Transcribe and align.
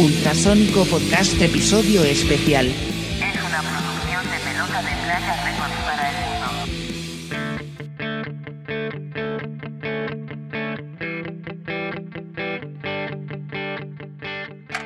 Ultrasónico 0.00 0.86
Podcast 0.86 1.38
Episodio 1.42 2.02
Especial. 2.04 2.68
Es 2.68 2.74
una 3.44 3.60
producción 3.60 4.24
de 4.30 4.38
pelota 4.38 4.80
de 4.80 4.92
playa 5.04 5.44
Records 5.44 5.76
para 5.84 6.08
el 6.08 6.16
mundo. 6.24 6.48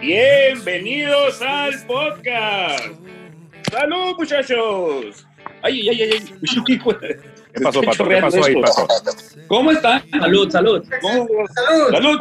Bienvenidos 0.01 1.41
al 1.43 1.87
podcast. 1.87 2.85
Salud, 3.71 4.17
muchachos. 4.19 5.29
Ay, 5.63 5.89
ay, 5.91 6.03
ay, 6.03 6.11
ay. 6.15 6.25
¿Qué 7.55 7.61
pasó, 7.63 7.81
Pato? 7.83 8.09
¿Qué 8.09 8.17
pasó 8.17 8.45
ahí, 8.45 8.61
Pato? 8.61 8.89
¿Cómo 9.47 9.71
están? 9.71 10.03
Salud, 10.11 10.51
salud. 10.51 10.85
¿Cómo? 11.01 11.29
¡Salud! 11.55 11.91
Salud. 11.93 12.19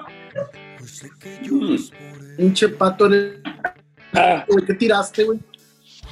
Mm. 1.50 2.13
Pinche 2.38 2.70
pato, 2.70 3.08
güey, 3.08 3.34
Ah, 4.14 4.46
¿qué 4.68 4.74
tiraste, 4.74 5.24
güey? 5.24 5.40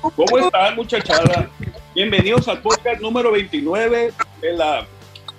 ¿Cómo 0.02 0.38
están, 0.40 0.76
muchachada? 0.76 1.50
Bienvenidos 1.96 2.48
al 2.48 2.62
podcast 2.62 3.02
número 3.02 3.32
29 3.32 4.14
de 4.42 4.54
la, 4.54 4.86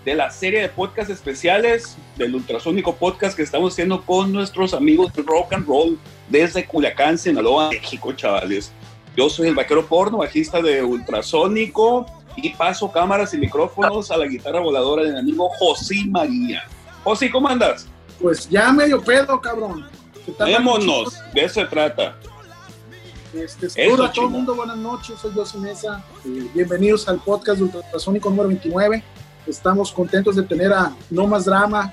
de 0.05 0.15
la 0.15 0.31
serie 0.31 0.61
de 0.61 0.69
podcast 0.69 1.11
especiales 1.11 1.97
del 2.17 2.35
Ultrasónico 2.35 2.95
Podcast 2.95 3.37
que 3.37 3.43
estamos 3.43 3.73
haciendo 3.75 4.03
con 4.03 4.33
nuestros 4.33 4.75
amigos 4.75 5.13
de 5.13 5.23
Rock 5.23 5.53
and 5.55 5.67
Roll 5.67 5.99
desde 6.29 6.65
Culiacán, 6.65 7.19
Sinaloa, 7.19 7.71
México, 7.71 8.13
chavales. 8.13 8.73
Yo 9.17 9.29
soy 9.29 9.49
el 9.49 9.55
vaquero 9.55 9.87
porno, 9.87 10.19
bajista 10.19 10.63
de 10.63 10.83
Ultrasónico 10.83 12.07
y 12.37 12.51
paso 12.51 12.91
cámaras 12.91 13.35
y 13.35 13.39
micrófonos 13.39 14.11
a 14.11 14.17
la 14.17 14.27
guitarra 14.27 14.61
voladora 14.61 15.05
de 15.05 15.13
mi 15.13 15.19
amigo 15.19 15.49
José 15.59 15.97
María. 16.09 16.63
José, 17.05 17.31
¿cómo 17.31 17.49
andas? 17.49 17.89
Pues 18.21 18.49
ya 18.49 18.73
medio 18.73 19.01
pedo, 19.03 19.41
cabrón. 19.41 19.89
¿Qué 20.25 20.33
tal, 20.33 20.49
Vémonos, 20.49 21.15
de 21.35 21.45
eso 21.45 21.55
se 21.55 21.67
trata. 21.67 22.15
Este, 23.35 23.67
Eso, 23.67 23.75
saludo 23.75 24.05
a 24.05 24.13
todo 24.13 24.27
el 24.27 24.31
mundo, 24.31 24.55
buenas 24.55 24.77
noches, 24.77 25.19
soy 25.19 25.33
José 25.33 25.59
Mesa. 25.59 26.05
Eh, 26.25 26.49
bienvenidos 26.55 27.09
al 27.09 27.19
podcast 27.19 27.59
de 27.59 27.65
Ultrasónico 27.65 28.31
número 28.31 28.49
29. 28.49 29.03
Estamos 29.47 29.91
contentos 29.91 30.37
de 30.37 30.45
tener 30.45 30.73
a 30.73 30.95
No 31.11 31.27
Más 31.27 31.47
Drama, 31.47 31.93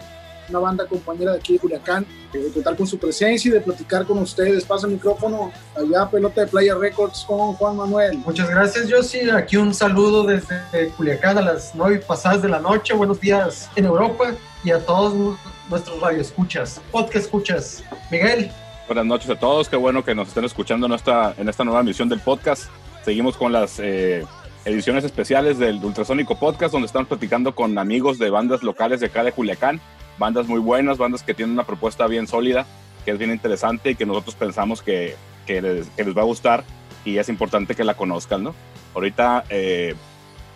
una 0.49 0.59
banda 0.59 0.85
compañera 0.85 1.31
de 1.31 1.39
aquí 1.39 1.53
de 1.53 1.59
Culiacán, 1.59 2.05
eh, 2.33 2.37
de 2.37 2.51
contar 2.51 2.75
con 2.75 2.85
su 2.85 2.99
presencia 2.99 3.49
y 3.49 3.53
de 3.53 3.61
platicar 3.61 4.05
con 4.05 4.19
ustedes. 4.19 4.63
Pasa 4.63 4.85
el 4.85 4.93
micrófono 4.93 5.51
allá, 5.75 6.07
pelota 6.07 6.41
de 6.41 6.47
Playa 6.47 6.75
Records 6.75 7.23
con 7.25 7.53
Juan 7.53 7.77
Manuel. 7.77 8.17
Muchas 8.17 8.49
gracias, 8.49 8.91
Josie. 8.91 9.31
Aquí 9.31 9.57
un 9.57 9.73
saludo 9.73 10.25
desde 10.25 10.89
Culiacán 10.97 11.39
a 11.39 11.41
las 11.41 11.73
nueve 11.73 12.03
pasadas 12.05 12.43
de 12.43 12.49
la 12.49 12.59
noche. 12.59 12.93
Buenos 12.93 13.19
días 13.19 13.69
en 13.75 13.85
Europa 13.85 14.35
y 14.63 14.71
a 14.71 14.85
todos 14.85 15.37
nuestros 15.69 16.01
radioescuchas, 16.01 16.81
podcast 16.91 17.25
escuchas. 17.25 17.83
Miguel, 18.11 18.51
Buenas 18.89 19.05
noches 19.05 19.29
a 19.29 19.35
todos. 19.35 19.69
Qué 19.69 19.75
bueno 19.75 20.03
que 20.03 20.15
nos 20.15 20.29
estén 20.29 20.45
escuchando 20.45 20.87
en 20.87 20.93
esta, 20.93 21.35
en 21.37 21.47
esta 21.47 21.63
nueva 21.63 21.81
emisión 21.81 22.09
del 22.09 22.21
podcast. 22.21 22.71
Seguimos 23.05 23.37
con 23.37 23.51
las 23.51 23.79
eh, 23.79 24.25
ediciones 24.65 25.03
especiales 25.03 25.59
del 25.59 25.75
Ultrasónico 25.85 26.39
Podcast, 26.39 26.71
donde 26.71 26.87
estamos 26.87 27.07
platicando 27.07 27.53
con 27.53 27.77
amigos 27.77 28.17
de 28.17 28.31
bandas 28.31 28.63
locales 28.63 28.99
de 28.99 29.05
acá 29.05 29.23
de 29.23 29.31
Culiacán. 29.31 29.79
Bandas 30.17 30.47
muy 30.47 30.59
buenas, 30.59 30.97
bandas 30.97 31.21
que 31.21 31.35
tienen 31.35 31.53
una 31.53 31.67
propuesta 31.67 32.07
bien 32.07 32.25
sólida, 32.25 32.65
que 33.05 33.11
es 33.11 33.19
bien 33.19 33.29
interesante 33.29 33.91
y 33.91 33.95
que 33.95 34.07
nosotros 34.07 34.33
pensamos 34.33 34.81
que, 34.81 35.15
que 35.45 35.61
les, 35.61 35.87
que 35.89 36.03
les 36.03 36.17
va 36.17 36.21
a 36.21 36.25
gustar 36.25 36.63
y 37.05 37.19
es 37.19 37.29
importante 37.29 37.75
que 37.75 37.83
la 37.83 37.93
conozcan, 37.93 38.41
¿no? 38.41 38.55
Ahorita 38.95 39.43
eh, 39.51 39.93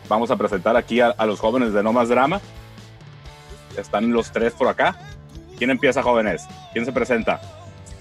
vamos 0.09 0.31
a 0.31 0.38
presentar 0.38 0.75
aquí 0.75 1.02
a, 1.02 1.09
a 1.09 1.28
los 1.28 1.39
jóvenes 1.39 1.72
de 1.72 1.84
No 1.84 1.94
Más 1.94 2.09
Drama. 2.09 2.41
Están 3.77 4.11
los 4.11 4.31
tres 4.31 4.53
por 4.53 4.67
acá. 4.67 4.97
¿Quién 5.57 5.69
empieza, 5.69 6.02
jóvenes? 6.03 6.43
¿Quién 6.73 6.85
se 6.85 6.91
presenta? 6.91 7.41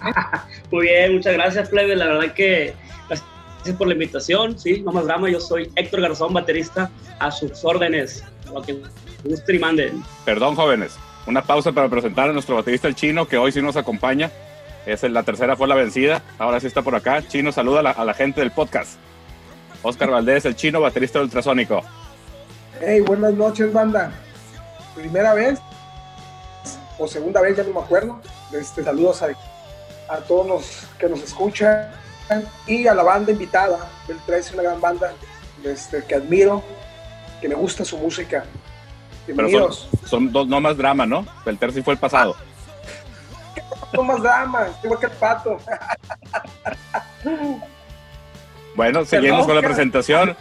Muy 0.71 0.87
bien, 0.87 1.15
muchas 1.15 1.35
gracias, 1.35 1.69
plebe. 1.69 1.97
La 1.97 2.07
verdad 2.07 2.33
que 2.35 2.75
gracias 3.09 3.77
por 3.77 3.87
la 3.87 3.95
invitación. 3.95 4.59
Sí, 4.59 4.83
no 4.83 4.93
más 4.93 5.05
drama. 5.05 5.31
Yo 5.31 5.41
soy 5.41 5.71
Héctor 5.77 6.01
Garzón, 6.01 6.33
baterista, 6.33 6.91
a 7.19 7.31
sus 7.31 7.65
órdenes. 7.65 8.25
Lo 8.53 8.63
que 8.63 8.81
gusten 9.25 9.57
y 9.57 9.59
manden. 9.59 10.03
Perdón, 10.25 10.57
jóvenes. 10.57 10.97
Una 11.27 11.43
pausa 11.43 11.71
para 11.71 11.89
presentar 11.89 12.29
a 12.29 12.33
nuestro 12.33 12.57
baterista 12.57 12.89
el 12.89 12.97
chino, 12.97 13.27
que 13.27 13.39
hoy 13.39 13.53
sí 13.53 13.63
nos 13.63 13.77
acompaña. 13.77 14.31
Es 14.85 15.05
la 15.05 15.23
tercera 15.23 15.57
fue 15.57 15.69
la 15.69 15.77
vencida. 15.77 16.23
Ahora 16.39 16.59
sí 16.59 16.67
está 16.67 16.83
por 16.83 16.97
acá. 16.97 17.23
Chino, 17.29 17.53
saluda 17.53 17.81
a 17.81 17.83
la, 17.85 17.91
a 17.93 18.05
la 18.05 18.15
gente 18.15 18.41
del 18.41 18.51
podcast. 18.51 18.99
Oscar 19.83 20.11
Valdés, 20.11 20.45
el 20.45 20.57
chino, 20.57 20.81
baterista 20.81 21.21
ultrasónico. 21.21 21.83
Hey, 22.81 23.01
buenas 23.01 23.35
noches, 23.35 23.73
banda. 23.73 24.13
Primera 24.95 25.35
vez 25.35 25.61
o 26.99 27.09
segunda 27.09 27.41
vez, 27.41 27.57
ya 27.57 27.65
no 27.65 27.75
me 27.75 27.81
acuerdo. 27.81 28.21
Este, 28.53 28.85
saludos 28.85 29.23
a, 29.23 29.29
a 30.09 30.19
todos 30.19 30.47
los 30.47 30.87
que 30.99 31.09
nos 31.09 31.23
escuchan 31.23 31.91
y 32.67 32.87
a 32.87 32.95
la 32.95 33.03
banda 33.03 33.33
invitada. 33.33 33.91
Beltrán 34.07 34.41
es 34.41 34.53
una 34.53 34.63
gran 34.63 34.81
banda 34.81 35.13
este, 35.65 36.05
que 36.05 36.15
admiro, 36.15 36.63
que 37.41 37.49
me 37.49 37.55
gusta 37.55 37.85
su 37.85 37.99
música. 37.99 38.45
Pero 39.27 39.37
Bienvenidos. 39.39 39.89
son, 40.01 40.09
son 40.09 40.33
dos, 40.33 40.49
no 40.49 40.61
más 40.61 40.77
drama, 40.77 41.07
¿no? 41.07 41.27
El 41.47 41.59
tercer 41.59 41.83
fue 41.83 41.95
el 41.95 42.01
pasado. 42.01 42.37
No 43.93 44.03
más 44.05 44.23
drama, 44.23 44.69
igual 44.83 44.99
que 44.99 45.05
el 45.05 45.13
pato. 45.13 45.59
Bueno, 48.75 49.05
seguimos 49.05 49.45
con 49.45 49.55
la 49.55 49.61
presentación. 49.61 50.35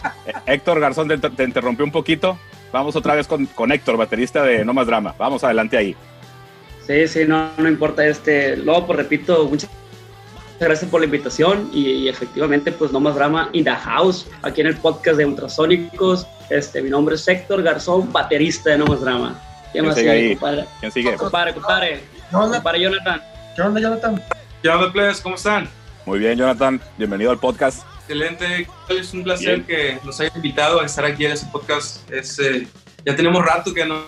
Héctor 0.46 0.80
Garzón 0.80 1.10
te 1.10 1.44
interrumpió 1.44 1.84
un 1.84 1.92
poquito. 1.92 2.38
Vamos 2.72 2.96
otra 2.96 3.16
vez 3.16 3.28
con, 3.28 3.46
con 3.48 3.72
Héctor, 3.72 3.98
baterista 3.98 4.44
de 4.44 4.64
No 4.64 4.74
Más 4.74 4.88
Drama. 4.88 5.14
Vamos 5.18 5.44
adelante 5.44 5.78
ahí. 5.78 5.96
Sí, 6.88 7.08
sí, 7.08 7.26
no, 7.28 7.50
no 7.58 7.68
importa. 7.68 8.06
Este, 8.06 8.58
luego, 8.58 8.88
pues 8.88 8.98
repito, 8.98 9.46
muchas 9.48 9.70
gracias 10.60 10.90
por 10.90 11.02
la 11.02 11.06
invitación 11.06 11.70
y, 11.74 11.90
y 11.90 12.10
efectivamente, 12.10 12.72
pues 12.72 12.92
no 12.92 13.00
más 13.00 13.16
drama 13.16 13.50
in 13.54 13.64
the 13.64 13.72
house, 13.72 14.28
aquí 14.42 14.62
en 14.62 14.68
el 14.68 14.78
podcast 14.78 15.18
de 15.18 15.26
Ultrasónicos. 15.26 16.26
Este, 16.50 16.82
mi 16.82 16.90
nombre 16.90 17.16
es 17.16 17.28
Héctor 17.28 17.62
Garzón, 17.64 18.12
baterista 18.12 18.72
de 18.72 18.78
No 18.78 18.86
más 18.86 19.02
drama. 19.02 19.40
¿Qué 19.66 19.80
¿Quién 19.80 19.86
más 19.86 19.96
sigue 19.96 20.12
sigue, 20.12 20.22
ahí? 20.28 20.36
compadre? 20.36 20.66
¿Quién 20.80 20.92
sigue? 20.92 21.16
Compadre, 21.16 21.54
compadre, 21.54 22.04
¿qué 22.30 22.36
onda, 22.36 22.58
compadre 22.58 22.82
Jonathan. 22.82 23.22
¿Qué 23.56 23.62
onda, 23.62 23.82
Jonathan? 23.82 24.24
¿Qué 24.62 24.70
onda, 24.70 24.92
plebes? 24.92 25.22
¿Cómo 25.22 25.36
están? 25.36 25.70
Muy 26.06 26.20
bien, 26.20 26.38
Jonathan. 26.38 26.82
Bienvenido 26.98 27.32
al 27.32 27.38
podcast. 27.40 27.84
Excelente. 28.12 28.68
Es 28.90 29.14
un 29.14 29.24
placer 29.24 29.62
Bien. 29.62 29.66
que 29.66 30.06
nos 30.06 30.20
hayan 30.20 30.36
invitado 30.36 30.82
a 30.82 30.86
estar 30.86 31.06
aquí 31.06 31.26
en 31.26 31.32
este 31.32 31.48
podcast. 31.50 32.12
Es, 32.12 32.38
eh, 32.40 32.68
ya 33.06 33.16
tenemos 33.16 33.42
rato 33.42 33.74
que 33.74 33.86
no, 33.86 34.04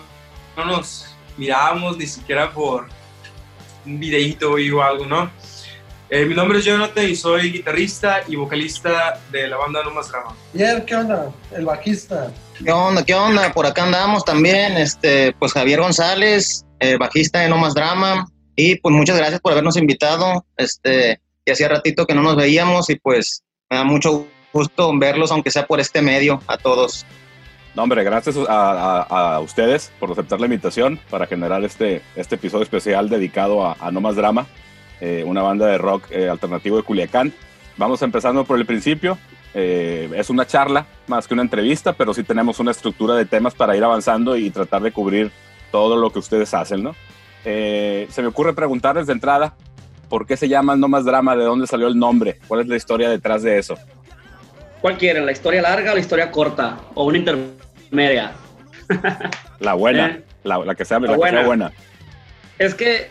no 0.58 0.64
nos 0.66 1.06
mirábamos 1.38 1.96
ni 1.96 2.06
siquiera 2.06 2.52
por 2.52 2.86
un 3.86 3.98
videíto 3.98 4.52
o 4.52 4.82
algo, 4.82 5.06
¿no? 5.06 5.30
Eh, 6.10 6.26
mi 6.26 6.34
nombre 6.34 6.58
es 6.58 6.66
Jonathan 6.66 7.08
y 7.08 7.16
soy 7.16 7.50
guitarrista 7.50 8.20
y 8.28 8.36
vocalista 8.36 9.18
de 9.32 9.48
la 9.48 9.56
banda 9.56 9.82
No 9.82 9.92
Más 9.92 10.10
Drama. 10.10 10.36
¿qué 10.86 10.96
onda? 10.96 11.32
El 11.50 11.64
bajista. 11.64 12.30
¿Qué 12.62 12.70
onda? 12.70 13.02
¿Qué 13.06 13.14
onda? 13.14 13.54
Por 13.54 13.64
acá 13.64 13.84
andamos 13.84 14.22
también, 14.22 14.76
este, 14.76 15.34
pues 15.38 15.54
Javier 15.54 15.80
González, 15.80 16.66
eh, 16.78 16.98
bajista 16.98 17.40
de 17.40 17.48
No 17.48 17.56
Más 17.56 17.72
Drama, 17.72 18.26
y 18.54 18.76
pues 18.76 18.94
muchas 18.94 19.16
gracias 19.16 19.40
por 19.40 19.52
habernos 19.52 19.78
invitado, 19.78 20.44
este, 20.58 21.22
que 21.46 21.52
hacía 21.52 21.68
ratito 21.68 22.04
que 22.04 22.14
no 22.14 22.20
nos 22.20 22.36
veíamos 22.36 22.90
y 22.90 22.96
pues 22.96 23.44
me 23.74 23.78
da 23.78 23.84
mucho 23.84 24.28
gusto 24.52 24.96
verlos, 24.96 25.32
aunque 25.32 25.50
sea 25.50 25.66
por 25.66 25.80
este 25.80 26.00
medio, 26.00 26.40
a 26.46 26.56
todos. 26.56 27.04
No, 27.74 27.82
hombre, 27.82 28.04
gracias 28.04 28.36
a, 28.48 29.40
ustedes 29.42 29.90
por 29.98 30.12
aceptar 30.12 30.38
la 30.38 30.46
invitación 30.46 31.00
para 31.10 31.26
generar 31.26 31.64
este, 31.64 32.02
este 32.14 32.36
episodio 32.36 32.62
especial 32.62 33.08
dedicado 33.08 33.66
a, 33.66 33.76
a 33.80 33.90
No 33.90 34.00
Más 34.00 34.14
Drama, 34.14 34.46
eh, 35.00 35.24
una 35.26 35.42
banda 35.42 35.66
de 35.66 35.78
rock 35.78 36.04
eh, 36.12 36.28
alternativo 36.28 36.76
de 36.76 36.84
Culiacán. 36.84 37.32
Vamos 37.76 38.00
empezando 38.02 38.44
por 38.44 38.60
el 38.60 38.64
principio. 38.64 39.18
Eh, 39.54 40.08
es 40.14 40.30
una 40.30 40.46
charla 40.46 40.86
más 41.08 41.26
que 41.26 41.34
una 41.34 41.42
entrevista, 41.42 41.94
pero 41.94 42.14
sí 42.14 42.22
tenemos 42.22 42.60
una 42.60 42.70
estructura 42.70 43.16
de 43.16 43.24
temas 43.24 43.56
para 43.56 43.76
ir 43.76 43.82
avanzando 43.82 44.36
y 44.36 44.50
tratar 44.50 44.82
de 44.82 44.92
cubrir 44.92 45.32
todo 45.72 45.96
lo 45.96 46.10
que 46.10 46.20
ustedes 46.20 46.54
hacen, 46.54 46.84
¿no? 46.84 46.94
Se 47.42 48.08
me 48.18 48.28
ocurre 48.28 48.54
preguntarles 48.54 49.06
de 49.08 49.14
entrada, 49.14 49.54
¿por 50.14 50.28
qué 50.28 50.36
se 50.36 50.48
llama 50.48 50.76
No 50.76 50.86
Más 50.86 51.04
Drama? 51.04 51.34
¿De 51.34 51.42
dónde 51.42 51.66
salió 51.66 51.88
el 51.88 51.98
nombre? 51.98 52.38
¿Cuál 52.46 52.60
es 52.60 52.68
la 52.68 52.76
historia 52.76 53.10
detrás 53.10 53.42
de 53.42 53.58
eso? 53.58 53.76
¿Cuál 54.80 54.96
quieren? 54.96 55.26
¿La 55.26 55.32
historia 55.32 55.60
larga 55.60 55.90
o 55.90 55.94
la 55.94 56.00
historia 56.00 56.30
corta? 56.30 56.78
¿O 56.94 57.06
una 57.06 57.18
intermedia? 57.18 58.30
La 59.58 59.74
buena, 59.74 60.06
Eh, 60.14 60.22
la, 60.44 60.58
la 60.58 60.76
que 60.76 60.84
sea, 60.84 61.00
la 61.00 61.08
la 61.08 61.14
que 61.16 61.20
sea 61.20 61.30
buena. 61.30 61.46
buena. 61.46 61.72
Es 62.60 62.76
que 62.76 63.08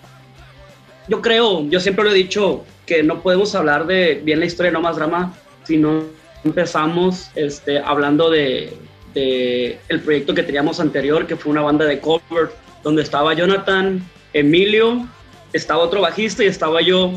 yo 1.09 1.21
creo, 1.21 1.67
yo 1.67 1.81
siempre 1.81 2.05
lo 2.05 2.11
he 2.11 2.13
dicho, 2.13 2.63
que 2.85 3.03
no 3.03 3.19
podemos 3.21 3.53
hablar 3.53 3.85
de 3.85 4.21
bien 4.23 4.39
la 4.39 4.45
historia 4.45 4.71
de 4.71 4.73
No 4.75 4.79
Más 4.79 4.95
Drama 4.95 5.33
si 5.65 5.75
no 5.75 6.05
empezamos 6.45 7.31
este, 7.35 7.79
hablando 7.79 8.29
de, 8.29 8.77
de 9.13 9.77
el 9.89 9.99
proyecto 9.99 10.33
que 10.33 10.43
teníamos 10.43 10.79
anterior, 10.79 11.27
que 11.27 11.35
fue 11.35 11.51
una 11.51 11.63
banda 11.63 11.83
de 11.83 11.99
cover, 11.99 12.51
donde 12.81 13.01
estaba 13.01 13.33
Jonathan, 13.33 14.01
Emilio, 14.31 15.05
estaba 15.53 15.83
otro 15.83 16.01
bajista 16.01 16.43
y 16.43 16.47
estaba 16.47 16.81
yo, 16.81 17.13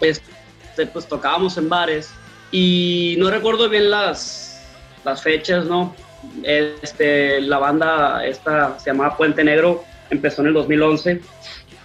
este, 0.00 0.86
pues 0.86 1.06
tocábamos 1.06 1.56
en 1.56 1.68
bares 1.68 2.10
y 2.50 3.16
no 3.18 3.30
recuerdo 3.30 3.68
bien 3.68 3.90
las, 3.90 4.62
las 5.04 5.22
fechas, 5.22 5.66
¿no? 5.66 5.94
Este, 6.42 7.40
la 7.42 7.58
banda 7.58 8.24
esta 8.26 8.78
se 8.78 8.90
llamaba 8.90 9.16
Puente 9.16 9.44
Negro, 9.44 9.84
empezó 10.10 10.42
en 10.42 10.48
el 10.48 10.54
2011. 10.54 11.20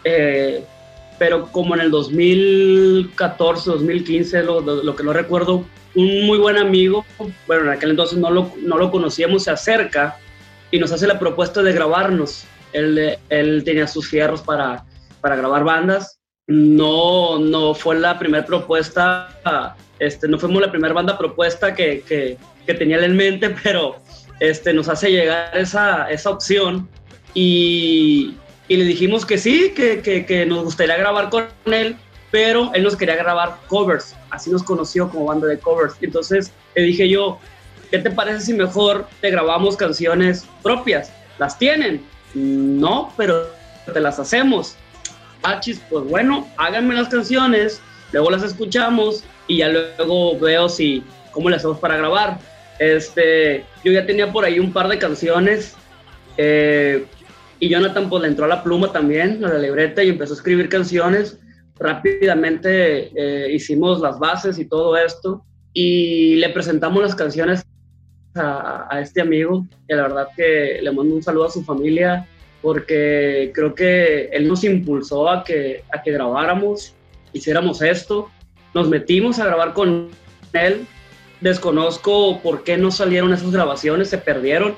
Eh, 0.05 0.63
pero 1.17 1.51
como 1.51 1.75
en 1.75 1.81
el 1.81 1.91
2014, 1.91 3.69
2015, 3.71 4.43
lo, 4.43 4.61
lo, 4.61 4.81
lo 4.81 4.95
que 4.95 5.03
no 5.03 5.11
recuerdo, 5.11 5.65
un 5.95 6.25
muy 6.25 6.37
buen 6.37 6.57
amigo, 6.57 7.05
bueno, 7.45 7.63
en 7.63 7.69
aquel 7.69 7.91
entonces 7.91 8.17
no 8.17 8.31
lo, 8.31 8.53
no 8.61 8.77
lo 8.77 8.89
conocíamos, 8.89 9.43
se 9.43 9.51
acerca 9.51 10.17
y 10.71 10.79
nos 10.79 10.91
hace 10.91 11.07
la 11.07 11.19
propuesta 11.19 11.61
de 11.61 11.73
grabarnos. 11.73 12.45
Él, 12.71 13.17
él 13.29 13.63
tenía 13.65 13.87
sus 13.87 14.07
fierros 14.07 14.41
para, 14.41 14.85
para 15.21 15.35
grabar 15.35 15.63
bandas. 15.63 16.19
No, 16.47 17.37
no 17.37 17.75
fue 17.75 17.99
la 17.99 18.17
primera 18.17 18.45
propuesta, 18.45 19.75
este, 19.99 20.27
no 20.27 20.39
fuimos 20.39 20.61
la 20.61 20.71
primera 20.71 20.93
banda 20.93 21.17
propuesta 21.17 21.75
que, 21.75 22.01
que, 22.01 22.37
que 22.65 22.73
tenía 22.73 22.97
él 22.97 23.03
en 23.03 23.15
mente, 23.15 23.49
pero 23.63 23.97
este, 24.39 24.73
nos 24.73 24.89
hace 24.89 25.11
llegar 25.11 25.55
esa, 25.55 26.09
esa 26.09 26.31
opción 26.31 26.89
y, 27.33 28.35
y 28.67 28.77
le 28.77 28.85
dijimos 28.85 29.25
que 29.25 29.37
sí, 29.37 29.73
que, 29.75 30.01
que, 30.01 30.25
que 30.25 30.45
nos 30.45 30.63
gustaría 30.63 30.97
grabar 30.97 31.29
con 31.29 31.47
él, 31.65 31.95
pero 32.31 32.71
él 32.73 32.83
nos 32.83 32.95
quería 32.95 33.15
grabar 33.15 33.57
covers, 33.67 34.15
así 34.31 34.49
nos 34.49 34.63
conoció 34.63 35.09
como 35.09 35.25
banda 35.25 35.47
de 35.47 35.59
covers. 35.59 35.95
Entonces 36.01 36.51
le 36.75 36.83
dije 36.83 37.09
yo, 37.09 37.39
¿qué 37.91 37.99
te 37.99 38.11
parece 38.11 38.41
si 38.41 38.53
mejor 38.53 39.07
te 39.21 39.31
grabamos 39.31 39.75
canciones 39.75 40.45
propias? 40.63 41.11
¿Las 41.37 41.57
tienen? 41.57 42.03
No, 42.33 43.13
pero 43.17 43.47
te 43.93 43.99
las 43.99 44.19
hacemos. 44.19 44.75
Achis, 45.43 45.81
pues 45.89 46.05
bueno, 46.05 46.47
háganme 46.57 46.95
las 46.95 47.07
canciones, 47.07 47.81
luego 48.11 48.31
las 48.31 48.43
escuchamos 48.43 49.23
y 49.47 49.57
ya 49.57 49.69
luego 49.69 50.37
veo 50.39 50.67
si 50.67 51.03
cómo 51.31 51.49
le 51.49 51.55
hacemos 51.55 51.79
para 51.79 51.97
grabar. 51.97 52.39
Este, 52.79 53.65
yo 53.83 53.91
ya 53.91 54.05
tenía 54.05 54.31
por 54.31 54.45
ahí 54.45 54.59
un 54.59 54.71
par 54.71 54.87
de 54.87 54.97
canciones 54.97 55.75
eh, 56.37 57.05
y 57.59 57.69
Jonathan 57.69 58.09
pues 58.09 58.21
le 58.21 58.29
entró 58.29 58.45
a 58.45 58.47
la 58.49 58.63
pluma 58.63 58.91
también, 58.91 59.43
a 59.43 59.49
la 59.49 59.59
libreta 59.59 60.03
y 60.03 60.09
empezó 60.09 60.33
a 60.33 60.37
escribir 60.37 60.69
canciones. 60.69 61.39
Rápidamente 61.77 63.11
eh, 63.15 63.51
hicimos 63.53 64.01
las 64.01 64.19
bases 64.19 64.59
y 64.59 64.65
todo 64.65 64.97
esto 64.97 65.45
y 65.73 66.35
le 66.35 66.49
presentamos 66.49 67.01
las 67.01 67.15
canciones 67.15 67.65
a, 68.35 68.87
a, 68.89 68.99
este 68.99 69.21
amigo 69.21 69.65
y 69.87 69.93
la 69.93 70.03
verdad 70.03 70.27
que 70.35 70.79
le 70.81 70.91
mando 70.91 71.15
un 71.15 71.23
saludo 71.23 71.45
a 71.45 71.51
su 71.51 71.63
familia 71.63 72.27
porque 72.61 73.51
creo 73.53 73.73
que 73.73 74.25
él 74.31 74.47
nos 74.47 74.63
impulsó 74.63 75.29
a 75.29 75.43
que, 75.43 75.83
a 75.93 76.01
que 76.01 76.11
grabáramos, 76.11 76.93
hiciéramos 77.33 77.81
esto, 77.81 78.29
nos 78.73 78.89
metimos 78.89 79.39
a 79.39 79.45
grabar 79.45 79.73
con 79.73 80.09
él, 80.53 80.85
desconozco 81.41 82.39
por 82.41 82.63
qué 82.63 82.77
no 82.77 82.91
salieron 82.91 83.33
esas 83.33 83.51
grabaciones, 83.51 84.09
se 84.09 84.17
perdieron, 84.17 84.75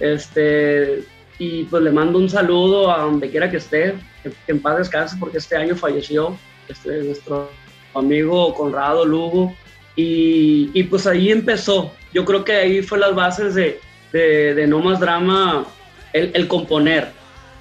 este, 0.00 1.04
y 1.38 1.64
pues 1.64 1.82
le 1.82 1.90
mando 1.90 2.18
un 2.18 2.28
saludo 2.28 2.90
a 2.90 2.98
donde 3.02 3.30
quiera 3.30 3.50
que 3.50 3.58
esté, 3.58 3.94
que, 4.22 4.30
que 4.30 4.52
en 4.52 4.60
paz 4.60 4.78
descanse 4.78 5.16
porque 5.18 5.38
este 5.38 5.56
año 5.56 5.76
falleció 5.76 6.36
este, 6.68 7.02
nuestro 7.04 7.48
amigo 7.94 8.52
Conrado 8.54 9.04
Lugo, 9.04 9.54
y, 9.96 10.70
y, 10.74 10.82
pues 10.84 11.06
ahí 11.06 11.30
empezó, 11.30 11.92
yo 12.12 12.24
creo 12.24 12.44
que 12.44 12.52
ahí 12.52 12.82
fue 12.82 12.98
las 12.98 13.14
bases 13.14 13.54
de, 13.54 13.78
de, 14.12 14.52
de 14.52 14.66
No 14.66 14.80
Más 14.80 14.98
Drama, 14.98 15.66
el, 16.14 16.48
componer. 16.48 17.10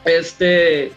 Este, 0.05 0.91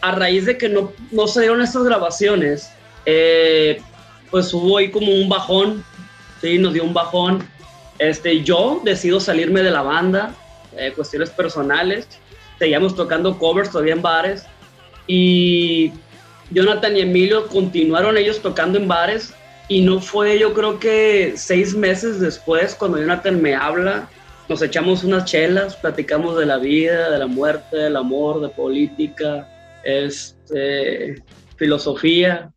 a 0.00 0.12
raíz 0.12 0.46
de 0.46 0.58
que 0.58 0.68
no, 0.68 0.92
no 1.10 1.26
se 1.26 1.40
dieron 1.40 1.62
estas 1.62 1.84
grabaciones, 1.84 2.70
eh, 3.06 3.80
pues 4.30 4.52
hubo 4.52 4.78
ahí 4.78 4.90
como 4.90 5.12
un 5.12 5.28
bajón, 5.28 5.84
¿sí? 6.40 6.58
Nos 6.58 6.74
dio 6.74 6.84
un 6.84 6.94
bajón. 6.94 7.48
Este, 7.98 8.42
yo 8.42 8.80
decido 8.84 9.20
salirme 9.20 9.62
de 9.62 9.70
la 9.70 9.82
banda, 9.82 10.34
eh, 10.76 10.92
cuestiones 10.94 11.30
personales. 11.30 12.06
Seguíamos 12.58 12.94
tocando 12.94 13.38
covers 13.38 13.70
todavía 13.70 13.94
en 13.94 14.02
bares. 14.02 14.44
Y 15.06 15.92
Jonathan 16.50 16.96
y 16.96 17.00
Emilio 17.00 17.46
continuaron 17.46 18.16
ellos 18.16 18.40
tocando 18.40 18.78
en 18.78 18.88
bares. 18.88 19.32
Y 19.68 19.80
no 19.80 20.00
fue, 20.00 20.38
yo 20.38 20.52
creo 20.52 20.78
que 20.78 21.34
seis 21.36 21.74
meses 21.74 22.20
después, 22.20 22.74
cuando 22.74 22.98
Jonathan 22.98 23.40
me 23.40 23.54
habla 23.54 24.08
nos 24.48 24.62
echamos 24.62 25.04
unas 25.04 25.24
chelas, 25.24 25.76
platicamos 25.76 26.36
de 26.38 26.46
la 26.46 26.58
vida, 26.58 27.10
de 27.10 27.18
la 27.18 27.26
muerte, 27.26 27.76
del 27.76 27.96
amor, 27.96 28.40
de 28.40 28.48
política, 28.48 29.48
este, 29.84 31.22
filosofía, 31.56 32.52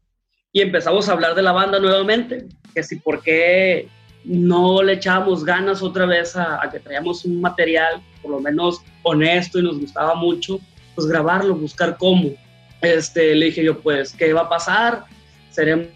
y 0.51 0.61
empezamos 0.61 1.07
a 1.07 1.13
hablar 1.13 1.35
de 1.35 1.43
la 1.43 1.51
banda 1.51 1.79
nuevamente, 1.79 2.47
que 2.73 2.83
si 2.83 2.97
por 2.97 3.21
qué 3.21 3.87
no 4.23 4.81
le 4.81 4.93
echábamos 4.93 5.45
ganas 5.45 5.81
otra 5.81 6.05
vez 6.05 6.35
a, 6.35 6.61
a, 6.61 6.69
que 6.69 6.79
traíamos 6.79 7.23
un 7.23 7.39
material, 7.39 8.01
por 8.21 8.31
lo 8.31 8.39
menos 8.39 8.81
honesto 9.03 9.59
y 9.59 9.63
nos 9.63 9.79
gustaba 9.79 10.15
mucho, 10.15 10.59
pues 10.95 11.07
grabarlo, 11.07 11.55
buscar 11.55 11.97
cómo. 11.97 12.31
Este, 12.81 13.35
le 13.35 13.47
dije 13.47 13.63
yo, 13.63 13.79
pues, 13.79 14.13
¿qué 14.13 14.33
va 14.33 14.41
a 14.41 14.49
pasar? 14.49 15.05
Seremos 15.51 15.89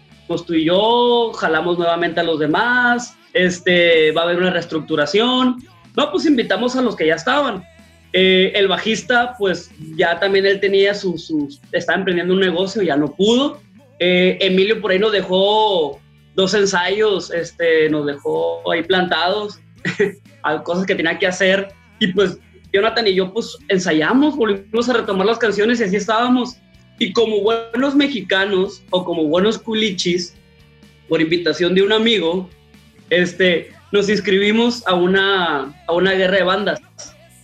tú 0.46 0.54
y 0.54 0.64
yo, 0.64 1.32
jalamos 1.34 1.78
nuevamente 1.78 2.20
a 2.20 2.24
los 2.24 2.38
demás, 2.38 3.16
este, 3.32 4.12
va 4.12 4.22
a 4.22 4.24
haber 4.24 4.38
una 4.38 4.50
reestructuración, 4.50 5.62
no, 5.96 6.10
pues 6.10 6.26
invitamos 6.26 6.76
a 6.76 6.82
los 6.82 6.96
que 6.96 7.06
ya 7.06 7.14
estaban. 7.14 7.64
Eh, 8.12 8.52
el 8.54 8.68
bajista, 8.68 9.34
pues 9.38 9.70
ya 9.96 10.20
también 10.20 10.44
él 10.44 10.60
tenía 10.60 10.94
sus, 10.94 11.26
su, 11.26 11.48
estaba 11.72 11.98
emprendiendo 11.98 12.34
un 12.34 12.40
negocio, 12.40 12.82
ya 12.82 12.96
no 12.96 13.14
pudo. 13.14 13.60
Eh, 13.98 14.38
Emilio 14.40 14.80
por 14.80 14.90
ahí 14.90 14.98
nos 14.98 15.12
dejó 15.12 16.00
dos 16.34 16.54
ensayos, 16.54 17.30
este, 17.30 17.88
nos 17.88 18.06
dejó 18.06 18.70
ahí 18.70 18.82
plantados, 18.82 19.60
cosas 20.64 20.86
que 20.86 20.94
tenía 20.94 21.18
que 21.18 21.26
hacer. 21.26 21.68
Y 22.00 22.08
pues 22.08 22.38
Jonathan 22.72 23.06
y 23.06 23.14
yo 23.14 23.32
pues 23.32 23.56
ensayamos, 23.68 24.36
volvimos 24.36 24.88
a 24.88 24.94
retomar 24.94 25.26
las 25.26 25.38
canciones 25.38 25.80
y 25.80 25.84
así 25.84 25.96
estábamos. 25.96 26.56
Y 26.98 27.12
como 27.12 27.40
buenos 27.40 27.94
mexicanos 27.94 28.82
o 28.90 29.04
como 29.04 29.24
buenos 29.24 29.58
culichis, 29.58 30.34
por 31.08 31.20
invitación 31.20 31.74
de 31.74 31.82
un 31.82 31.92
amigo, 31.92 32.48
este, 33.10 33.72
nos 33.92 34.08
inscribimos 34.08 34.86
a 34.86 34.94
una, 34.94 35.74
a 35.86 35.92
una 35.92 36.12
guerra 36.12 36.38
de 36.38 36.42
bandas. 36.44 36.80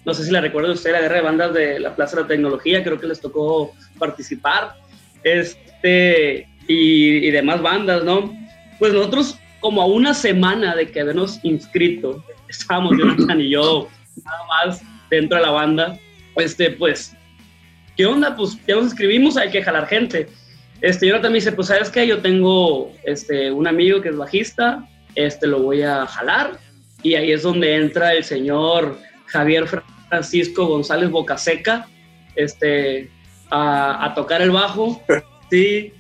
No 0.05 0.15
sé 0.15 0.25
si 0.25 0.31
la 0.31 0.41
recuerda 0.41 0.73
usted, 0.73 0.93
la 0.93 1.03
guerra 1.03 1.17
de 1.17 1.23
bandas 1.23 1.55
de 1.55 1.79
la 1.79 1.95
Plaza 1.95 2.17
de 2.17 2.23
la 2.23 2.29
Tecnología, 2.29 2.83
creo 2.83 2.99
que 2.99 3.06
les 3.06 3.21
tocó 3.21 3.73
participar. 3.99 4.75
Este, 5.23 6.49
y, 6.67 7.27
y 7.27 7.31
demás 7.31 7.61
bandas, 7.61 8.03
¿no? 8.05 8.35
Pues 8.79 8.95
nosotros, 8.95 9.39
como 9.61 9.83
a 9.83 9.87
una 9.87 10.15
semana 10.15 10.75
de 10.75 10.91
que 10.91 11.00
habernos 11.00 11.39
inscrito, 11.43 12.25
estábamos 12.49 12.97
Jonathan 12.99 13.41
y 13.41 13.50
yo 13.50 13.89
nada 14.25 14.39
más 14.49 14.83
dentro 15.11 15.37
de 15.37 15.45
la 15.45 15.50
banda, 15.50 15.99
este, 16.37 16.71
pues, 16.71 17.15
¿qué 17.97 18.06
onda? 18.06 18.35
Pues 18.35 18.59
ya 18.67 18.77
nos 18.77 18.85
inscribimos, 18.85 19.37
hay 19.37 19.50
que 19.50 19.62
jalar 19.62 19.87
gente. 19.87 20.29
Este, 20.81 21.09
Jonathan 21.09 21.33
me 21.33 21.38
dice, 21.38 21.52
pues, 21.52 21.69
¿sabes 21.69 21.90
qué? 21.90 22.07
Yo 22.07 22.19
tengo 22.19 22.93
este, 23.05 23.50
un 23.50 23.67
amigo 23.67 24.00
que 24.00 24.11
es 24.11 24.17
bajista, 24.17 24.88
este 25.15 25.47
lo 25.47 25.62
voy 25.62 25.83
a 25.83 26.07
jalar. 26.07 26.59
Y 27.03 27.15
ahí 27.15 27.33
es 27.33 27.43
donde 27.43 27.75
entra 27.77 28.12
el 28.15 28.25
señor 28.25 28.99
Javier 29.27 29.67
Francisco 30.09 30.67
González 30.67 31.11
Bocaseca 31.11 31.87
este, 32.35 33.11
a, 33.50 34.05
a 34.05 34.15
tocar 34.15 34.43
el 34.43 34.50
bajo. 34.50 35.03
Sí. 35.50 35.95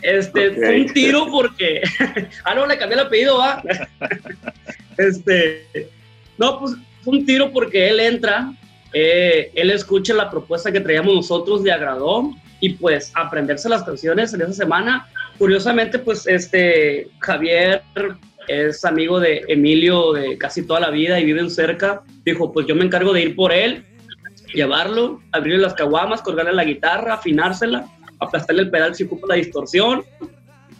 Este, 0.00 0.50
okay. 0.50 0.60
fue 0.60 0.80
un 0.82 0.92
tiro 0.92 1.26
porque. 1.30 1.82
ah, 2.44 2.54
no, 2.54 2.66
le 2.66 2.78
cambié 2.78 2.98
el 2.98 3.06
apellido, 3.06 3.38
va. 3.38 3.62
este. 4.98 5.90
No, 6.38 6.60
pues 6.60 6.76
fue 7.02 7.18
un 7.18 7.26
tiro 7.26 7.50
porque 7.52 7.88
él 7.88 7.98
entra, 8.00 8.52
eh, 8.92 9.50
él 9.54 9.70
escucha 9.70 10.14
la 10.14 10.30
propuesta 10.30 10.70
que 10.70 10.80
traíamos 10.80 11.14
nosotros, 11.14 11.62
le 11.62 11.72
agradó 11.72 12.30
y 12.60 12.70
pues 12.74 13.10
aprenderse 13.14 13.68
las 13.68 13.82
canciones 13.82 14.32
en 14.34 14.42
esa 14.42 14.52
semana. 14.52 15.08
Curiosamente, 15.38 15.98
pues 15.98 16.26
este 16.26 17.08
Javier 17.18 17.82
es 18.48 18.84
amigo 18.84 19.20
de 19.20 19.44
Emilio 19.48 20.12
de 20.12 20.38
casi 20.38 20.66
toda 20.66 20.80
la 20.80 20.90
vida 20.90 21.18
y 21.20 21.24
viven 21.24 21.50
cerca. 21.50 22.02
Dijo, 22.24 22.52
pues 22.52 22.66
yo 22.66 22.74
me 22.74 22.84
encargo 22.84 23.12
de 23.12 23.22
ir 23.22 23.36
por 23.36 23.52
él, 23.52 23.84
llevarlo, 24.54 25.20
abrirle 25.32 25.62
las 25.62 25.74
caguamas, 25.74 26.22
colgarle 26.22 26.52
la 26.52 26.64
guitarra, 26.64 27.14
afinársela, 27.14 27.86
aplastarle 28.18 28.62
el 28.62 28.70
pedal 28.70 28.94
si 28.94 29.04
ocupa 29.04 29.28
la 29.28 29.34
distorsión. 29.36 30.04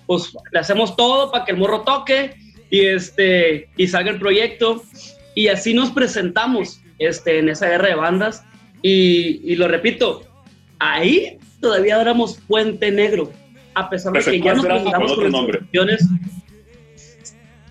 Pues 0.06 0.32
le 0.52 0.58
hacemos 0.58 0.96
todo 0.96 1.30
para 1.30 1.44
que 1.44 1.52
el 1.52 1.58
morro 1.58 1.82
toque 1.82 2.34
y, 2.70 2.80
este, 2.80 3.68
y 3.76 3.88
salga 3.88 4.10
el 4.10 4.18
proyecto. 4.18 4.82
Y 5.34 5.48
así 5.48 5.74
nos 5.74 5.90
presentamos 5.90 6.80
este, 6.98 7.38
en 7.38 7.48
esa 7.48 7.68
guerra 7.68 7.88
de 7.88 7.94
bandas. 7.94 8.44
Y, 8.82 9.40
y 9.44 9.56
lo 9.56 9.68
repito, 9.68 10.22
ahí 10.78 11.38
todavía 11.60 12.00
éramos 12.00 12.38
Puente 12.46 12.90
Negro, 12.92 13.32
a 13.74 13.90
pesar 13.90 14.12
de 14.12 14.20
que 14.20 14.40
ya 14.40 14.54
nos 14.54 14.64
presentamos 14.64 15.14
con 15.14 15.32
las 15.32 15.56
canciones 15.56 16.06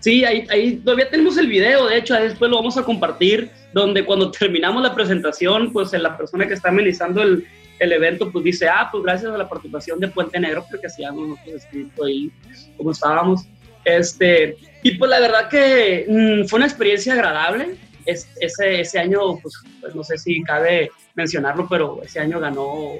Sí, 0.06 0.24
ahí, 0.24 0.46
ahí 0.52 0.76
todavía 0.76 1.10
tenemos 1.10 1.36
el 1.40 1.48
video, 1.48 1.88
de 1.88 1.98
hecho, 1.98 2.14
después 2.14 2.52
lo 2.52 2.58
vamos 2.58 2.78
a 2.78 2.84
compartir, 2.84 3.50
donde 3.74 4.06
cuando 4.06 4.30
terminamos 4.30 4.84
la 4.84 4.94
presentación, 4.94 5.74
pues 5.74 5.94
la 5.94 6.16
persona 6.16 6.48
que 6.48 6.54
está 6.54 6.70
amenizando 6.70 7.24
el, 7.24 7.44
el 7.80 7.92
evento, 7.92 8.32
pues 8.32 8.46
dice, 8.46 8.68
ah, 8.70 8.88
pues 8.92 9.04
gracias 9.04 9.32
a 9.32 9.38
la 9.40 9.50
participación 9.50 10.00
de 10.00 10.10
Puente 10.10 10.40
Negro, 10.40 10.64
porque 10.70 10.86
así 10.86 11.04
hemos 11.04 11.30
nosotros 11.30 11.56
escrito 11.56 12.06
ahí 12.06 12.32
como 12.78 12.92
estábamos. 12.92 13.48
Este, 13.84 14.56
y 14.84 14.92
pues 14.92 15.10
la 15.10 15.20
verdad 15.20 15.50
que 15.50 16.06
mmm, 16.08 16.48
fue 16.48 16.58
una 16.58 16.68
experiencia 16.68 17.14
agradable. 17.14 17.70
Es, 18.06 18.30
ese, 18.40 18.82
ese 18.82 19.00
año, 19.00 19.40
pues, 19.42 19.56
pues, 19.82 19.96
no 19.96 20.04
sé 20.04 20.20
si 20.20 20.44
cabe 20.44 20.92
mencionarlo, 21.16 21.68
pero 21.68 22.04
ese 22.04 22.20
año 22.20 22.40
ganó 22.40 22.92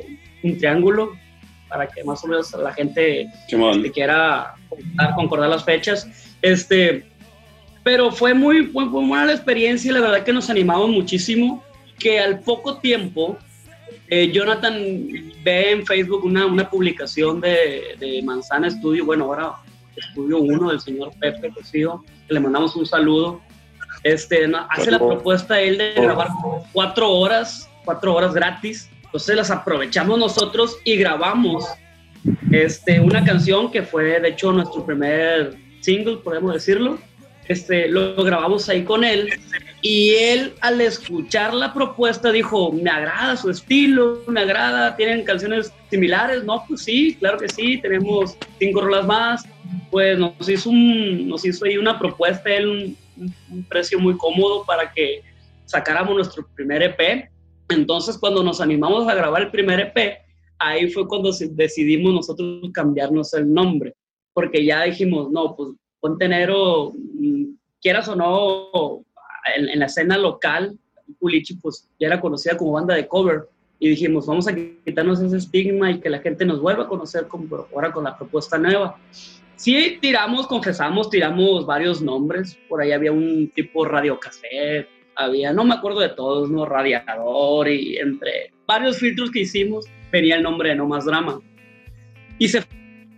un 0.42 0.58
triángulo 0.58 1.14
para 1.70 1.86
que 1.86 2.04
más 2.04 2.24
o 2.24 2.28
menos 2.28 2.52
la 2.54 2.74
gente 2.74 3.28
que 3.48 3.92
quiera 3.92 4.56
concordar, 4.70 5.16
concordar 5.16 5.50
las 5.50 5.64
fechas. 5.64 6.08
Este, 6.42 7.06
pero 7.84 8.12
fue 8.12 8.34
muy, 8.34 8.68
muy 8.68 8.86
buena 8.86 9.26
la 9.26 9.34
experiencia 9.34 9.92
y 9.92 9.94
la 9.94 10.02
verdad 10.02 10.24
que 10.24 10.34
nos 10.34 10.50
animamos 10.50 10.90
muchísimo, 10.90 11.64
que 12.00 12.20
al 12.20 12.40
poco 12.40 12.78
tiempo 12.78 13.38
eh, 14.08 14.32
Jonathan 14.32 14.76
ve 15.44 15.72
en 15.72 15.86
Facebook 15.86 16.24
una, 16.26 16.46
una 16.46 16.70
publicación 16.70 17.42
de, 17.42 17.96
de 18.00 18.22
Manzana 18.24 18.68
Estudio, 18.68 19.06
bueno, 19.06 19.26
ahora 19.26 19.54
Estudio 19.96 20.40
1 20.40 20.70
del 20.70 20.80
señor 20.80 21.12
Pepe 21.20 21.52
que 21.54 22.34
le 22.34 22.40
mandamos 22.40 22.76
un 22.76 22.86
saludo. 22.86 23.42
Este, 24.04 24.48
no- 24.48 24.68
hace 24.70 24.92
la 24.92 25.00
propuesta 25.00 25.60
él 25.60 25.78
de 25.78 25.94
grabar 25.94 26.28
cuatro 26.74 27.10
horas, 27.12 27.70
cuatro 27.86 28.14
horas 28.14 28.34
gratis. 28.34 28.90
Entonces 29.04 29.36
las 29.36 29.50
aprovechamos 29.52 30.20
nosotros 30.20 30.78
y 30.84 30.98
grabamos 30.98 31.66
este, 32.52 33.00
una 33.00 33.24
canción 33.24 33.72
que 33.72 33.84
fue, 33.84 34.20
de 34.20 34.30
hecho, 34.30 34.52
nuestro 34.52 34.86
primer 34.86 35.56
single, 35.86 36.18
podemos 36.18 36.54
decirlo. 36.54 36.98
Este, 37.48 37.88
lo 37.88 38.16
grabamos 38.24 38.68
ahí 38.70 38.84
con 38.84 39.04
él 39.04 39.30
y 39.84 40.16
él 40.16 40.54
al 40.62 40.82
escuchar 40.82 41.54
la 41.54 41.76
propuesta 41.76 42.32
dijo, 42.32 42.72
me 42.72 42.90
agrada 42.90 43.38
su 43.38 43.52
estilo, 43.52 44.24
me 44.28 44.42
agrada, 44.42 44.96
tienen 44.96 45.24
canciones 45.24 45.72
similares, 45.92 46.44
no, 46.44 46.64
pues 46.68 46.82
sí, 46.84 47.16
claro 47.20 47.38
que 47.38 47.48
sí, 47.48 47.78
tenemos 47.80 48.36
cinco 48.58 48.82
rolas 48.82 49.06
más, 49.06 49.44
pues 49.92 50.18
nos 50.18 50.50
hizo, 50.50 50.72
un, 50.72 51.28
nos 51.30 51.46
hizo 51.46 51.66
ahí 51.66 51.78
una 51.78 52.00
propuesta, 52.00 52.50
él 52.50 52.68
un, 52.68 52.98
un- 53.52 53.64
precio 53.66 54.00
muy 54.00 54.18
cómodo 54.18 54.66
para 54.66 54.92
que 54.92 55.22
sacáramos 55.66 56.16
nuestro 56.16 56.48
primer 56.56 56.82
EP. 56.82 57.30
Entonces 57.70 58.18
cuando 58.18 58.42
nos 58.44 58.60
animamos 58.60 59.08
a 59.08 59.14
grabar 59.14 59.44
el 59.44 59.52
primer 59.52 59.80
EP, 59.82 60.18
ahí 60.58 60.90
fue 60.90 61.08
cuando 61.08 61.30
decidimos 61.52 62.12
nosotros 62.12 62.72
cambiarnos 62.74 63.36
el 63.36 63.54
nombre, 63.54 63.94
porque 64.36 64.64
ya 64.64 64.84
dijimos, 64.84 65.32
no, 65.32 65.56
pues 65.56 65.70
Puente 66.00 66.28
Negro, 66.28 66.92
mm, 66.94 67.56
quieras 67.82 68.08
o 68.10 68.16
no, 68.16 69.04
en, 69.56 69.70
en 69.70 69.80
la 69.80 69.88
escena 69.88 70.16
local, 70.20 70.78
Culichi 71.20 71.56
pues 71.56 71.90
ya 72.00 72.06
era 72.08 72.22
conocida 72.22 72.56
como 72.56 72.74
banda 72.74 72.94
de 72.94 73.08
cover, 73.08 73.48
y 73.80 73.90
dijimos, 73.90 74.26
vamos 74.28 74.48
a 74.48 74.56
quitarnos 74.56 75.22
ese 75.22 75.38
estigma 75.38 75.92
y 75.92 76.00
que 76.00 76.10
la 76.10 76.20
gente 76.20 76.46
nos 76.46 76.62
vuelva 76.62 76.84
a 76.84 76.88
conocer 76.88 77.28
como 77.28 77.68
ahora 77.74 77.92
con 77.92 78.06
la 78.06 78.18
propuesta 78.18 78.58
nueva. 78.58 78.98
Sí, 79.58 79.98
tiramos, 80.02 80.48
confesamos, 80.48 81.10
tiramos 81.10 81.66
varios 81.66 82.02
nombres, 82.02 82.58
por 82.70 82.82
ahí 82.82 82.92
había 82.92 83.12
un 83.12 83.52
tipo 83.54 83.86
radio 83.86 84.20
cassette, 84.20 84.88
había, 85.16 85.54
no 85.54 85.64
me 85.64 85.76
acuerdo 85.76 86.00
de 86.00 86.10
todos, 86.10 86.50
¿no? 86.50 86.66
Radiador 86.66 87.70
y 87.70 87.98
entre 87.98 88.52
varios 88.66 88.98
filtros 88.98 89.32
que 89.32 89.42
hicimos 89.42 89.86
venía 90.12 90.36
el 90.36 90.44
nombre 90.44 90.70
de 90.70 90.76
No 90.76 90.88
Más 90.88 91.06
Drama. 91.06 91.40
Y 92.38 92.48
se 92.50 92.64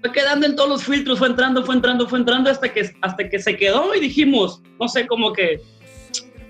fue 0.02 0.12
quedando 0.12 0.46
en 0.46 0.56
todos 0.56 0.70
los 0.70 0.84
filtros, 0.84 1.20
fue 1.20 1.28
entrando, 1.28 1.64
fue 1.64 1.76
entrando, 1.76 2.08
fue 2.08 2.20
entrando 2.20 2.50
hasta 2.50 2.72
que, 2.72 2.90
hasta 3.02 3.30
que 3.30 3.40
se 3.40 3.56
quedó 3.58 3.94
y 3.96 4.00
dijimos, 4.00 4.62
no 4.80 4.88
sé, 4.88 5.08
como 5.08 5.34
que, 5.34 5.60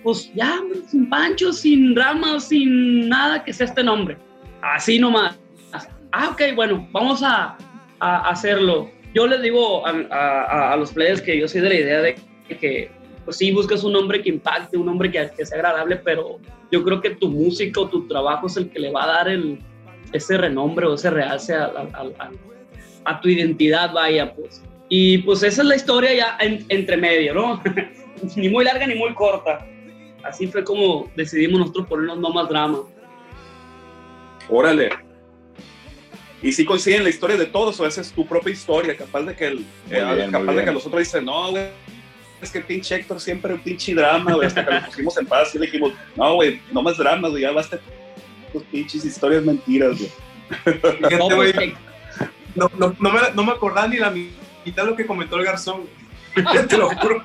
pues 0.03 0.31
ya, 0.35 0.59
sin 0.89 1.09
pancho, 1.09 1.51
sin 1.53 1.95
ramas, 1.95 2.47
sin 2.49 3.09
nada, 3.09 3.43
que 3.43 3.53
sea 3.53 3.65
este 3.67 3.83
nombre. 3.83 4.17
Así 4.61 4.99
nomás. 4.99 5.39
Ah, 6.11 6.29
ok, 6.31 6.41
bueno, 6.55 6.87
vamos 6.91 7.21
a, 7.23 7.57
a 7.99 8.29
hacerlo. 8.29 8.89
Yo 9.13 9.27
les 9.27 9.41
digo 9.41 9.85
a, 9.85 9.91
a- 10.11 10.73
a 10.73 10.77
los 10.77 10.91
players 10.91 11.21
que 11.21 11.39
yo 11.39 11.47
soy 11.47 11.61
de 11.61 11.69
la 11.69 11.75
idea 11.75 12.01
de 12.01 12.15
que, 12.59 12.89
pues 13.25 13.37
sí, 13.37 13.51
buscas 13.51 13.83
un 13.83 13.93
nombre 13.93 14.21
que 14.21 14.29
impacte, 14.29 14.77
un 14.77 14.85
nombre 14.85 15.11
que, 15.11 15.29
que 15.35 15.45
sea 15.45 15.57
agradable, 15.57 15.97
pero 15.97 16.39
yo 16.71 16.83
creo 16.83 17.01
que 17.01 17.11
tu 17.11 17.29
música 17.29 17.81
o 17.81 17.87
tu 17.89 18.07
trabajo 18.07 18.47
es 18.47 18.57
el 18.57 18.69
que 18.69 18.79
le 18.79 18.91
va 18.91 19.03
a 19.03 19.07
dar 19.07 19.27
el, 19.29 19.59
ese 20.13 20.37
renombre 20.37 20.85
o 20.85 20.93
ese 20.93 21.09
realce 21.09 21.53
a, 21.53 21.65
a- 21.65 22.01
a- 22.23 22.31
a 23.09 23.19
tu 23.21 23.29
identidad, 23.29 23.91
vaya, 23.93 24.33
pues. 24.33 24.61
Y 24.89 25.19
pues 25.19 25.43
esa 25.43 25.61
es 25.61 25.67
la 25.67 25.75
historia 25.75 26.13
ya 26.13 26.37
en- 26.39 26.65
entre 26.69 26.97
medio, 26.97 27.33
¿no? 27.33 27.61
ni 28.35 28.49
muy 28.49 28.63
larga 28.65 28.87
ni 28.87 28.95
muy 28.95 29.13
corta. 29.13 29.65
Así 30.23 30.47
fue 30.47 30.63
como 30.63 31.09
decidimos 31.15 31.59
nosotros 31.59 31.87
ponernos 31.87 32.19
no 32.19 32.29
más 32.31 32.49
drama. 32.49 32.79
Órale. 34.49 34.89
Y 36.41 36.51
si 36.51 36.65
coinciden 36.65 37.03
la 37.03 37.09
historia 37.09 37.35
de 37.35 37.47
todos, 37.47 37.79
o 37.79 37.85
esa 37.85 38.01
es 38.01 38.11
tu 38.11 38.25
propia 38.25 38.53
historia, 38.53 38.95
capaz 38.95 39.23
de 39.23 39.35
que, 39.35 39.47
el, 39.47 39.65
eh, 39.89 40.13
bien, 40.15 40.31
capaz 40.31 40.53
de 40.53 40.65
que 40.65 40.71
los 40.71 40.85
otros 40.85 40.99
dicen, 40.99 41.25
no, 41.25 41.49
güey, 41.49 41.65
es 42.41 42.51
que 42.51 42.61
pinche 42.61 42.95
Héctor 42.95 43.19
siempre 43.19 43.53
un 43.53 43.59
pinche 43.59 43.95
drama, 43.95 44.33
güey, 44.33 44.45
hasta 44.47 44.63
que 44.63 44.71
nos 44.71 44.83
pusimos 44.85 45.17
en 45.17 45.25
paz 45.25 45.55
y 45.55 45.59
le 45.59 45.65
dijimos, 45.65 45.93
no, 46.15 46.35
güey, 46.35 46.61
no 46.71 46.83
más 46.83 46.97
dramas, 46.97 47.31
güey, 47.31 47.41
ya 47.41 47.51
basta 47.51 47.79
tus 48.53 48.63
pinches 48.65 49.03
historias 49.03 49.43
mentiras, 49.43 49.97
güey. 49.97 50.11
No, 51.17 51.27
pues, 51.29 51.55
no, 52.57 52.71
no, 52.77 52.95
no 52.99 53.11
me, 53.11 53.19
no 53.33 53.43
me 53.43 53.51
acordaba 53.51 53.87
ni 53.87 53.97
la 53.97 54.09
mitad 54.09 54.83
de 54.83 54.89
lo 54.89 54.95
que 54.95 55.05
comentó 55.05 55.37
el 55.37 55.45
garzón. 55.45 55.83
Te 56.69 56.77
lo 56.77 56.89
juro. 56.89 57.21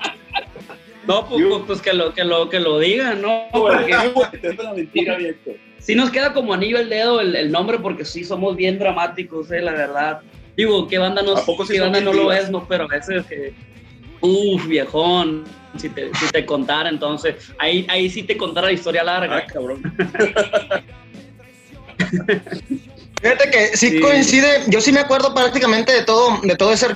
no, 1.07 1.27
pues, 1.27 1.45
pues, 1.45 1.63
pues 1.67 1.83
que, 1.83 1.93
lo, 1.93 2.13
que, 2.13 2.25
lo, 2.25 2.49
que 2.49 2.61
lo 2.61 2.79
digan, 2.79 3.23
¿no? 3.23 3.47
Porque 3.53 3.95
sí 5.79 5.95
nos 5.95 6.11
queda 6.11 6.33
como 6.33 6.55
anillo 6.55 6.79
el 6.79 6.89
dedo 6.89 7.21
el, 7.21 7.35
el 7.35 7.51
nombre 7.51 7.79
porque 7.79 8.05
sí 8.05 8.25
somos 8.25 8.57
bien 8.57 8.79
dramáticos, 8.79 9.51
eh, 9.51 9.61
la 9.61 9.73
verdad. 9.73 10.21
Digo, 10.57 10.87
¿qué 10.87 10.99
banda 10.99 11.23
no, 11.23 11.37
¿A 11.37 11.45
poco 11.45 11.65
sí 11.65 11.73
qué 11.75 11.81
banda 11.81 12.01
no 12.01 12.13
lo 12.13 12.31
es? 12.31 12.51
No, 12.51 12.67
pero 12.69 12.85
a 12.85 12.89
veces 12.89 13.25
que, 13.27 13.55
uff, 14.21 14.67
viejón, 14.67 15.45
si 15.77 15.89
te, 15.89 16.15
si 16.15 16.29
te 16.29 16.45
contara, 16.45 16.91
entonces, 16.91 17.53
ahí, 17.59 17.87
ahí 17.89 18.11
sí 18.11 18.23
te 18.23 18.37
contara 18.37 18.67
la 18.67 18.75
historia 18.75 19.03
larga. 19.03 19.39
Ah, 19.39 19.47
cabrón. 19.47 19.83
Fíjate 23.23 23.51
que 23.51 23.77
sí, 23.77 23.91
Sí. 23.91 24.01
coincide, 24.01 24.65
yo 24.67 24.81
sí 24.81 24.93
me 24.93 25.01
acuerdo 25.01 25.33
prácticamente 25.33 25.93
de 25.93 26.03
todo, 26.03 26.39
de 26.43 26.57
todo 26.57 26.73
ese 26.73 26.89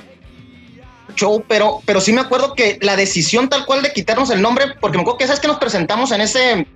show, 1.15 1.43
pero, 1.47 1.81
pero 1.85 2.01
sí 2.01 2.11
me 2.13 2.21
acuerdo 2.21 2.53
que 2.53 2.77
la 2.81 2.95
decisión 2.95 3.49
tal 3.49 3.65
cual 3.65 3.81
de 3.81 3.93
quitarnos 3.93 4.29
el 4.29 4.41
nombre, 4.41 4.65
porque 4.79 4.97
me 4.97 5.01
acuerdo 5.01 5.17
que 5.17 5.25
sabes 5.25 5.39
que 5.39 5.47
nos 5.47 5.57
presentamos 5.57 6.11
en 6.11 6.21
ese 6.21 6.67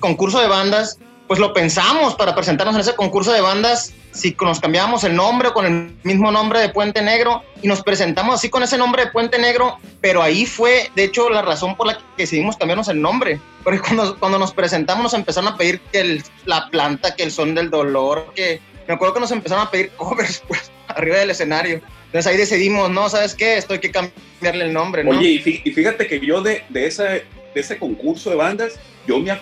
concurso 0.00 0.40
de 0.40 0.48
bandas, 0.48 0.98
pues 1.28 1.40
lo 1.40 1.52
pensamos 1.52 2.14
para 2.14 2.34
presentarnos 2.34 2.74
en 2.74 2.80
ese 2.82 2.94
concurso 2.94 3.32
de 3.32 3.40
bandas, 3.40 3.92
si 4.12 4.36
nos 4.40 4.60
cambiábamos 4.60 5.02
el 5.04 5.14
nombre 5.14 5.48
o 5.48 5.54
con 5.54 5.66
el 5.66 5.96
mismo 6.02 6.30
nombre 6.30 6.60
de 6.60 6.68
Puente 6.68 7.00
Negro, 7.02 7.42
y 7.62 7.68
nos 7.68 7.82
presentamos 7.82 8.34
así 8.34 8.48
con 8.48 8.62
ese 8.62 8.76
nombre 8.76 9.04
de 9.06 9.10
Puente 9.12 9.38
Negro, 9.38 9.78
pero 10.00 10.22
ahí 10.22 10.46
fue, 10.46 10.90
de 10.94 11.04
hecho, 11.04 11.30
la 11.30 11.42
razón 11.42 11.76
por 11.76 11.86
la 11.86 11.96
que 11.98 12.02
decidimos 12.18 12.56
cambiarnos 12.56 12.88
el 12.88 13.00
nombre, 13.00 13.40
porque 13.64 13.80
cuando, 13.80 14.18
cuando 14.18 14.38
nos 14.38 14.52
presentamos 14.52 15.04
nos 15.04 15.14
empezaron 15.14 15.52
a 15.52 15.56
pedir 15.56 15.80
que 15.92 16.00
el- 16.00 16.24
la 16.44 16.68
planta, 16.70 17.14
que 17.14 17.22
el 17.24 17.30
son 17.32 17.54
del 17.54 17.70
dolor, 17.70 18.32
que 18.34 18.60
me 18.86 18.94
acuerdo 18.94 19.14
que 19.14 19.20
nos 19.20 19.30
empezaron 19.32 19.66
a 19.66 19.70
pedir 19.70 19.90
covers 19.96 20.42
pues, 20.46 20.70
arriba 20.88 21.16
del 21.18 21.30
escenario. 21.30 21.80
Entonces 22.06 22.26
ahí 22.30 22.36
decidimos, 22.36 22.90
no, 22.90 23.08
¿sabes 23.08 23.34
qué? 23.34 23.56
Esto 23.56 23.74
hay 23.74 23.80
que 23.80 23.90
cambiarle 23.90 24.64
el 24.66 24.72
nombre, 24.72 25.04
¿no? 25.04 25.10
Oye, 25.10 25.28
y 25.30 25.38
fí- 25.42 25.60
y 25.64 25.70
fíjate 25.72 26.06
que 26.06 26.20
yo 26.20 26.40
de, 26.40 26.62
de, 26.68 26.86
esa, 26.86 27.04
de 27.04 27.24
ese 27.54 27.76
concurso 27.78 28.30
de 28.30 28.36
bandas, 28.36 28.78
yo 29.06 29.18
me 29.18 29.32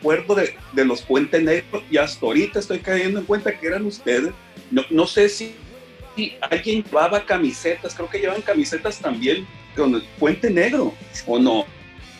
acuerdo 0.00 0.34
de, 0.36 0.54
de 0.72 0.84
los 0.84 1.02
Puente 1.02 1.40
Negro 1.40 1.82
y 1.90 1.96
hasta 1.98 2.24
ahorita 2.24 2.58
estoy 2.60 2.78
cayendo 2.78 3.18
en 3.20 3.26
cuenta 3.26 3.52
que 3.58 3.66
eran 3.66 3.84
ustedes. 3.86 4.30
No, 4.70 4.82
no 4.90 5.06
sé 5.06 5.28
si, 5.28 5.54
si 6.16 6.36
alguien 6.40 6.84
llevaba 6.84 7.24
camisetas, 7.24 7.94
creo 7.94 8.08
que 8.08 8.18
llevaban 8.18 8.42
camisetas 8.42 8.98
también 8.98 9.46
con 9.76 9.94
el 9.96 10.02
Puente 10.18 10.50
Negro, 10.50 10.94
¿o 11.26 11.38
no? 11.38 11.66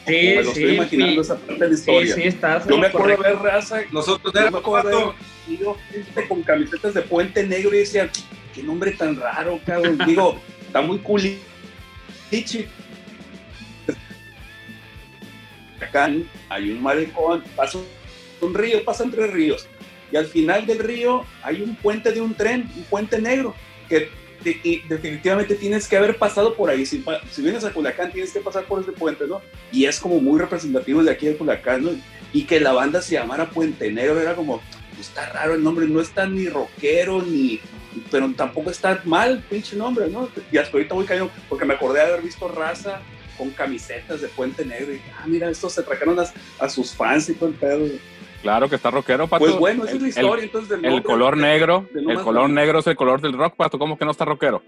Sí, 0.06 0.12
me 0.36 0.42
lo 0.42 0.42
sí, 0.54 0.60
estoy 0.62 0.74
imaginando 0.74 1.22
sí. 1.24 1.30
esa 1.32 1.36
parte 1.36 1.64
de 1.64 1.70
la 1.70 1.76
Sí, 1.76 1.80
historia. 1.80 2.14
sí, 2.14 2.22
estás. 2.24 2.66
yo 2.66 2.78
me 2.78 2.86
acuerdo 2.86 3.16
correcto. 3.16 3.22
ver 3.42 3.52
raza, 3.52 3.82
Nosotros 3.92 4.34
éramos 4.34 4.62
cuatro. 4.62 5.14
Gente 5.56 6.28
con 6.28 6.42
camisetas 6.42 6.94
de 6.94 7.02
Puente 7.02 7.46
Negro 7.46 7.74
y 7.74 7.78
decía, 7.78 8.10
qué 8.54 8.62
nombre 8.62 8.92
tan 8.92 9.16
raro, 9.16 9.60
cabrón. 9.64 9.98
Digo, 10.06 10.40
está 10.66 10.80
muy 10.80 10.98
cool. 10.98 11.22
Acá 15.80 16.10
hay 16.48 16.70
un 16.70 16.82
malecón, 16.82 17.42
pasa 17.56 17.78
un 18.40 18.54
río, 18.54 18.84
pasan 18.84 19.10
tres 19.10 19.30
ríos. 19.32 19.66
Y 20.10 20.16
al 20.16 20.26
final 20.26 20.66
del 20.66 20.78
río 20.78 21.24
hay 21.42 21.62
un 21.62 21.74
puente 21.76 22.12
de 22.12 22.20
un 22.20 22.34
tren, 22.34 22.70
un 22.76 22.82
puente 22.84 23.20
negro, 23.20 23.54
que 23.88 24.10
y 24.44 24.82
definitivamente 24.88 25.54
tienes 25.54 25.88
que 25.88 25.96
haber 25.96 26.16
pasado 26.16 26.54
por 26.54 26.70
ahí. 26.70 26.86
Si, 26.86 27.04
si 27.30 27.42
vienes 27.42 27.64
a 27.64 27.72
Culiacán, 27.72 28.12
tienes 28.12 28.32
que 28.32 28.40
pasar 28.40 28.64
por 28.64 28.80
ese 28.80 28.92
puente, 28.92 29.26
¿no? 29.26 29.40
Y 29.72 29.84
es 29.86 29.98
como 29.98 30.20
muy 30.20 30.38
representativo 30.38 31.02
de 31.02 31.10
aquí 31.10 31.26
de 31.26 31.36
Culiacán, 31.36 31.84
¿no? 31.84 31.90
Y 32.32 32.44
que 32.44 32.60
la 32.60 32.72
banda 32.72 33.02
se 33.02 33.14
llamara 33.14 33.50
Puente 33.50 33.90
Negro 33.90 34.20
era 34.20 34.34
como, 34.34 34.62
está 35.00 35.28
raro 35.30 35.54
el 35.54 35.62
nombre, 35.62 35.86
no 35.86 36.00
está 36.00 36.26
ni 36.26 36.48
rockero, 36.48 37.22
ni. 37.22 37.60
Pero 38.10 38.30
tampoco 38.36 38.70
está 38.70 39.00
mal, 39.04 39.42
pinche 39.48 39.74
nombre, 39.76 40.08
¿no? 40.08 40.28
Y 40.52 40.58
hasta 40.58 40.76
ahorita 40.76 40.94
voy 40.94 41.04
cayendo, 41.06 41.30
porque 41.48 41.64
me 41.64 41.74
acordé 41.74 42.00
de 42.00 42.06
haber 42.06 42.22
visto 42.22 42.46
raza 42.48 43.00
con 43.36 43.50
camisetas 43.50 44.20
de 44.20 44.28
Puente 44.28 44.64
Negro. 44.64 44.92
Y 44.94 45.00
ah, 45.18 45.24
mira, 45.26 45.48
estos 45.50 45.72
se 45.72 45.82
trajeron 45.82 46.18
a, 46.20 46.24
a 46.60 46.68
sus 46.68 46.94
fans 46.94 47.28
y 47.28 47.34
todo 47.34 47.48
el 47.48 47.54
pedo. 47.54 47.86
Claro 48.42 48.68
que 48.68 48.76
está 48.76 48.90
rockero, 48.90 49.26
Pato. 49.26 49.44
Pues 49.44 49.56
bueno, 49.58 49.84
esa 49.84 49.96
es 49.96 49.96
El- 49.96 50.00
la 50.00 50.06
el- 50.06 50.10
historia. 50.10 50.44
entonces, 50.44 50.68
del 50.70 50.84
El 50.84 51.02
color 51.02 51.34
de- 51.36 51.42
negro, 51.42 51.88
de 51.92 52.00
el 52.12 52.20
color 52.20 52.50
negro 52.50 52.78
es 52.78 52.86
el 52.86 52.94
color 52.96 53.20
del 53.20 53.32
rock, 53.32 53.56
Pato. 53.56 53.78
¿Cómo 53.78 53.98
que 53.98 54.04
no 54.04 54.12
está 54.12 54.24
rockero? 54.24 54.62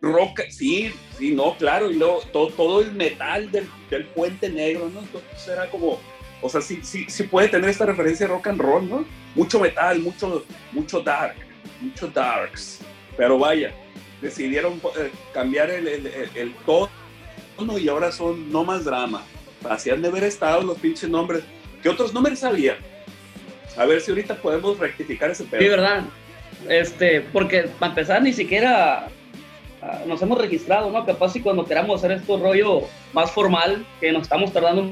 rock, 0.00 0.42
sí, 0.50 0.92
sí, 1.18 1.34
no, 1.34 1.56
claro, 1.56 1.90
y 1.90 1.94
luego 1.94 2.20
todo, 2.30 2.48
todo 2.48 2.80
el 2.82 2.92
metal 2.92 3.50
del, 3.50 3.66
del 3.88 4.04
puente 4.08 4.50
negro, 4.50 4.90
¿no? 4.92 5.00
Entonces 5.00 5.48
era 5.48 5.70
como, 5.70 5.98
o 6.42 6.48
sea, 6.48 6.60
sí, 6.60 6.80
sí, 6.82 7.06
sí 7.08 7.22
puede 7.24 7.48
tener 7.48 7.68
esta 7.70 7.86
referencia 7.86 8.26
de 8.26 8.32
rock 8.34 8.48
and 8.48 8.60
roll, 8.60 8.88
¿no? 8.88 9.04
Mucho 9.34 9.58
metal, 9.60 9.98
mucho, 10.00 10.44
mucho 10.72 11.00
dark, 11.00 11.36
mucho 11.80 12.08
darks. 12.08 12.80
Pero 13.16 13.38
vaya, 13.38 13.72
decidieron 14.20 14.74
eh, 14.98 15.10
cambiar 15.32 15.70
el, 15.70 15.86
el, 15.88 16.06
el- 16.06 16.30
el 16.34 16.54
tono 16.66 17.78
y 17.78 17.88
ahora 17.88 18.10
son 18.12 18.50
no 18.52 18.64
más 18.64 18.84
drama. 18.84 19.22
Hacían 19.68 20.02
de 20.02 20.08
haber 20.08 20.24
estado 20.24 20.62
los 20.62 20.78
pinches 20.78 21.08
nombres. 21.08 21.42
¿Qué 21.82 21.88
otros 21.88 22.12
nombres 22.12 22.42
había? 22.44 22.76
A 23.76 23.84
ver 23.86 24.00
si 24.00 24.10
ahorita 24.10 24.36
podemos 24.36 24.78
rectificar 24.78 25.30
ese 25.30 25.44
pedo. 25.44 25.60
Sí, 25.62 25.68
¿verdad? 25.68 26.04
Este, 26.68 27.20
porque 27.20 27.62
para 27.78 27.90
empezar 27.90 28.22
ni 28.22 28.32
siquiera 28.32 29.08
ah, 29.82 30.00
nos 30.06 30.20
hemos 30.22 30.38
registrado, 30.38 30.90
¿no? 30.90 31.04
Capaz 31.04 31.32
si 31.32 31.40
cuando 31.40 31.64
queramos 31.64 31.98
hacer 32.02 32.12
esto 32.18 32.36
rollo 32.38 32.82
más 33.12 33.30
formal, 33.32 33.84
que 34.00 34.12
nos 34.12 34.22
estamos 34.22 34.52
tardando 34.52 34.90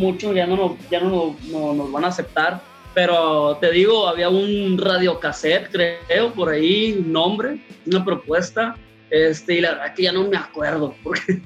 mucho, 0.00 0.32
ya 0.32 0.46
no 0.46 0.56
nos, 0.56 0.72
ya 0.90 1.00
no, 1.00 1.36
no 1.50 1.74
nos 1.74 1.92
van 1.92 2.04
a 2.04 2.08
aceptar. 2.08 2.60
Pero 2.94 3.56
te 3.60 3.70
digo, 3.70 4.08
había 4.08 4.28
un 4.28 4.76
radiocassette, 4.76 5.70
creo, 5.70 6.32
por 6.32 6.48
ahí, 6.48 6.96
un 6.98 7.12
nombre, 7.12 7.64
una 7.86 8.04
propuesta, 8.04 8.76
este, 9.10 9.54
y 9.54 9.60
la 9.60 9.72
verdad 9.72 9.94
que 9.94 10.02
ya 10.02 10.12
no 10.12 10.26
me 10.26 10.36
acuerdo, 10.36 10.94
porque, 11.04 11.40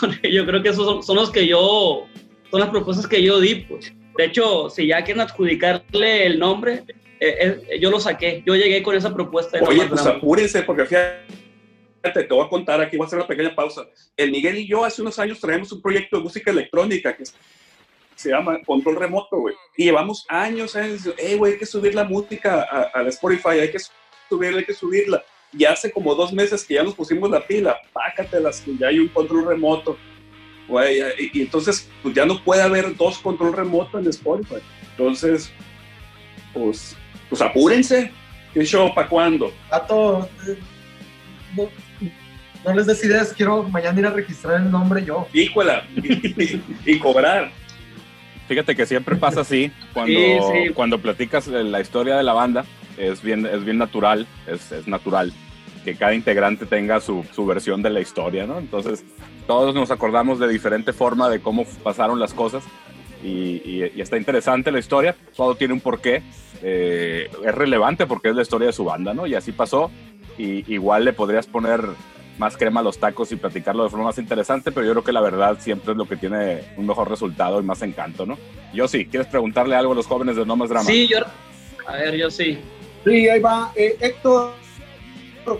porque 0.00 0.32
yo 0.32 0.46
creo 0.46 0.62
que 0.62 0.70
esos 0.70 0.86
son, 0.86 1.02
son 1.02 1.16
los 1.16 1.30
que 1.30 1.46
yo, 1.46 2.06
son 2.50 2.60
las 2.60 2.70
propuestas 2.70 3.06
que 3.06 3.22
yo 3.22 3.40
di, 3.40 3.56
pues. 3.56 3.92
De 4.16 4.24
hecho, 4.24 4.70
si 4.70 4.86
ya 4.86 5.04
quieren 5.04 5.20
adjudicarle 5.20 6.26
el 6.26 6.38
nombre, 6.38 6.82
eh, 7.20 7.60
eh, 7.68 7.78
yo 7.80 7.90
lo 7.90 8.00
saqué. 8.00 8.42
Yo 8.44 8.56
llegué 8.56 8.82
con 8.82 8.96
esa 8.96 9.14
propuesta. 9.14 9.58
de 9.58 9.64
Oye, 9.64 9.86
pues 9.86 10.04
apúrense, 10.06 10.62
porque 10.62 10.86
fíjate, 10.86 11.18
te 12.02 12.26
voy 12.28 12.46
a 12.46 12.48
contar 12.48 12.80
aquí, 12.80 12.96
voy 12.96 13.04
a 13.04 13.06
hacer 13.06 13.18
una 13.18 13.28
pequeña 13.28 13.54
pausa. 13.54 13.86
El 14.16 14.30
Miguel 14.30 14.58
y 14.58 14.66
yo 14.66 14.84
hace 14.84 15.02
unos 15.02 15.18
años 15.18 15.40
traemos 15.40 15.72
un 15.72 15.82
proyecto 15.82 16.16
de 16.16 16.22
música 16.22 16.50
electrónica 16.50 17.16
que 17.16 17.24
se 18.14 18.30
llama 18.30 18.58
Control 18.64 18.96
Remoto, 18.96 19.36
güey. 19.38 19.54
Y 19.76 19.84
llevamos 19.84 20.24
años, 20.28 20.74
años, 20.76 21.08
eh, 21.16 21.36
güey, 21.36 21.52
hay 21.52 21.58
que 21.58 21.66
subir 21.66 21.94
la 21.94 22.04
música 22.04 22.66
a, 22.70 22.82
a 22.94 23.02
la 23.02 23.08
Spotify, 23.10 23.60
hay 23.60 23.70
que 23.70 23.78
subirla, 24.28 24.58
hay 24.58 24.64
que 24.64 24.74
subirla. 24.74 25.24
Y 25.52 25.64
hace 25.64 25.90
como 25.90 26.14
dos 26.14 26.32
meses 26.32 26.64
que 26.64 26.74
ya 26.74 26.82
nos 26.82 26.94
pusimos 26.94 27.30
la 27.30 27.46
pila, 27.46 27.76
pácatelas, 27.92 28.60
que 28.60 28.76
ya 28.76 28.88
hay 28.88 28.98
un 28.98 29.08
control 29.08 29.46
remoto. 29.46 29.96
Güey, 30.68 31.00
y, 31.18 31.38
y 31.38 31.42
entonces, 31.42 31.88
pues 32.02 32.14
ya 32.14 32.26
no 32.26 32.42
puede 32.44 32.62
haber 32.62 32.94
dos 32.96 33.18
control 33.18 33.54
remoto 33.54 33.98
en 33.98 34.06
Spotify. 34.08 34.62
Entonces, 34.90 35.50
pues, 36.52 36.96
pues 37.28 37.40
apúrense. 37.40 38.12
¿Qué 38.52 38.64
show? 38.64 38.92
¿Para 38.94 39.08
cuándo? 39.08 39.52
Eh, 40.46 40.58
no, 41.56 41.68
no 42.68 42.74
les 42.74 42.86
des 42.86 43.02
ideas, 43.04 43.32
quiero 43.36 43.62
mañana 43.64 43.98
ir 44.00 44.06
a 44.06 44.10
registrar 44.10 44.60
el 44.60 44.70
nombre 44.70 45.04
yo. 45.04 45.26
Híjola, 45.32 45.84
y, 45.96 46.12
y- 46.12 46.62
y 46.86 46.98
cobrar. 46.98 47.50
Fíjate 48.46 48.74
que 48.76 48.86
siempre 48.86 49.16
pasa 49.16 49.40
así, 49.42 49.70
cuando, 49.92 50.18
Sí, 50.18 50.38
sí. 50.68 50.72
cuando 50.74 50.98
platicas 50.98 51.46
la 51.48 51.80
historia 51.80 52.16
de 52.16 52.22
la 52.22 52.32
banda, 52.32 52.64
es 52.96 53.22
bien, 53.22 53.46
es 53.46 53.64
bien 53.64 53.78
natural, 53.78 54.26
es, 54.46 54.72
es 54.72 54.86
natural 54.88 55.32
que 55.84 55.94
cada 55.94 56.14
integrante 56.14 56.66
tenga 56.66 57.00
su, 57.00 57.24
su 57.32 57.46
versión 57.46 57.82
de 57.82 57.90
la 57.90 58.00
historia, 58.00 58.46
¿no? 58.46 58.58
Entonces, 58.58 59.04
todos 59.46 59.74
nos 59.74 59.90
acordamos 59.90 60.38
de 60.38 60.48
diferente 60.48 60.92
forma 60.92 61.28
de 61.30 61.40
cómo 61.40 61.64
pasaron 61.82 62.18
las 62.18 62.34
cosas 62.34 62.64
y, 63.22 63.28
y- 63.64 63.92
y 63.94 64.00
está 64.00 64.16
interesante 64.16 64.70
la 64.72 64.78
historia, 64.80 65.14
todo 65.36 65.54
tiene 65.54 65.74
un 65.74 65.80
porqué, 65.80 66.22
eh, 66.62 67.30
es 67.46 67.54
relevante 67.54 68.06
porque 68.06 68.30
es 68.30 68.34
la 68.34 68.42
historia 68.42 68.66
de 68.68 68.72
su 68.72 68.84
banda, 68.84 69.14
¿no? 69.14 69.26
Y 69.26 69.34
así 69.34 69.52
pasó, 69.52 69.90
y 70.38 70.70
igual 70.72 71.04
le 71.04 71.12
podrías 71.12 71.46
poner 71.46 71.80
más 72.38 72.56
crema 72.56 72.80
a 72.80 72.82
los 72.82 72.98
tacos 72.98 73.30
y 73.32 73.36
platicarlo 73.36 73.82
de 73.84 73.90
forma 73.90 74.06
más 74.06 74.18
interesante, 74.18 74.70
pero 74.72 74.86
yo 74.86 74.92
creo 74.92 75.04
que 75.04 75.12
la 75.12 75.20
verdad 75.20 75.58
siempre 75.60 75.92
es 75.92 75.98
lo 75.98 76.06
que 76.06 76.16
tiene 76.16 76.60
un 76.76 76.86
mejor 76.86 77.10
resultado 77.10 77.60
y 77.60 77.64
más 77.64 77.82
encanto, 77.82 78.24
¿no? 78.26 78.38
Yo 78.72 78.86
sí, 78.88 79.06
¿quieres 79.06 79.26
preguntarle 79.28 79.74
algo 79.76 79.92
a 79.92 79.94
los 79.96 80.06
jóvenes 80.06 80.36
de 80.36 80.46
No 80.46 80.54
Más 80.56 80.68
Drama? 80.68 80.84
Sí, 80.88 81.08
yo. 81.08 81.18
A 81.86 81.92
ver, 81.96 82.16
yo 82.16 82.30
sí. 82.30 82.58
Sí, 83.04 83.28
ahí 83.28 83.40
va. 83.40 83.72
Eh, 83.74 83.96
Héctor, 84.00 84.54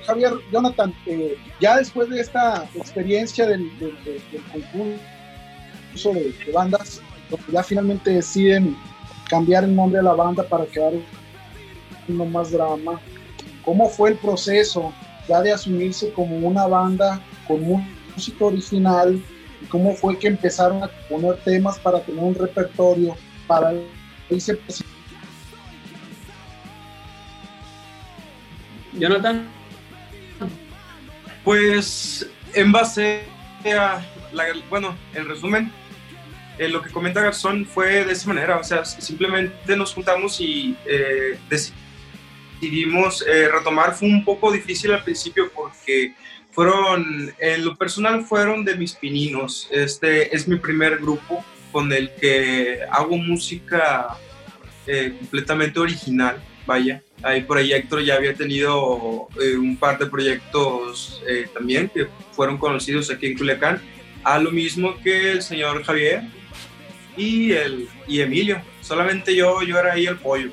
Javier, 0.06 0.32
Jonathan, 0.52 0.95
eh, 1.06 1.36
ya 1.60 1.76
después 1.78 2.08
de 2.10 2.21
esta 2.21 2.64
experiencia 2.75 3.47
del, 3.47 3.62
del- 3.78 3.97
del- 4.04 4.43
concurso 4.52 6.12
de, 6.14 6.32
de 6.45 6.52
bandas, 6.52 7.00
ya 7.50 7.62
finalmente 7.62 8.10
deciden 8.10 8.76
cambiar 9.28 9.64
el 9.64 9.75
nombre 9.75 10.00
a 10.00 10.02
la 10.02 10.12
banda 10.14 10.43
para 10.43 10.64
quedar 10.67 10.93
no 12.06 12.25
más 12.26 12.50
drama, 12.52 13.00
¿cómo 13.64 13.88
fue 13.88 14.10
el 14.10 14.17
proceso 14.17 14.93
ya 15.28 15.41
de 15.43 15.52
asumirse 15.52 16.12
como 16.12 16.36
una 16.36 16.67
banda 16.67 17.21
con 17.47 17.60
música 18.14 18.45
original? 18.45 19.21
¿Y 19.62 19.67
cómo 19.67 19.95
fue 19.95 20.19
que 20.19 20.28
empezaron 20.28 20.82
a 20.82 20.88
poner 21.08 21.36
temas 21.45 21.78
para 21.78 22.00
tener 22.00 22.23
un 22.23 22.34
repertorio, 22.34 23.17
para 23.47 23.73
irse 24.30 24.58
Jonathan. 28.93 29.47
Pues 31.45 32.28
en 32.54 32.73
base 32.73 33.23
a, 33.64 34.00
la- 34.32 34.45
bueno, 34.69 34.97
en 35.14 35.28
resumen, 35.28 35.73
eh, 36.58 36.69
lo 36.69 36.82
que 36.82 36.91
comenta 36.91 37.21
Garzón 37.23 37.64
fue 37.64 38.04
de 38.04 38.12
esa 38.12 38.28
manera, 38.28 38.58
o 38.58 38.64
sea, 38.64 38.84
simplemente 38.84 39.76
nos 39.76 39.95
juntamos 39.95 40.41
y 40.41 40.76
eh, 40.86 41.38
decidimos 41.49 41.87
eh, 42.60 43.49
retomar. 43.52 43.94
Fue 43.94 44.08
un 44.08 44.25
poco 44.25 44.50
difícil 44.52 44.92
al 44.92 45.04
principio 45.04 45.50
porque 45.54 46.14
fueron, 46.50 47.32
en 47.38 47.64
lo 47.64 47.76
personal 47.76 48.25
fueron 48.25 48.64
de 48.64 48.76
mis 48.76 48.94
pininos. 48.94 49.68
Este 49.71 50.34
es 50.34 50.49
mi 50.49 50.56
primer 50.56 50.99
grupo 50.99 51.44
con 51.71 51.92
el 51.92 52.10
que 52.14 52.80
hago 52.90 53.16
música 53.16 54.16
eh, 54.86 55.14
completamente 55.18 55.78
original, 55.78 56.42
vaya. 56.66 57.02
Ahí 57.23 57.42
por 57.42 57.58
ahí 57.58 57.73
Héctor 57.73 58.02
ya 58.02 58.14
había 58.14 58.34
tenido 58.34 59.28
eh, 59.40 59.56
un 59.56 59.76
par 59.76 59.99
de 59.99 60.06
proyectos 60.06 61.23
eh, 61.28 61.47
también 61.52 61.90
que 61.90 62.06
fueron 62.32 62.56
conocidos 62.58 63.10
aquí 63.10 63.26
en 63.26 63.36
Culiacán, 63.36 63.80
a 64.25 64.38
lo 64.38 64.50
mismo 64.50 64.97
que 65.02 65.32
el 65.32 65.42
señor 65.42 65.84
Javier 65.84 66.23
y, 67.16 67.52
el, 67.52 67.88
y 68.06 68.21
Emilio. 68.21 68.62
Solamente 68.80 69.34
yo, 69.36 69.62
yo 69.62 69.78
era 69.78 69.92
ahí 69.92 70.06
el 70.06 70.16
pollo. 70.16 70.50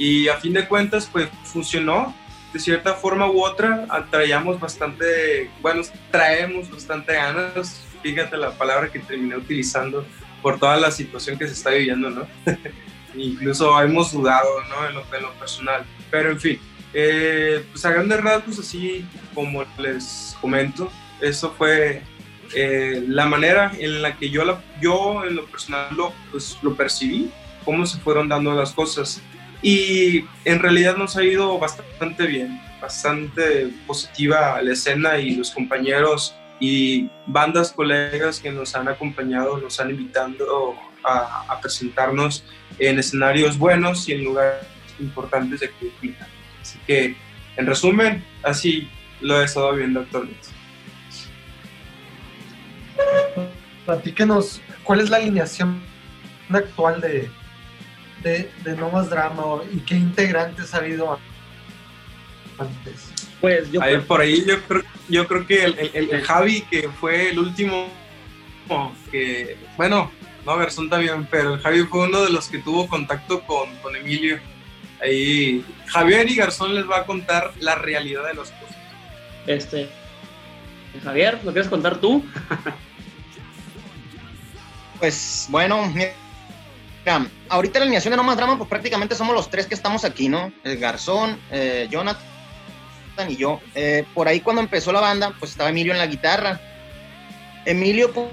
Y 0.00 0.28
a 0.28 0.38
fin 0.38 0.54
de 0.54 0.66
cuentas, 0.66 1.06
pues 1.12 1.28
funcionó. 1.44 2.16
De 2.54 2.58
cierta 2.58 2.94
forma 2.94 3.30
u 3.30 3.44
otra, 3.44 3.86
traíamos 4.10 4.58
bastante, 4.58 5.50
bueno, 5.60 5.82
traemos 6.10 6.70
bastante 6.70 7.12
ganas. 7.12 7.86
Fíjate 8.02 8.38
la 8.38 8.50
palabra 8.52 8.90
que 8.90 8.98
terminé 8.98 9.36
utilizando 9.36 10.06
por 10.40 10.58
toda 10.58 10.78
la 10.78 10.90
situación 10.90 11.38
que 11.38 11.46
se 11.46 11.52
está 11.52 11.70
viviendo, 11.70 12.08
¿no? 12.08 12.26
incluso 13.14 13.78
hemos 13.82 14.10
dudado 14.12 14.48
¿no? 14.70 14.88
en, 14.88 14.94
lo, 14.94 15.04
en 15.14 15.22
lo 15.22 15.32
personal. 15.34 15.84
Pero 16.10 16.30
en 16.30 16.40
fin, 16.40 16.60
eh, 16.94 17.62
pues 17.70 17.84
a 17.84 17.90
grandes 17.90 18.22
rasgos, 18.22 18.58
así 18.58 19.04
como 19.34 19.64
les 19.76 20.34
comento, 20.40 20.90
eso 21.20 21.54
fue 21.58 22.02
eh, 22.54 23.04
la 23.06 23.26
manera 23.26 23.70
en 23.78 24.00
la 24.00 24.16
que 24.16 24.30
yo, 24.30 24.46
la, 24.46 24.62
yo 24.80 25.26
en 25.26 25.36
lo 25.36 25.44
personal 25.44 25.94
lo, 25.94 26.14
pues, 26.30 26.56
lo 26.62 26.74
percibí, 26.74 27.30
cómo 27.66 27.84
se 27.84 27.98
fueron 27.98 28.30
dando 28.30 28.54
las 28.54 28.72
cosas. 28.72 29.22
Y 29.62 30.24
en 30.44 30.58
realidad 30.58 30.96
nos 30.96 31.16
ha 31.16 31.22
ido 31.22 31.58
bastante 31.58 32.26
bien, 32.26 32.60
bastante 32.80 33.70
positiva 33.86 34.60
la 34.62 34.72
escena 34.72 35.18
y 35.18 35.36
los 35.36 35.50
compañeros 35.50 36.34
y 36.58 37.08
bandas, 37.26 37.72
colegas 37.72 38.40
que 38.40 38.50
nos 38.50 38.74
han 38.74 38.88
acompañado, 38.88 39.58
nos 39.58 39.80
han 39.80 39.90
invitado 39.90 40.74
a, 41.04 41.44
a 41.48 41.60
presentarnos 41.60 42.44
en 42.78 42.98
escenarios 42.98 43.58
buenos 43.58 44.08
y 44.08 44.12
en 44.12 44.24
lugares 44.24 44.66
importantes 44.98 45.60
de 45.60 45.70
Culiacán. 45.70 46.28
Así 46.60 46.78
que, 46.86 47.16
en 47.56 47.66
resumen, 47.66 48.24
así 48.42 48.88
lo 49.20 49.40
he 49.40 49.44
estado 49.44 49.74
viendo 49.74 50.00
actualmente. 50.00 50.48
Platíquenos, 53.84 54.60
¿cuál 54.84 55.00
es 55.00 55.10
la 55.10 55.16
alineación 55.16 55.82
actual 56.50 57.00
de, 57.00 57.30
de, 58.22 58.50
de 58.64 58.76
No 58.76 58.90
Más 58.90 59.08
Drama 59.10 59.62
y 59.72 59.78
qué 59.80 59.96
integrantes 59.96 60.72
ha 60.74 60.78
habido 60.78 61.18
antes? 62.58 63.12
Pues 63.40 63.70
yo 63.72 63.80
Ahí, 63.82 63.94
creo- 63.94 64.06
por 64.06 64.20
ahí 64.20 64.44
yo 64.46 64.62
creo, 64.64 64.82
yo 65.08 65.26
creo 65.26 65.46
que 65.46 65.64
el, 65.64 65.78
el- 65.94 66.10
el 66.10 66.22
Javi, 66.22 66.62
que 66.62 66.88
fue 66.88 67.30
el 67.30 67.38
último, 67.38 67.88
que, 69.10 69.56
bueno, 69.76 70.10
no, 70.46 70.56
Garzón 70.56 70.88
también, 70.90 71.26
pero 71.30 71.54
el 71.54 71.60
Javi 71.60 71.84
fue 71.84 72.06
uno 72.06 72.22
de 72.22 72.30
los 72.30 72.48
que 72.48 72.58
tuvo 72.58 72.86
contacto 72.88 73.42
con, 73.44 73.74
con 73.76 73.96
Emilio. 73.96 74.38
Ahí 75.02 75.64
Javier 75.86 76.30
y 76.30 76.36
Garzón 76.36 76.74
les 76.74 76.88
va 76.88 76.98
a 76.98 77.06
contar 77.06 77.52
la 77.60 77.74
realidad 77.74 78.26
de 78.26 78.34
las 78.34 78.50
cosas. 78.50 78.76
Este, 79.46 79.88
Javier, 81.02 81.40
¿lo 81.44 81.52
quieres 81.52 81.70
contar 81.70 81.96
tú? 81.98 82.24
Pues 84.98 85.46
bueno, 85.48 85.86
mira, 85.94 86.12
ahorita 87.48 87.78
la 87.78 87.84
alineación 87.84 88.12
de 88.12 88.16
No 88.16 88.22
Más 88.22 88.36
Drama, 88.36 88.56
pues 88.58 88.68
prácticamente 88.68 89.14
somos 89.14 89.34
los 89.34 89.50
tres 89.50 89.66
que 89.66 89.74
estamos 89.74 90.04
aquí, 90.04 90.28
¿no? 90.28 90.52
El 90.64 90.76
Garzón, 90.78 91.40
eh, 91.50 91.88
Jonathan 91.90 92.22
y 93.28 93.36
yo. 93.36 93.60
Eh, 93.74 94.04
por 94.14 94.28
ahí 94.28 94.40
cuando 94.40 94.62
empezó 94.62 94.92
la 94.92 95.00
banda, 95.00 95.34
pues 95.38 95.52
estaba 95.52 95.70
Emilio 95.70 95.92
en 95.92 95.98
la 95.98 96.06
guitarra. 96.06 96.60
Emilio, 97.66 98.12
pu- 98.14 98.28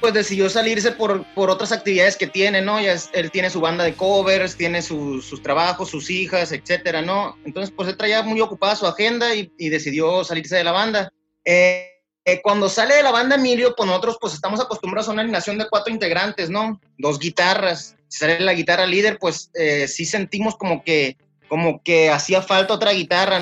pues 0.00 0.12
decidió 0.12 0.50
salirse 0.50 0.92
por, 0.92 1.24
por 1.34 1.48
otras 1.50 1.72
actividades 1.72 2.16
que 2.16 2.26
tiene, 2.26 2.60
¿no? 2.60 2.80
Ya 2.80 2.94
él 3.14 3.30
tiene 3.30 3.48
su 3.50 3.60
banda 3.60 3.82
de 3.84 3.94
covers, 3.94 4.56
tiene 4.56 4.82
su- 4.82 5.22
sus 5.22 5.42
trabajos, 5.42 5.88
sus 5.90 6.10
hijas, 6.10 6.52
etcétera, 6.52 7.00
¿no? 7.02 7.36
Entonces, 7.44 7.72
pues 7.74 7.88
él 7.88 7.96
traía 7.96 8.22
muy 8.22 8.40
ocupada 8.40 8.76
su 8.76 8.86
agenda 8.86 9.34
y, 9.34 9.50
y 9.58 9.70
decidió 9.70 10.22
salirse 10.24 10.56
de 10.56 10.64
la 10.64 10.72
banda. 10.72 11.10
Eh, 11.44 11.92
eh, 12.28 12.42
cuando 12.42 12.68
sale 12.68 12.96
de 12.96 13.04
la 13.04 13.12
banda 13.12 13.36
Emilio, 13.36 13.74
pues 13.76 13.86
nosotros 13.86 14.18
pues 14.20 14.34
estamos 14.34 14.58
acostumbrados 14.60 15.08
a 15.08 15.12
una 15.12 15.22
alineación 15.22 15.58
de 15.58 15.68
cuatro 15.68 15.92
integrantes, 15.94 16.50
¿no? 16.50 16.80
Dos 16.98 17.20
guitarras. 17.20 17.94
Si 18.08 18.18
sale 18.18 18.40
la 18.40 18.52
guitarra 18.52 18.84
líder, 18.84 19.18
pues 19.20 19.48
eh, 19.54 19.86
sí 19.86 20.04
sentimos 20.04 20.56
como 20.56 20.82
que, 20.82 21.16
como 21.48 21.80
que 21.84 22.10
hacía 22.10 22.42
falta 22.42 22.74
otra 22.74 22.90
guitarra, 22.90 23.40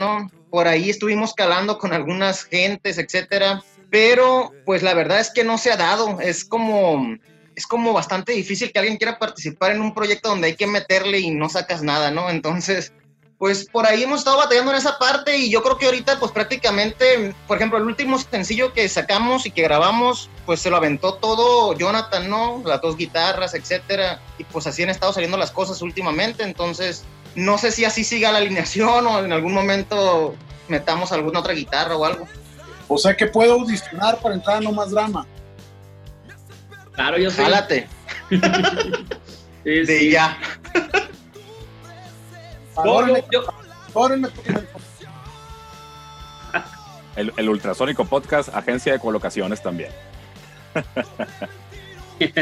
¿no? 0.00 0.30
Por 0.48 0.66
ahí 0.66 0.88
estuvimos 0.88 1.34
calando 1.34 1.76
con 1.76 1.92
algunas 1.92 2.44
gentes, 2.44 2.96
etcétera, 2.96 3.62
pero 3.90 4.50
pues 4.64 4.82
la 4.82 4.94
verdad 4.94 5.20
es 5.20 5.30
que 5.30 5.44
no 5.44 5.58
se 5.58 5.70
ha 5.70 5.76
dado. 5.76 6.20
Es 6.20 6.46
como, 6.46 7.18
es 7.54 7.66
como 7.66 7.92
bastante 7.92 8.32
difícil 8.32 8.72
que 8.72 8.78
alguien 8.78 8.96
quiera 8.96 9.18
participar 9.18 9.72
en 9.72 9.82
un 9.82 9.92
proyecto 9.92 10.30
donde 10.30 10.46
hay 10.46 10.56
que 10.56 10.66
meterle 10.66 11.18
y 11.18 11.32
no 11.32 11.50
sacas 11.50 11.82
nada, 11.82 12.10
¿no? 12.10 12.30
Entonces, 12.30 12.94
pues 13.38 13.68
por 13.70 13.86
ahí 13.86 14.02
hemos 14.02 14.18
estado 14.18 14.36
batallando 14.36 14.72
en 14.72 14.78
esa 14.78 14.98
parte 14.98 15.36
y 15.38 15.48
yo 15.48 15.62
creo 15.62 15.78
que 15.78 15.86
ahorita 15.86 16.18
pues 16.18 16.32
prácticamente, 16.32 17.34
por 17.46 17.56
ejemplo, 17.56 17.78
el 17.78 17.84
último 17.84 18.18
sencillo 18.18 18.72
que 18.72 18.88
sacamos 18.88 19.46
y 19.46 19.52
que 19.52 19.62
grabamos, 19.62 20.28
pues 20.44 20.60
se 20.60 20.70
lo 20.70 20.76
aventó 20.76 21.14
todo 21.14 21.72
Jonathan, 21.78 22.28
¿no? 22.28 22.62
Las 22.66 22.80
dos 22.80 22.96
guitarras, 22.96 23.54
etcétera, 23.54 24.20
y 24.38 24.44
pues 24.44 24.66
así 24.66 24.82
han 24.82 24.90
estado 24.90 25.12
saliendo 25.12 25.36
las 25.36 25.52
cosas 25.52 25.80
últimamente, 25.82 26.42
entonces 26.42 27.04
no 27.36 27.58
sé 27.58 27.70
si 27.70 27.84
así 27.84 28.02
siga 28.02 28.32
la 28.32 28.38
alineación 28.38 29.06
o 29.06 29.20
en 29.20 29.32
algún 29.32 29.54
momento 29.54 30.34
metamos 30.66 31.12
alguna 31.12 31.38
otra 31.38 31.52
guitarra 31.52 31.96
o 31.96 32.04
algo. 32.04 32.26
O 32.88 32.98
sea 32.98 33.16
que 33.16 33.26
puedo 33.26 33.52
audicionar 33.52 34.18
para 34.18 34.34
entrar 34.34 34.56
a 34.56 34.60
No 34.60 34.72
Más 34.72 34.90
Drama. 34.90 35.26
Claro, 36.92 37.18
yo 37.18 37.30
sé. 37.30 37.42
Jálate, 37.42 37.86
Sí, 39.62 39.70
de 39.70 39.86
sí. 39.86 40.10
ya. 40.10 40.36
Yo-. 43.30 43.44
El, 47.16 47.32
el 47.36 47.48
Ultrasónico 47.48 48.04
Podcast, 48.04 48.54
agencia 48.54 48.92
de 48.92 49.00
colocaciones 49.00 49.62
también. 49.62 49.90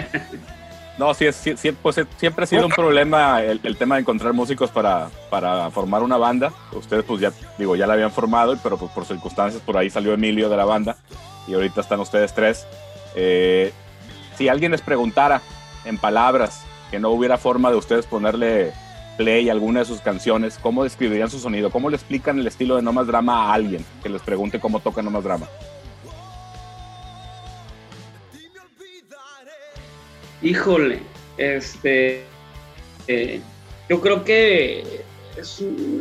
No, 0.99 1.12
sí, 1.12 1.27
es, 1.27 1.37
sí, 1.37 1.55
sí, 1.59 1.72
pues, 1.72 2.01
siempre 2.16 2.44
ha 2.44 2.46
sido 2.46 2.64
un 2.64 2.72
problema 2.72 3.42
el, 3.42 3.61
el 3.62 3.77
tema 3.77 3.96
de 3.96 4.01
encontrar 4.01 4.33
músicos 4.33 4.70
para, 4.70 5.11
para 5.29 5.70
formar 5.70 6.03
una 6.03 6.16
banda. 6.16 6.53
Ustedes 6.72 7.05
pues 7.05 7.20
ya, 7.20 7.33
digo, 7.59 7.77
ya 7.77 7.87
la 7.87 7.92
habían 7.92 8.11
formado, 8.11 8.57
pero 8.62 8.79
pues, 8.79 8.90
por 8.92 9.05
circunstancias 9.05 9.62
por 9.62 9.77
ahí 9.77 9.90
salió 9.90 10.14
Emilio 10.14 10.49
de 10.49 10.57
la 10.57 10.64
banda 10.64 10.96
y 11.46 11.53
ahorita 11.53 11.83
están 11.83 12.01
ustedes 12.01 12.33
tres. 12.33 12.66
Eh, 13.14 13.72
si 14.37 14.49
alguien 14.49 14.72
les 14.72 14.81
preguntara 14.81 15.42
en 15.85 15.99
palabras 15.99 16.64
que 16.90 16.99
no 16.99 17.11
hubiera 17.11 17.37
forma 17.37 17.70
de 17.70 17.77
ustedes 17.77 18.07
ponerle 18.07 18.72
play 19.17 19.49
alguna 19.49 19.81
de 19.81 19.87
sus 19.87 20.01
canciones, 20.01 20.59
¿cómo 20.61 20.85
describirían 20.85 21.31
su 21.31 21.39
sonido? 21.39 21.71
¿Cómo 21.71 21.91
le 21.91 21.97
explican 21.97 22.39
el 22.39 22.47
estilo 22.47 22.77
de 22.77 22.83
No 22.83 22.93
Más 22.93 23.07
Drama 23.07 23.47
a 23.47 23.55
alguien 23.55 23.85
que 24.03 24.09
les 24.09 24.23
pregunte 24.23 24.61
cómo 24.61 24.81
toca 24.81 25.03
No 25.03 25.11
Más 25.11 25.25
Drama? 25.25 25.49
Híjole, 30.43 31.01
este, 31.39 32.25
eh, 33.09 33.41
yo 33.89 34.01
creo 34.01 34.23
que 34.23 35.03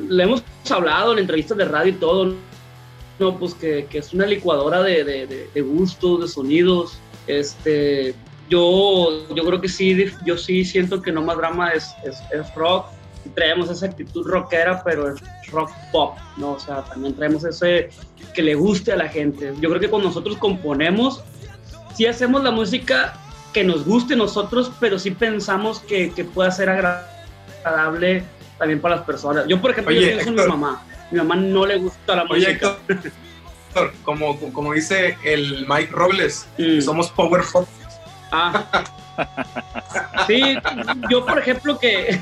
le 0.10 0.23
hemos 0.23 0.43
hablado 0.69 1.13
en 1.13 1.19
entrevistas 1.19 1.58
de 1.58 1.65
radio 1.65 1.91
y 1.93 1.95
todo, 1.95 2.36
no, 3.17 3.39
pues 3.39 3.54
que, 3.54 3.88
es 3.91 4.13
una 4.13 4.25
licuadora 4.25 4.84
de, 4.84 5.49
gustos, 5.62 6.21
de 6.21 6.28
sonidos. 6.28 6.99
Este, 7.28 8.13
yo, 8.49 9.25
yo 9.34 9.45
creo 9.45 9.62
que 9.62 9.69
sí, 9.69 10.06
yo 10.25 10.38
sí 10.38 10.65
siento 10.65 11.01
que 11.01 11.12
No 11.12 11.21
Más 11.21 11.38
Drama 11.38 11.69
es, 11.69 11.95
es 12.04 12.54
rock. 12.56 12.88
Traemos 13.33 13.69
esa 13.69 13.88
actitud 13.88 14.25
rockera, 14.27 14.81
pero 14.83 15.09
es 15.13 15.21
rock 15.51 15.71
pop, 15.91 16.17
¿no? 16.38 16.51
O 16.53 16.59
sea, 16.59 16.83
también 16.83 17.15
traemos 17.15 17.43
ese 17.43 17.89
que 18.33 18.41
le 18.41 18.55
guste 18.55 18.91
a 18.91 18.95
la 18.95 19.07
gente. 19.09 19.53
Yo 19.59 19.69
creo 19.69 19.79
que 19.81 19.89
cuando 19.89 20.09
nosotros 20.09 20.38
componemos, 20.38 21.23
sí 21.95 22.05
hacemos 22.05 22.43
la 22.43 22.51
música 22.51 23.13
que 23.53 23.63
nos 23.63 23.85
guste 23.85 24.13
a 24.13 24.17
nosotros, 24.17 24.71
pero 24.79 24.99
sí 24.99 25.11
pensamos 25.11 25.79
que, 25.79 26.11
que 26.11 26.23
pueda 26.25 26.51
ser 26.51 26.69
agra- 26.69 27.07
agradable 27.63 28.23
también 28.57 28.79
para 28.81 28.97
las 28.97 29.05
personas. 29.05 29.45
Yo, 29.47 29.61
por 29.61 29.71
ejemplo, 29.71 29.93
Oye, 29.95 30.01
yo 30.01 30.07
pienso 30.13 30.29
en 30.29 30.35
mi 30.35 30.43
mamá. 30.47 30.83
Mi 31.11 31.17
mamá 31.19 31.35
no 31.35 31.65
le 31.65 31.77
gusta 31.77 32.15
la 32.15 32.23
Oye, 32.29 32.47
música. 32.47 32.77
Héctor, 32.89 33.93
como, 34.03 34.38
como 34.53 34.73
dice 34.73 35.17
el 35.23 35.65
Mike 35.67 35.91
Robles, 35.91 36.47
Mm. 36.57 36.81
somos 36.81 37.09
power 37.11 37.41
pop. 37.51 37.67
Ah. 38.31 38.65
Sí, 40.27 40.57
yo 41.09 41.25
por 41.25 41.39
ejemplo 41.39 41.79
que 41.79 42.19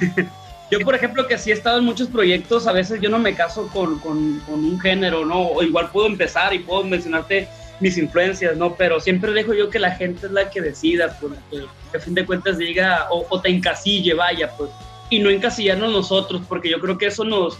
yo 0.71 0.79
por 0.79 0.95
ejemplo 0.95 1.27
que 1.27 1.37
sí 1.37 1.51
he 1.51 1.53
estado 1.53 1.77
en 1.79 1.85
muchos 1.85 2.07
proyectos, 2.07 2.65
a 2.67 2.71
veces 2.71 2.99
yo 3.01 3.09
no 3.09 3.19
me 3.19 3.35
caso 3.35 3.67
con, 3.67 3.99
con- 3.99 4.41
un 4.47 4.79
género, 4.79 5.25
¿no? 5.25 5.41
O 5.47 5.61
igual 5.63 5.89
puedo 5.91 6.07
empezar 6.07 6.53
y 6.53 6.59
puedo 6.59 6.83
mencionarte 6.83 7.47
mis 7.79 7.97
influencias, 7.97 8.55
¿no? 8.57 8.75
Pero 8.75 8.99
siempre 8.99 9.31
dejo 9.33 9.53
yo 9.53 9.69
que 9.69 9.79
la 9.79 9.91
gente 9.91 10.25
es 10.27 10.31
la 10.31 10.49
que 10.49 10.61
decida, 10.61 11.17
pues, 11.19 11.33
que, 11.51 11.65
que 11.91 11.97
a 11.97 11.99
fin 11.99 12.15
de 12.15 12.25
cuentas 12.25 12.57
diga 12.57 13.07
o, 13.11 13.25
o 13.29 13.41
te 13.41 13.49
encasille, 13.49 14.13
vaya, 14.13 14.49
pues, 14.57 14.69
y 15.09 15.19
no 15.19 15.29
encasillarnos 15.29 15.91
nosotros, 15.91 16.41
porque 16.47 16.69
yo 16.69 16.79
creo 16.79 16.97
que 16.97 17.07
eso 17.07 17.23
nos, 17.23 17.57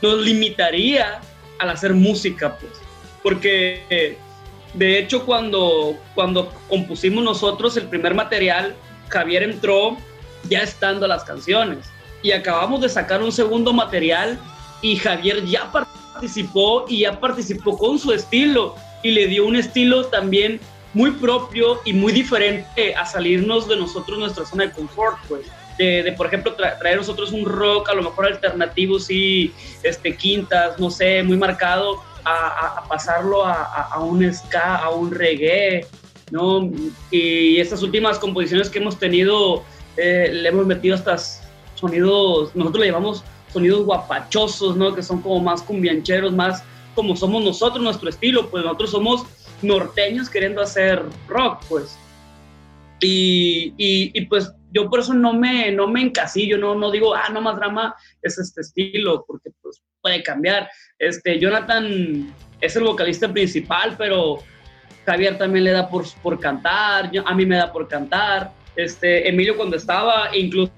nos 0.00 0.18
limitaría 0.20 1.20
al 1.58 1.70
hacer 1.70 1.92
música, 1.94 2.56
pues, 2.58 2.72
porque 3.22 3.82
eh, 3.90 4.16
de 4.74 4.98
hecho, 4.98 5.24
cuando, 5.26 5.96
cuando 6.14 6.52
compusimos 6.68 7.24
nosotros 7.24 7.76
el 7.76 7.88
primer 7.88 8.14
material, 8.14 8.74
Javier 9.08 9.42
entró 9.42 9.96
ya 10.48 10.60
estando 10.60 11.06
las 11.06 11.24
canciones. 11.24 11.90
Y 12.22 12.32
acabamos 12.32 12.80
de 12.80 12.88
sacar 12.88 13.22
un 13.22 13.32
segundo 13.32 13.72
material 13.72 14.38
y 14.82 14.96
Javier 14.96 15.44
ya 15.44 15.70
participó 15.70 16.84
y 16.88 17.00
ya 17.00 17.20
participó 17.20 17.76
con 17.78 17.98
su 17.98 18.12
estilo 18.12 18.74
y 19.02 19.10
le 19.12 19.26
dio 19.26 19.46
un 19.46 19.56
estilo 19.56 20.06
también 20.06 20.60
muy 20.94 21.10
propio 21.12 21.80
y 21.84 21.92
muy 21.92 22.12
diferente 22.12 22.94
a 22.94 23.04
salirnos 23.04 23.68
de 23.68 23.76
nosotros 23.76 24.18
nuestra 24.18 24.44
zona 24.46 24.64
de 24.64 24.72
confort, 24.72 25.18
pues. 25.28 25.46
De, 25.78 26.02
de, 26.02 26.12
por 26.12 26.26
ejemplo, 26.26 26.56
tra- 26.56 26.78
traer 26.78 26.96
nosotros 26.96 27.32
un 27.32 27.44
rock 27.44 27.90
a 27.90 27.94
lo 27.94 28.02
mejor 28.02 28.24
alternativo, 28.26 28.98
sí, 28.98 29.52
este, 29.82 30.16
quintas, 30.16 30.78
no 30.78 30.88
sé, 30.90 31.22
muy 31.22 31.36
marcado, 31.36 32.02
a, 32.24 32.30
a- 32.32 32.78
a 32.78 32.88
pasarlo 32.88 33.44
a, 33.44 33.62
a- 33.62 34.00
un 34.00 34.24
ska, 34.32 34.76
a 34.76 34.88
un 34.88 35.10
reggae, 35.10 35.86
¿no? 36.30 36.70
Y 37.10 37.58
estas 37.60 37.82
últimas 37.82 38.18
composiciones 38.18 38.70
que 38.70 38.78
hemos 38.78 38.98
tenido, 38.98 39.64
eh, 39.98 40.30
le 40.32 40.48
hemos 40.48 40.64
metido 40.66 40.94
hasta 40.94 41.18
sonidos, 41.76 42.54
nosotros 42.56 42.80
le 42.80 42.90
llamamos 42.90 43.24
sonidos 43.52 43.84
guapachosos, 43.84 44.76
¿no? 44.76 44.94
Que 44.94 45.02
son 45.02 45.22
como 45.22 45.40
más 45.40 45.62
cumbiancheros, 45.62 46.32
más 46.32 46.62
como 46.94 47.14
somos 47.14 47.44
nosotros, 47.44 47.82
nuestro 47.82 48.08
estilo, 48.08 48.50
pues 48.50 48.64
nosotros 48.64 48.90
somos 48.90 49.26
norteños 49.62 50.28
queriendo 50.28 50.60
hacer 50.60 51.02
rock, 51.28 51.62
pues. 51.68 51.96
Y, 53.00 53.74
y, 53.76 54.10
y, 54.14 54.26
pues 54.26 54.52
yo 54.72 54.88
por 54.88 55.00
eso 55.00 55.12
no 55.12 55.34
me, 55.34 55.70
no 55.70 55.86
me 55.86 56.00
encasillo, 56.00 56.56
no, 56.56 56.74
no 56.74 56.90
digo, 56.90 57.14
ah, 57.14 57.28
no 57.30 57.42
más 57.42 57.56
drama 57.56 57.94
es 58.22 58.38
este 58.38 58.62
estilo, 58.62 59.24
porque 59.26 59.50
pues 59.62 59.82
puede 60.00 60.22
cambiar. 60.22 60.68
Este, 60.98 61.38
Jonathan 61.38 62.34
es 62.60 62.76
el 62.76 62.84
vocalista 62.84 63.30
principal, 63.30 63.94
pero 63.98 64.38
Javier 65.04 65.36
también 65.38 65.64
le 65.64 65.72
da 65.72 65.88
por, 65.88 66.04
por 66.22 66.40
cantar, 66.40 67.10
a 67.24 67.34
mí 67.34 67.46
me 67.46 67.56
da 67.56 67.72
por 67.72 67.86
cantar. 67.86 68.52
Este, 68.74 69.28
Emilio 69.28 69.56
cuando 69.56 69.76
estaba, 69.76 70.34
incluso 70.36 70.72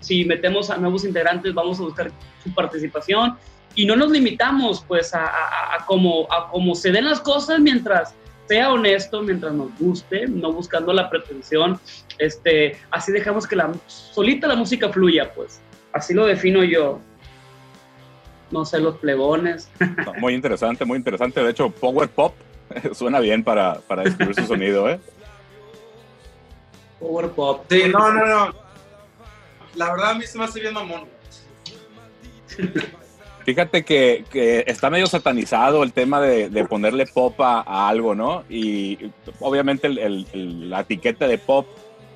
si 0.00 0.24
metemos 0.24 0.70
a 0.70 0.76
nuevos 0.76 1.04
integrantes, 1.04 1.54
vamos 1.54 1.78
a 1.80 1.82
buscar 1.82 2.10
su 2.42 2.52
participación 2.54 3.36
y 3.74 3.86
no 3.86 3.96
nos 3.96 4.10
limitamos 4.10 4.84
pues 4.86 5.14
a, 5.14 5.26
a, 5.26 5.76
a 5.76 5.86
cómo, 5.86 6.26
a 6.30 6.48
cómo 6.50 6.74
se 6.74 6.92
den 6.92 7.06
las 7.06 7.20
cosas 7.20 7.60
mientras 7.60 8.14
sea 8.46 8.72
honesto, 8.72 9.22
mientras 9.22 9.52
nos 9.52 9.76
guste, 9.78 10.26
no 10.26 10.52
buscando 10.52 10.92
la 10.92 11.08
pretensión, 11.08 11.80
este, 12.18 12.76
así 12.90 13.12
dejamos 13.12 13.46
que 13.46 13.56
la, 13.56 13.72
solita 13.86 14.46
la 14.46 14.56
música 14.56 14.88
fluya 14.90 15.32
pues, 15.34 15.60
así 15.92 16.12
lo 16.14 16.26
defino 16.26 16.62
yo. 16.64 17.00
No 18.50 18.66
sé, 18.66 18.80
los 18.80 18.98
plebones. 18.98 19.70
No, 20.04 20.12
Muy 20.20 20.34
interesante, 20.34 20.84
muy 20.84 20.98
interesante. 20.98 21.42
De 21.42 21.50
hecho, 21.50 21.70
Power 21.70 22.06
Pop 22.10 22.34
suena 22.92 23.18
bien 23.18 23.42
para, 23.42 23.80
para 23.80 24.02
describir 24.02 24.34
su 24.34 24.44
sonido, 24.44 24.90
¿eh? 24.90 25.00
Power 27.00 27.30
pop. 27.30 27.64
Sí, 27.68 27.84
no, 27.90 28.12
no, 28.12 28.26
no. 28.26 28.61
La 29.74 29.90
verdad 29.90 30.10
a 30.10 30.14
mí 30.14 30.26
se 30.26 30.38
me 30.38 30.44
hace 30.44 30.60
bien 30.60 30.74
mamón. 30.74 31.04
Fíjate 33.44 33.84
que, 33.84 34.24
que 34.30 34.62
está 34.68 34.88
medio 34.88 35.06
satanizado 35.06 35.82
el 35.82 35.92
tema 35.92 36.20
de, 36.20 36.48
de 36.48 36.64
ponerle 36.64 37.06
pop 37.06 37.40
a, 37.40 37.60
a 37.62 37.88
algo, 37.88 38.14
¿no? 38.14 38.44
Y 38.48 39.10
obviamente 39.40 39.88
el- 39.88 39.98
el- 39.98 40.26
el- 40.32 40.70
la 40.70 40.80
etiqueta 40.80 41.26
de 41.26 41.38
pop 41.38 41.66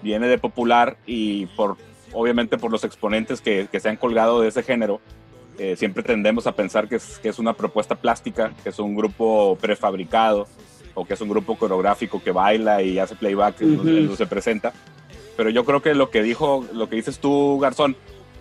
viene 0.03 0.29
de 0.29 0.38
popular 0.38 0.97
y 1.05 1.47
por 1.47 1.77
obviamente 2.12 2.59
por 2.59 2.71
los 2.71 2.85
exponentes 2.85 3.40
que, 3.40 3.66
que 3.71 3.81
se 3.81 3.88
han 3.88 3.97
colgado 3.97 4.40
de 4.40 4.49
ese 4.49 4.62
género, 4.62 5.01
eh, 5.59 5.75
siempre 5.77 6.03
tendemos 6.05 6.47
a 6.47 6.53
pensar 6.53 6.88
que 6.88 6.97
es, 6.97 7.19
que 7.19 7.29
es 7.29 7.38
una 7.40 7.55
propuesta 7.55 7.97
plástica, 7.97 8.53
que 8.62 8.69
es 8.69 8.79
un 8.79 8.95
grupo 8.95 9.59
prefabricado, 9.61 10.47
o 10.95 11.05
que 11.05 11.14
es 11.14 11.21
un 11.21 11.29
grupo 11.29 11.57
coreográfico 11.59 12.23
que 12.23 12.31
baila 12.31 12.83
y 12.83 12.99
hace 12.99 13.16
playback, 13.16 13.61
uh 13.61 13.64
-huh. 13.64 14.16
se 14.16 14.27
presenta. 14.27 14.73
Pero 15.37 15.51
yo 15.51 15.64
creo 15.64 15.83
que 15.83 15.94
lo 15.94 16.11
que 16.11 16.22
dijo, 16.22 16.64
lo 16.72 16.88
que 16.88 16.96
dices 16.96 17.18
tú, 17.18 17.59
Garzón, 17.59 17.96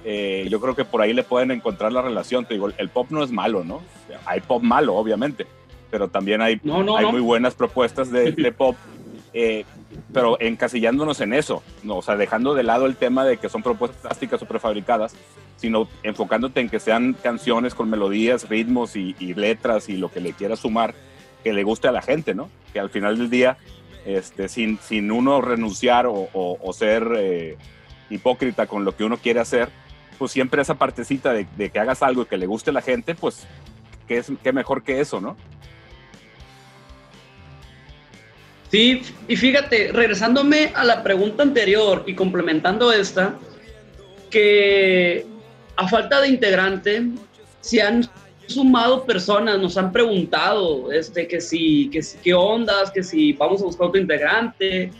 eh, 0.05 0.47
yo 0.49 0.61
creo 0.61 0.75
que 0.75 0.85
por 0.85 1.01
ahí 1.01 1.13
le 1.13 1.23
pueden 1.23 1.51
encontrar 1.51 1.91
la 1.91 2.01
relación. 2.01 2.45
Te 2.45 2.53
digo, 2.53 2.69
el 2.77 2.89
pop 2.89 3.07
no 3.09 3.23
es 3.23 3.31
malo, 3.31 3.63
¿no? 3.63 3.81
Hay 4.25 4.41
pop 4.41 4.63
malo, 4.63 4.95
obviamente, 4.95 5.45
pero 5.91 6.07
también 6.07 6.41
hay, 6.41 6.59
no, 6.63 6.83
no, 6.83 6.97
hay 6.97 7.05
no. 7.05 7.11
muy 7.11 7.21
buenas 7.21 7.55
propuestas 7.55 8.11
de, 8.11 8.31
de 8.31 8.51
pop. 8.53 8.75
Eh, 9.33 9.65
pero 10.13 10.37
encasillándonos 10.39 11.19
en 11.19 11.33
eso, 11.33 11.61
¿no? 11.83 11.97
o 11.97 12.01
sea, 12.01 12.15
dejando 12.15 12.53
de 12.53 12.63
lado 12.63 12.85
el 12.85 12.95
tema 12.95 13.25
de 13.25 13.35
que 13.35 13.49
son 13.49 13.63
propuestas 13.63 14.01
plásticas 14.01 14.41
o 14.41 14.45
prefabricadas, 14.45 15.13
sino 15.57 15.89
enfocándote 16.03 16.61
en 16.61 16.69
que 16.69 16.79
sean 16.79 17.17
canciones 17.21 17.75
con 17.75 17.89
melodías, 17.89 18.47
ritmos 18.47 18.95
y, 18.95 19.13
y, 19.19 19.33
letras 19.33 19.89
y 19.89 19.97
lo 19.97 20.09
que 20.09 20.21
le 20.21 20.31
quieras 20.31 20.59
sumar 20.59 20.95
que 21.43 21.51
le 21.53 21.63
guste 21.63 21.87
a 21.87 21.91
la 21.91 22.01
gente, 22.01 22.33
¿no? 22.33 22.49
Que 22.71 22.79
al 22.79 22.89
final 22.89 23.17
del 23.17 23.29
día, 23.29 23.57
este, 24.05 24.47
sin, 24.47 24.79
sin 24.79 25.11
uno 25.11 25.41
renunciar 25.41 26.05
o, 26.07 26.73
ser 26.73 27.07
eh, 27.17 27.57
hipócrita 28.09 28.67
con 28.67 28.85
lo 28.85 28.95
que 28.95 29.03
uno 29.03 29.17
quiere 29.17 29.39
hacer, 29.39 29.69
pues 30.17 30.31
siempre 30.31 30.61
esa 30.61 30.75
partecita 30.75 31.33
de, 31.33 31.47
de, 31.57 31.69
que 31.69 31.79
hagas 31.79 32.03
algo 32.03 32.21
y 32.21 32.25
que 32.25 32.37
le 32.37 32.45
guste 32.45 32.69
a 32.69 32.73
la 32.73 32.81
gente, 32.81 33.15
pues, 33.15 33.45
¿qué, 34.07 34.17
es, 34.17 34.31
qué 34.43 34.53
mejor 34.53 34.83
que 34.83 34.99
eso, 34.99 35.19
no? 35.19 35.35
Sí, 38.71 39.01
y 39.27 39.35
fíjate, 39.35 39.91
regresándome 39.91 40.71
a 40.75 40.83
la 40.83 41.03
pregunta 41.03 41.43
anterior 41.43 42.03
y 42.05 42.13
complementando 42.13 42.91
esta, 42.91 43.35
que 44.29 45.25
a 45.77 45.87
falta 45.87 46.21
de 46.21 46.29
integrante, 46.29 47.03
se 47.61 47.81
han 47.81 48.09
sumado 48.47 49.05
personas, 49.05 49.59
nos 49.59 49.77
han 49.77 49.91
preguntado 49.91 50.91
este, 50.91 51.27
que 51.27 51.41
si, 51.41 51.89
que 51.89 52.01
si, 52.01 52.17
qué 52.19 52.33
ondas, 52.33 52.91
que 52.91 53.03
si 53.03 53.33
vamos 53.33 53.61
a 53.61 53.65
buscar 53.65 53.87
otro 53.87 53.99
integrante, 53.99 54.91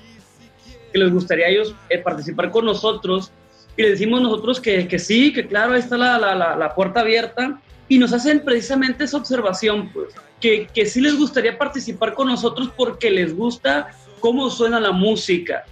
que 0.92 1.00
les 1.00 1.12
gustaría 1.12 1.46
a 1.48 1.50
ellos 1.50 1.76
eh, 1.90 2.00
participar 2.00 2.52
con 2.52 2.66
nosotros. 2.66 3.32
Y 3.78 3.82
le 3.82 3.92
decimos 3.92 4.22
nosotros 4.22 4.62
que, 4.62 4.88
que 4.88 5.00
sí, 5.00 5.34
que 5.34 5.48
claro, 5.48 5.74
ahí 5.74 5.80
está 5.80 5.98
la, 5.98 6.18
la, 6.18 6.56
la, 6.56 6.76
puerta 6.76 7.02
abierta. 7.02 7.60
Y 7.88 7.98
nos 7.98 8.14
hacen 8.14 8.44
precisamente 8.44 9.04
esa 9.04 9.18
observación, 9.18 9.92
pues, 9.94 10.14
que, 10.40 10.68
que 10.74 10.86
sí 10.86 11.02
les 11.02 11.18
gustaría 11.18 11.58
participar 11.58 12.14
con 12.14 12.28
nosotros 12.28 12.72
porque 12.76 13.12
les 13.12 13.36
gusta 13.36 13.90
cómo 14.20 14.50
suena 14.50 14.80
la 14.80 14.92
música, 14.92 15.66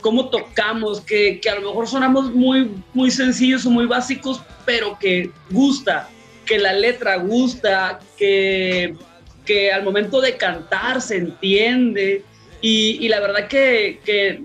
cómo 0.00 0.30
tocamos, 0.30 1.00
que, 1.00 1.40
que 1.40 1.50
a 1.50 1.56
lo 1.56 1.68
mejor 1.68 1.88
sonamos 1.88 2.32
muy, 2.32 2.70
muy 2.94 3.10
sencillos 3.10 3.66
o 3.66 3.70
muy 3.70 3.86
básicos, 3.86 4.40
pero 4.64 4.96
que 4.98 5.30
gusta, 5.50 6.08
que 6.48 6.58
la 6.58 6.72
letra 6.72 7.16
gusta, 7.16 8.00
que, 8.16 8.96
que 9.44 9.70
al 9.70 9.84
momento 9.84 10.20
de 10.20 10.36
cantar 10.36 11.02
se 11.02 11.18
entiende. 11.18 12.24
Y, 12.60 13.04
y 13.04 13.08
la 13.08 13.20
verdad 13.20 13.46
que, 13.46 14.00
que, 14.04 14.42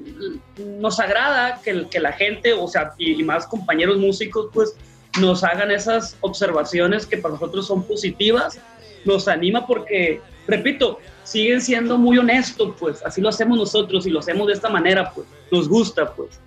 nos 0.80 1.00
agrada 1.00 1.62
que, 1.64 1.88
que, 1.90 2.00
la 2.00 2.12
gente, 2.12 2.54
o 2.54 2.68
sea, 2.68 2.94
y, 3.00 3.20
y, 3.20 3.24
más 3.24 3.48
compañeros 3.48 3.98
músicos, 3.98 4.50
pues 4.54 4.76
nos 5.20 5.44
hagan 5.44 5.72
esas 5.72 6.18
observaciones 6.22 7.08
que 7.08 7.18
para 7.18 7.36
nosotros 7.36 7.66
son 7.66 7.84
positivas, 7.84 8.60
nos 9.06 9.28
anima 9.28 9.66
porque, 9.66 10.22
repito, 10.46 11.00
siguen 11.24 11.62
siendo 11.62 11.98
muy 11.98 12.18
honestos, 12.18 12.76
pues 12.80 13.02
así 13.04 13.22
lo 13.22 13.30
hacemos 13.30 13.58
nosotros 13.58 14.06
y 14.06 14.12
lo 14.12 14.20
hacemos 14.20 14.48
de 14.48 14.54
esta 14.54 14.70
manera, 14.70 15.12
pues 15.12 15.26
nos 15.52 15.68
gusta, 15.68 16.14
pues. 16.14 16.40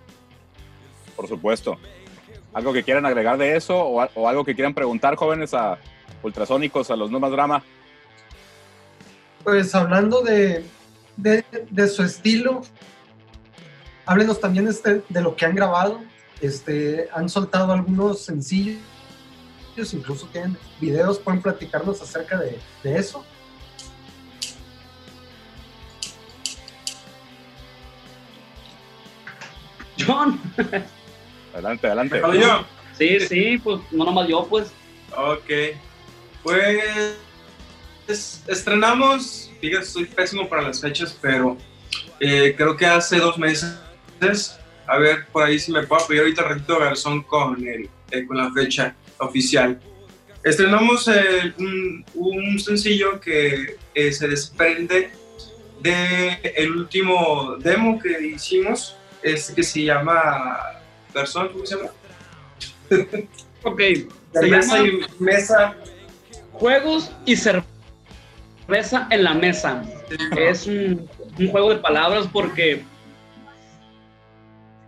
Por 1.17 1.27
supuesto. 1.27 1.79
¿Algo 2.57 2.73
que 2.73 2.83
quieran 2.83 3.05
agregar 3.05 3.37
de 3.37 3.55
eso 3.55 3.79
o, 3.79 4.03
o 4.15 4.29
algo 4.29 4.43
que 4.43 4.55
quieran 4.55 4.73
preguntar, 4.73 5.15
jóvenes, 5.15 5.53
a 5.53 5.77
ultrasónicos, 6.23 6.91
a 6.91 6.97
los 6.97 7.11
no 7.11 7.21
más 7.21 7.31
drama? 7.31 7.63
Pues 9.45 9.75
hablando 9.75 10.23
de, 10.23 10.65
de, 11.19 11.45
de 11.69 11.89
su 11.89 12.03
estilo, 12.03 12.63
háblenos 14.07 14.41
también 14.41 14.67
este, 14.69 15.03
de 15.07 15.21
lo 15.21 15.37
que 15.37 15.45
han 15.45 15.55
grabado. 15.55 16.01
Este, 16.41 17.11
han 17.13 17.29
soltado 17.29 17.75
algunos 17.75 18.23
sencillos, 18.23 18.81
incluso 19.93 20.27
tienen 20.29 20.57
videos, 20.81 21.19
pueden 21.19 21.43
platicarnos 21.43 22.01
acerca 22.01 22.39
de, 22.39 22.59
de 22.83 22.99
eso. 22.99 23.23
John. 30.07 30.41
Adelante, 31.57 31.87
adelante. 31.87 32.21
yo? 32.39 32.67
Sí, 32.99 33.19
sí, 33.21 33.59
pues 33.65 33.81
no 33.91 34.05
nomás 34.05 34.29
yo, 34.29 34.47
pues. 34.47 34.71
Ok. 35.17 35.51
Pues 36.43 37.25
estrenamos, 38.47 39.51
fíjate, 39.59 39.87
soy 39.87 40.05
pésimo 40.05 40.47
para 40.51 40.61
las 40.61 40.83
fechas, 40.83 41.19
pero 41.19 41.57
eh, 42.21 42.55
creo 42.59 42.77
que 42.77 42.85
hace 42.85 43.17
dos 43.17 43.39
meses, 43.39 43.75
a 44.87 44.99
ver, 44.99 45.27
por 45.33 45.45
ahí 45.45 45.59
si 45.59 45.73
me 45.73 45.87
puedo 45.87 46.07
pedir 46.07 46.21
ahorita 46.21 46.43
ratito 46.43 46.79
Garzón 46.79 47.23
con, 47.23 47.67
el, 47.67 47.89
eh, 48.11 48.27
con 48.27 48.37
la 48.37 48.53
fecha 48.53 48.95
oficial. 49.17 49.81
Estrenamos 50.45 51.09
eh, 51.09 51.55
un, 51.59 52.05
un, 52.15 52.61
sencillo 52.61 53.19
que 53.19 53.79
eh, 53.95 54.13
se 54.13 54.29
desprende 54.29 55.11
del 55.81 56.39
el 56.43 56.71
último 56.71 57.57
demo 57.61 57.99
que 57.99 58.27
hicimos, 58.27 58.95
es 59.23 59.51
que 59.51 59.63
se 59.63 59.85
llama 59.85 60.77
Garzón, 61.17 61.49
¿cómo 61.49 61.65
se 61.65 61.77
llama? 61.77 61.91
ok. 63.65 63.81
Mesa 64.43 64.87
y 64.87 65.01
mesa. 65.19 65.77
Juegos 66.53 67.11
y 67.25 67.37
cerveza 67.37 69.09
en 69.11 69.25
la 69.25 69.33
mesa. 69.33 69.83
Es 70.37 70.67
un, 70.67 71.09
un, 71.39 71.49
juego 71.49 71.71
de 71.71 71.77
palabras 71.77 72.29
porque 72.31 72.85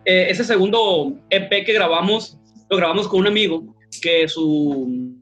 eh, 0.04 0.26
ese 0.28 0.44
segundo 0.44 1.14
EP 1.30 1.64
que 1.64 1.72
grabamos, 1.72 2.36
lo 2.68 2.76
grabamos 2.76 3.08
con 3.08 3.20
un 3.20 3.28
amigo 3.28 3.64
que 4.02 4.28
su 4.28 5.16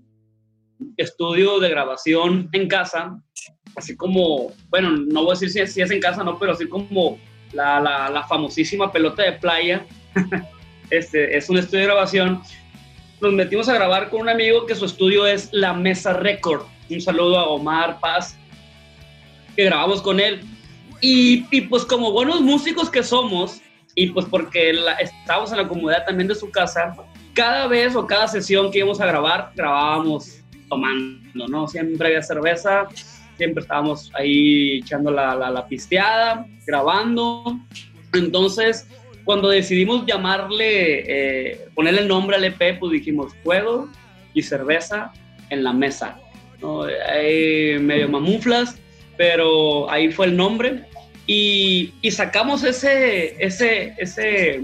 estudio 0.97 1.61
de 1.61 1.69
grabación 1.69 2.49
en 2.51 2.67
casa, 2.67 3.17
así 3.77 3.97
como, 3.97 4.53
bueno, 4.71 4.91
no 4.91 5.23
voy 5.23 5.31
a 5.31 5.35
decir 5.35 5.51
si 5.51 5.61
es, 5.61 5.73
si 5.73 5.83
es 5.83 5.91
en 5.93 6.01
casa, 6.01 6.25
no, 6.25 6.37
pero 6.37 6.53
así 6.53 6.69
como 6.69 7.17
la, 7.53 7.81
la, 7.81 8.11
la 8.11 8.27
famosísima 8.27 8.91
pelota 8.91 9.23
de 9.23 9.35
playa, 9.35 9.87
este, 10.91 11.37
es 11.37 11.49
un 11.49 11.59
estudio 11.59 11.81
de 11.81 11.87
grabación. 11.87 12.43
Nos 13.21 13.33
metimos 13.33 13.69
a 13.69 13.75
grabar 13.75 14.11
con 14.11 14.23
un 14.23 14.29
amigo 14.29 14.67
que 14.67 14.75
su 14.75 14.85
estudio 14.85 15.27
es 15.27 15.49
La 15.53 15.73
Mesa 15.73 16.13
Record. 16.13 16.63
Un 16.91 17.01
saludo 17.01 17.39
a 17.39 17.49
Omar 17.49 17.99
Paz, 18.01 18.37
que 19.55 19.65
grabamos 19.65 20.03
con 20.03 20.21
él. 20.21 20.41
Y, 21.01 21.47
y 21.51 21.63
pues 21.63 21.85
como 21.85 22.13
buenos 22.13 22.41
músicos 22.41 22.91
que 22.91 23.03
somos, 23.03 23.61
y 23.95 24.09
pues 24.09 24.27
porque 24.27 24.73
la, 24.73 24.93
estábamos 24.95 25.51
en 25.53 25.59
la 25.59 25.69
comodidad 25.69 26.05
también 26.07 26.29
de 26.29 26.35
su 26.35 26.51
casa, 26.51 26.95
cada 27.33 27.67
vez 27.67 27.97
o 27.97 28.07
cada 28.07 28.29
sesión 28.29 28.71
que 28.71 28.79
íbamos 28.79 29.01
a 29.01 29.07
grabar, 29.07 29.53
grabábamos 29.55 30.41
tomando, 30.69 31.49
¿no? 31.49 31.67
Siempre 31.67 32.09
había 32.09 32.23
cerveza, 32.23 32.87
siempre 33.37 33.63
estábamos 33.63 34.11
ahí 34.15 34.79
echando 34.79 35.11
la, 35.11 35.35
la, 35.35 35.51
la 35.51 35.67
pisteada, 35.67 36.47
grabando. 36.67 37.59
Entonces, 38.13 38.87
cuando 39.27 39.49
decidimos 39.49 40.07
llamarle, 40.07 41.51
eh, 41.51 41.69
ponerle 41.75 42.03
el 42.03 42.09
nombre 42.09 42.37
al 42.37 42.45
EP, 42.45 42.79
pues 42.79 42.93
dijimos 42.93 43.33
juego 43.43 43.89
y 44.33 44.43
cerveza 44.43 45.13
en 45.51 45.65
la 45.65 45.73
mesa. 45.73 46.17
¿no? 46.63 46.85
Hay 46.85 47.77
medio 47.81 48.09
mamuflas, 48.09 48.77
pero 49.17 49.91
ahí 49.91 50.13
fue 50.13 50.27
el 50.27 50.37
nombre. 50.37 50.85
Y, 51.27 51.93
y 52.03 52.13
sacamos 52.13 52.63
ese, 52.63 53.35
ese, 53.45 53.95
ese, 53.99 54.63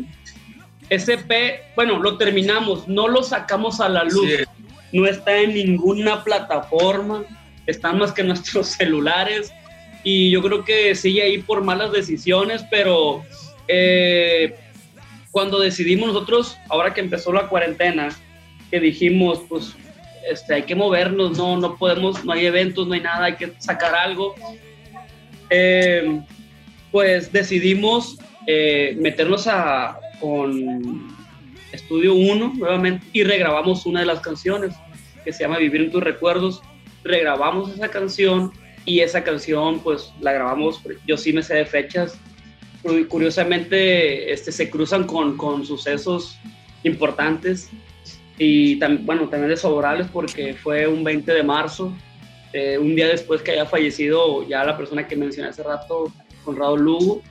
ese 0.88 1.14
EP, 1.14 1.74
bueno, 1.74 1.98
lo 1.98 2.16
terminamos, 2.16 2.86
no 2.86 3.08
lo 3.08 3.24
sacamos 3.24 3.80
a 3.80 3.88
la 3.88 4.04
luz. 4.04 4.30
Sí. 4.30 4.44
No 4.92 5.06
está 5.06 5.40
en 5.40 5.54
ninguna 5.54 6.22
plataforma, 6.22 7.24
están 7.66 7.98
más 7.98 8.12
que 8.12 8.22
nuestros 8.22 8.68
celulares. 8.78 9.52
Y 10.04 10.30
yo 10.30 10.40
creo 10.40 10.64
que 10.64 10.94
sigue 10.94 11.22
ahí 11.22 11.38
por 11.38 11.64
malas 11.64 11.90
decisiones, 11.90 12.64
pero 12.70 13.24
eh, 13.68 14.54
cuando 15.30 15.58
decidimos 15.58 16.08
nosotros, 16.08 16.58
ahora 16.68 16.92
que 16.92 17.00
empezó 17.00 17.32
la 17.32 17.48
cuarentena, 17.48 18.10
que 18.70 18.80
dijimos, 18.80 19.40
pues 19.48 19.74
este, 20.28 20.54
hay 20.54 20.62
que 20.62 20.74
movernos, 20.74 21.36
no, 21.36 21.56
no 21.58 21.76
podemos, 21.76 22.24
no 22.24 22.32
hay 22.32 22.46
eventos, 22.46 22.86
no 22.86 22.94
hay 22.94 23.00
nada, 23.00 23.24
hay 23.24 23.36
que 23.36 23.52
sacar 23.58 23.94
algo. 23.94 24.34
Eh, 25.50 26.20
pues 26.90 27.32
decidimos 27.32 28.18
eh, 28.46 28.96
meternos 29.00 29.46
a, 29.46 29.98
con 30.20 31.14
Estudio 31.72 32.14
1 32.14 32.54
nuevamente 32.56 33.06
y 33.12 33.24
regrabamos 33.24 33.86
una 33.86 34.00
de 34.00 34.06
las 34.06 34.20
canciones 34.20 34.74
que 35.24 35.32
se 35.32 35.44
llama 35.44 35.58
Vivir 35.58 35.82
en 35.82 35.90
tus 35.90 36.02
recuerdos. 36.02 36.62
Regrabamos 37.04 37.72
esa 37.72 37.88
canción 37.88 38.52
y 38.84 39.00
esa 39.00 39.24
canción 39.24 39.80
pues 39.80 40.12
la 40.20 40.32
grabamos, 40.32 40.82
yo 41.06 41.16
sí 41.16 41.32
me 41.32 41.42
sé 41.42 41.54
de 41.54 41.66
fechas, 41.66 42.18
curiosamente 43.08 44.32
este, 44.32 44.52
se 44.52 44.70
cruzan 44.70 45.04
con, 45.04 45.36
con 45.36 45.64
sucesos 45.64 46.38
importantes 46.82 47.70
y 48.38 48.76
tam, 48.76 49.06
bueno, 49.06 49.28
también 49.28 49.50
desfavorables 49.50 50.08
porque 50.12 50.54
fue 50.54 50.86
un 50.86 51.04
20 51.04 51.32
de 51.32 51.42
marzo 51.42 51.92
eh, 52.52 52.76
un 52.76 52.94
día 52.94 53.08
después 53.08 53.40
que 53.40 53.52
haya 53.52 53.64
fallecido 53.64 54.46
ya 54.46 54.64
la 54.64 54.76
persona 54.76 55.08
que 55.08 55.16
mencioné 55.16 55.48
hace 55.48 55.62
rato, 55.62 56.12
Conrado 56.44 56.76
Lugo, 56.76 57.22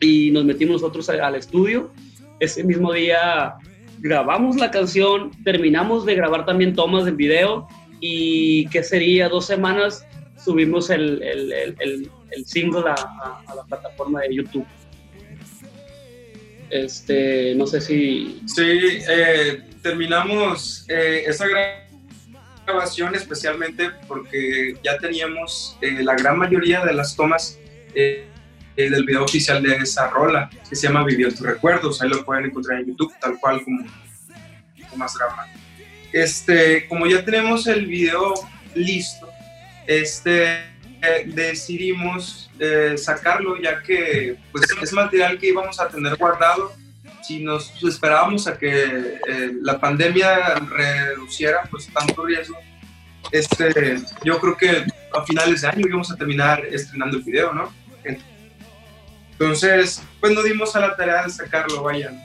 y 0.00 0.30
nos 0.32 0.44
metimos 0.44 0.82
nosotros 0.82 1.08
al 1.10 1.34
estudio. 1.36 1.92
Ese 2.40 2.64
mismo 2.64 2.92
día 2.92 3.54
grabamos 3.98 4.56
la 4.56 4.70
canción, 4.70 5.30
terminamos 5.44 6.04
de 6.04 6.14
grabar 6.16 6.44
también 6.44 6.74
tomas 6.74 7.04
del 7.04 7.14
video 7.14 7.68
y 8.00 8.66
que 8.68 8.82
sería 8.82 9.28
dos 9.28 9.46
semanas 9.46 10.04
subimos 10.36 10.90
el, 10.90 11.22
el, 11.22 11.52
el, 11.78 12.10
el 12.30 12.46
single 12.46 12.84
a, 12.88 12.94
a, 12.94 13.42
a, 13.46 13.54
la 13.54 13.64
plataforma 13.64 14.20
de 14.22 14.34
YouTube. 14.36 14.66
Este, 16.70 17.54
no 17.54 17.66
sé 17.66 17.80
si... 17.80 18.42
Sí, 18.46 18.62
eh, 19.08 19.62
terminamos 19.82 20.84
eh, 20.88 21.24
esa 21.26 21.46
grabación 22.66 23.14
especialmente 23.14 23.90
porque 24.06 24.76
ya 24.82 24.98
teníamos 24.98 25.78
eh, 25.80 26.02
la 26.02 26.14
gran 26.14 26.38
mayoría 26.38 26.84
de 26.84 26.92
las 26.92 27.16
tomas 27.16 27.58
eh, 27.94 28.26
del 28.76 29.04
video 29.04 29.24
oficial 29.24 29.62
de 29.62 29.76
esa 29.76 30.08
rola, 30.08 30.48
que 30.68 30.76
se 30.76 30.86
llama 30.86 31.04
Vivió 31.04 31.30
tus 31.30 31.40
recuerdos, 31.40 32.00
ahí 32.00 32.08
lo 32.08 32.24
pueden 32.24 32.46
encontrar 32.46 32.80
en 32.80 32.86
YouTube, 32.86 33.12
tal 33.20 33.38
cual 33.40 33.64
como, 33.64 33.84
como 34.84 34.96
más 34.96 35.14
drama. 35.14 35.48
Este, 36.12 36.86
como 36.86 37.06
ya 37.06 37.24
tenemos 37.24 37.66
el 37.66 37.86
video 37.86 38.34
listo, 38.74 39.28
este, 39.86 40.60
eh, 41.00 41.24
decidimos 41.26 42.50
eh, 42.58 42.94
sacarlo 42.98 43.56
ya 43.60 43.80
que 43.82 44.36
pues, 44.50 44.64
es 44.82 44.92
material 44.92 45.38
que 45.38 45.48
íbamos 45.48 45.78
a 45.80 45.88
tener 45.88 46.16
guardado. 46.16 46.72
Si 47.22 47.42
nos 47.42 47.82
esperábamos 47.84 48.46
a 48.46 48.58
que 48.58 49.18
eh, 49.28 49.52
la 49.60 49.78
pandemia 49.78 50.54
reduciera 50.56 51.62
pues 51.70 51.88
tanto 51.92 52.24
riesgo, 52.24 52.56
este, 53.30 54.00
yo 54.24 54.40
creo 54.40 54.56
que 54.56 54.84
a 55.12 55.24
finales 55.24 55.60
de 55.60 55.68
año 55.68 55.86
íbamos 55.86 56.10
a 56.10 56.16
terminar 56.16 56.64
estrenando 56.66 57.18
el 57.18 57.22
video, 57.22 57.52
¿no? 57.52 57.72
Entonces, 59.32 60.02
pues 60.18 60.32
nos 60.32 60.44
dimos 60.44 60.74
a 60.74 60.80
la 60.80 60.96
tarea 60.96 61.22
de 61.24 61.30
sacarlo, 61.30 61.82
vayan. 61.82 62.20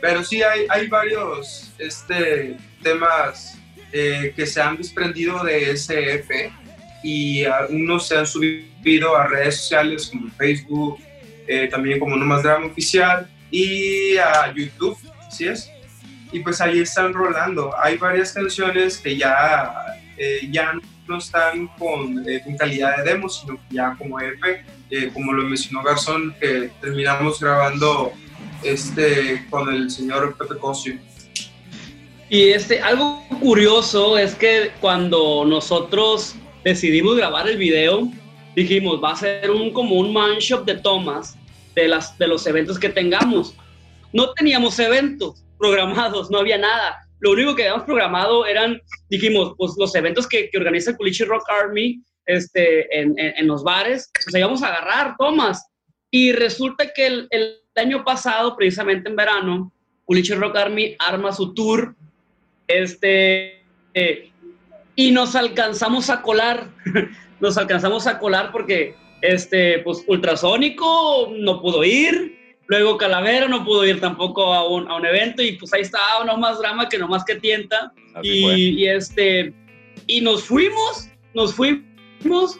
Pero 0.00 0.24
sí 0.24 0.42
hay, 0.42 0.66
hay 0.68 0.88
varios 0.88 1.72
este, 1.78 2.56
temas 2.82 3.56
que 3.92 4.46
se 4.46 4.60
han 4.60 4.76
desprendido 4.76 5.42
de 5.44 5.70
ese 5.70 6.14
EP 6.14 6.52
y 7.06 7.44
algunos 7.44 8.08
se 8.08 8.18
han 8.18 8.26
subido 8.26 9.16
a 9.16 9.28
redes 9.28 9.58
sociales 9.58 10.08
como 10.10 10.28
Facebook, 10.32 10.98
eh, 11.46 11.68
también 11.70 12.00
como 12.00 12.16
No 12.16 12.26
Más 12.26 12.42
Drama 12.42 12.66
Oficial 12.66 13.30
y 13.48 14.16
a 14.16 14.52
YouTube, 14.52 14.98
¿sí 15.30 15.46
es? 15.46 15.70
Y 16.32 16.40
pues 16.40 16.60
ahí 16.60 16.80
están 16.80 17.14
rolando. 17.14 17.72
Hay 17.80 17.96
varias 17.96 18.32
canciones 18.32 18.98
que 18.98 19.16
ya, 19.16 19.72
eh, 20.18 20.48
ya 20.50 20.72
no 21.06 21.18
están 21.18 21.68
con, 21.78 22.28
eh, 22.28 22.40
con, 22.42 22.56
calidad 22.56 22.96
de 22.96 23.12
demo, 23.12 23.28
sino 23.28 23.56
ya 23.70 23.94
como 23.96 24.18
EP, 24.18 24.64
eh, 24.90 25.10
como 25.14 25.32
lo 25.32 25.44
mencionó 25.44 25.84
Garzón, 25.84 26.34
que 26.40 26.72
terminamos 26.80 27.38
grabando 27.38 28.14
este, 28.64 29.46
con 29.48 29.72
el 29.72 29.92
señor 29.92 30.36
Pepe 30.36 30.58
Cosio. 30.58 30.98
Y 32.28 32.48
este, 32.48 32.80
algo 32.80 33.24
curioso 33.40 34.18
es 34.18 34.34
que 34.34 34.72
cuando 34.80 35.44
nosotros 35.46 36.34
decidimos 36.66 37.16
grabar 37.16 37.48
el 37.48 37.58
video, 37.58 38.10
dijimos, 38.56 39.00
va 39.02 39.12
a 39.12 39.16
ser 39.16 39.52
un, 39.52 39.72
como 39.72 39.94
un 40.00 40.12
man 40.12 40.38
shop 40.38 40.64
de 40.64 40.74
tomas 40.74 41.38
de, 41.76 41.86
las, 41.86 42.18
de 42.18 42.26
los 42.26 42.44
eventos 42.48 42.76
que 42.76 42.88
tengamos. 42.88 43.54
No 44.12 44.32
teníamos 44.32 44.76
eventos 44.80 45.44
programados, 45.58 46.28
no 46.28 46.38
había 46.38 46.58
nada. 46.58 46.96
Lo 47.20 47.30
único 47.30 47.54
que 47.54 47.62
habíamos 47.62 47.84
programado 47.84 48.46
eran, 48.46 48.82
dijimos, 49.08 49.54
pues 49.56 49.74
los 49.78 49.94
eventos 49.94 50.26
que, 50.26 50.50
que 50.50 50.58
organiza 50.58 50.90
el 50.90 50.96
Culichi 50.96 51.22
Rock 51.22 51.44
Army 51.48 52.02
este, 52.24 53.00
en, 53.00 53.16
en, 53.16 53.34
en, 53.36 53.46
los 53.46 53.62
bares, 53.62 54.10
pues 54.12 54.34
íbamos 54.34 54.64
a 54.64 54.74
agarrar 54.74 55.14
tomas. 55.16 55.64
Y 56.10 56.32
resulta 56.32 56.92
que 56.92 57.06
el, 57.06 57.28
el 57.30 57.60
año 57.76 58.02
pasado, 58.02 58.56
precisamente 58.56 59.08
en 59.08 59.14
verano, 59.14 59.72
Culichi 60.04 60.34
Rock 60.34 60.56
Army 60.56 60.96
arma 60.98 61.32
su 61.32 61.54
tour 61.54 61.94
este, 62.66 63.62
eh, 63.94 64.32
y 64.96 65.12
nos 65.12 65.36
alcanzamos 65.36 66.10
a 66.10 66.22
colar, 66.22 66.68
nos 67.40 67.56
alcanzamos 67.56 68.06
a 68.06 68.18
colar 68.18 68.50
porque 68.50 68.96
este, 69.20 69.80
pues 69.80 70.02
Ultrasónico 70.08 71.32
no 71.36 71.60
pudo 71.60 71.84
ir, 71.84 72.36
luego 72.66 72.96
Calavera 72.96 73.46
no 73.46 73.64
pudo 73.64 73.86
ir 73.86 74.00
tampoco 74.00 74.52
a 74.52 74.68
un, 74.68 74.90
a 74.90 74.96
un 74.96 75.06
evento 75.06 75.42
y 75.42 75.52
pues 75.52 75.72
ahí 75.72 75.82
estaba 75.82 76.24
no 76.24 76.36
más 76.38 76.58
drama 76.58 76.88
que 76.88 76.98
no 76.98 77.08
más 77.08 77.24
que 77.24 77.36
tienta. 77.36 77.92
Y, 78.22 78.82
y, 78.82 78.88
este, 78.88 79.52
y 80.06 80.22
nos 80.22 80.44
fuimos, 80.44 81.10
nos 81.34 81.54
fuimos 81.54 82.58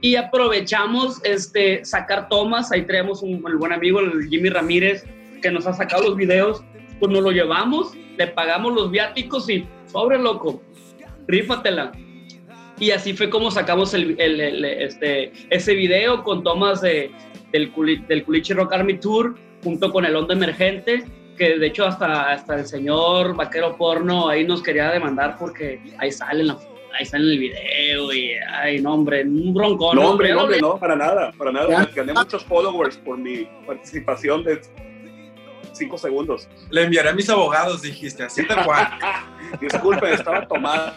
y 0.00 0.16
aprovechamos 0.16 1.24
este, 1.24 1.84
sacar 1.84 2.28
tomas, 2.28 2.72
ahí 2.72 2.82
tenemos 2.82 3.22
un, 3.22 3.42
el 3.46 3.56
buen 3.56 3.72
amigo 3.72 4.00
el 4.00 4.28
Jimmy 4.28 4.48
Ramírez 4.48 5.04
que 5.40 5.50
nos 5.50 5.66
ha 5.66 5.72
sacado 5.72 6.02
los 6.02 6.16
videos, 6.16 6.62
pues 6.98 7.12
nos 7.12 7.22
lo 7.22 7.30
llevamos, 7.30 7.92
le 8.16 8.26
pagamos 8.26 8.74
los 8.74 8.90
viáticos 8.90 9.48
y 9.48 9.66
sobre 9.86 10.18
loco, 10.18 10.60
rífatela. 11.28 11.92
Y 12.80 12.90
así 12.90 13.12
fue 13.12 13.28
como 13.28 13.50
sacamos 13.50 13.92
el, 13.94 14.16
el, 14.20 14.40
el, 14.40 14.64
este, 14.64 15.32
ese 15.50 15.74
video 15.74 16.22
con 16.24 16.42
tomas 16.42 16.80
de, 16.80 17.10
del, 17.52 17.72
del 18.08 18.24
Culiche 18.24 18.54
Rock 18.54 18.72
Army 18.72 18.98
Tour 18.98 19.36
junto 19.62 19.92
con 19.92 20.04
el 20.04 20.14
Onda 20.14 20.34
Emergente, 20.34 21.04
que 21.36 21.58
de 21.58 21.66
hecho 21.66 21.84
hasta, 21.86 22.32
hasta 22.32 22.56
el 22.56 22.66
señor 22.66 23.34
Vaquero 23.36 23.76
Porno 23.76 24.28
ahí 24.28 24.44
nos 24.44 24.62
quería 24.62 24.90
demandar 24.90 25.36
porque 25.38 25.80
ahí 25.98 26.10
sale 26.10 26.40
en 26.40 26.48
la 26.48 26.58
ahí 26.98 27.04
sale 27.04 27.24
en 27.24 27.30
el 27.30 27.38
video 27.38 28.12
y 28.12 28.32
ay 28.50 28.80
no 28.80 28.94
hombre 28.94 29.22
un 29.22 29.52
broncón. 29.52 29.96
No 29.96 30.10
hombre 30.10 30.32
no, 30.32 30.42
hombre, 30.42 30.60
no 30.60 30.78
para 30.78 30.96
nada 30.96 31.32
para 31.36 31.52
nada. 31.52 31.88
Gané 31.94 32.12
muchos 32.12 32.44
followers 32.44 32.96
por 32.96 33.18
mi 33.18 33.46
participación 33.66 34.44
de 34.44 34.60
cinco 35.78 35.96
segundos. 35.96 36.48
Le 36.70 36.84
enviaré 36.84 37.10
a 37.10 37.12
mis 37.12 37.28
abogados, 37.30 37.82
dijiste, 37.82 38.24
así 38.24 38.46
te 38.46 38.54
Disculpen, 39.60 40.12
estaba 40.12 40.46
tomado. 40.46 40.92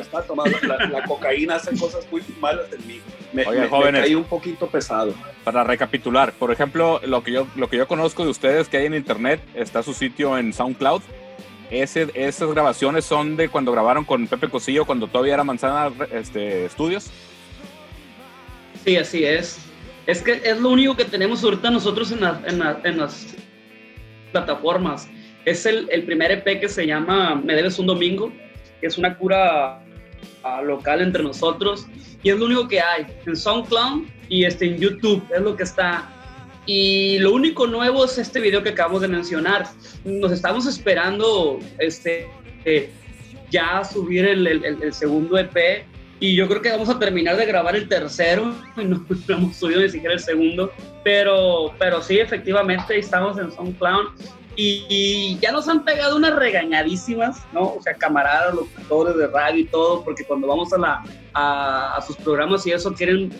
Estaba 0.00 0.24
tomado. 0.24 0.50
La, 0.62 0.86
la, 0.86 1.04
cocaína 1.04 1.56
hace 1.56 1.76
cosas 1.76 2.06
muy 2.10 2.22
malas 2.40 2.72
en 2.72 2.86
mí. 2.86 3.00
Me, 3.32 3.46
Oye, 3.46 3.60
me, 3.60 3.68
jóvenes, 3.68 3.92
me 3.92 4.06
caí 4.06 4.14
un 4.14 4.24
poquito 4.24 4.66
pesado. 4.68 5.14
Para 5.44 5.64
recapitular, 5.64 6.32
por 6.32 6.52
ejemplo, 6.52 7.00
lo 7.04 7.22
que 7.22 7.32
yo, 7.32 7.46
lo 7.56 7.68
que 7.68 7.76
yo 7.76 7.86
conozco 7.86 8.24
de 8.24 8.30
ustedes 8.30 8.68
que 8.68 8.78
hay 8.78 8.86
en 8.86 8.94
internet, 8.94 9.40
está 9.54 9.82
su 9.82 9.92
sitio 9.92 10.38
en 10.38 10.52
SoundCloud. 10.52 11.02
Ese, 11.70 12.08
esas 12.14 12.50
grabaciones 12.50 13.04
son 13.04 13.36
de 13.36 13.48
cuando 13.48 13.72
grabaron 13.72 14.04
con 14.04 14.26
Pepe 14.26 14.48
Cosillo, 14.48 14.84
cuando 14.84 15.06
todavía 15.08 15.34
era 15.34 15.44
Manzana 15.44 15.90
este, 16.12 16.66
Estudios. 16.66 17.10
Sí, 18.84 18.96
así 18.96 19.24
es. 19.24 19.58
Es 20.06 20.20
que 20.22 20.40
es 20.44 20.60
lo 20.60 20.70
único 20.70 20.96
que 20.96 21.04
tenemos 21.04 21.42
ahorita 21.44 21.70
nosotros 21.70 22.10
en, 22.10 22.20
la, 22.20 22.42
en, 22.46 22.58
la, 22.58 22.80
en 22.84 22.98
las 22.98 23.34
plataformas. 24.32 25.08
Es 25.44 25.66
el, 25.66 25.88
el, 25.90 26.04
primer 26.04 26.30
EP 26.30 26.60
que 26.60 26.68
se 26.68 26.86
llama 26.86 27.34
Me 27.34 27.54
Debes 27.54 27.78
un 27.78 27.86
Domingo, 27.86 28.32
que 28.80 28.86
es 28.86 28.98
una 28.98 29.16
cura 29.16 29.82
uh, 30.44 30.64
local 30.64 31.02
entre 31.02 31.22
nosotros. 31.22 31.86
Y 32.22 32.30
es 32.30 32.38
lo 32.38 32.46
único 32.46 32.68
que 32.68 32.80
hay 32.80 33.06
en 33.26 33.36
SoundCloud 33.36 34.04
y 34.28 34.44
este, 34.44 34.66
en 34.66 34.78
YouTube, 34.78 35.22
es 35.34 35.40
lo 35.40 35.56
que 35.56 35.64
está. 35.64 36.08
Y 36.64 37.18
lo 37.18 37.32
único 37.32 37.66
nuevo 37.66 38.04
es 38.04 38.18
este 38.18 38.40
video 38.40 38.62
que 38.62 38.70
acabamos 38.70 39.02
de 39.02 39.08
mencionar. 39.08 39.66
Nos 40.04 40.30
estamos 40.30 40.66
esperando 40.66 41.58
este, 41.78 42.28
eh, 42.64 42.90
ya 43.50 43.84
subir 43.84 44.24
el, 44.24 44.46
el, 44.46 44.92
segundo 44.92 45.36
EP 45.38 45.84
y 46.22 46.36
yo 46.36 46.46
creo 46.46 46.62
que 46.62 46.70
vamos 46.70 46.88
a 46.88 46.98
terminar 46.98 47.36
de 47.36 47.44
grabar 47.44 47.74
el 47.74 47.88
tercero 47.88 48.54
no, 48.76 49.04
no 49.28 49.34
hemos 49.36 49.56
subido 49.56 49.80
ni 49.80 49.88
siquiera 49.88 50.14
el 50.14 50.20
segundo 50.20 50.70
pero, 51.02 51.74
pero 51.78 52.00
sí, 52.00 52.18
efectivamente 52.18 52.96
estamos 52.96 53.38
en 53.38 53.50
SoundCloud 53.50 54.08
y, 54.54 54.84
y, 54.88 55.38
ya 55.40 55.50
nos 55.50 55.66
han 55.66 55.82
pegado 55.82 56.14
unas 56.16 56.36
regañadísimas, 56.36 57.42
¿no? 57.54 57.72
O 57.72 57.82
sea, 57.82 57.94
camaradas, 57.94 58.54
los 58.54 58.66
actores 58.76 59.16
de 59.16 59.26
radio 59.28 59.60
y 59.60 59.64
todo, 59.64 60.04
porque 60.04 60.24
cuando 60.24 60.46
vamos 60.46 60.70
a, 60.74 60.78
la, 60.78 61.02
a, 61.32 61.96
a 61.96 62.02
sus 62.02 62.16
programas 62.16 62.66
y 62.66 62.72
eso 62.72 62.92
quieren 62.92 63.32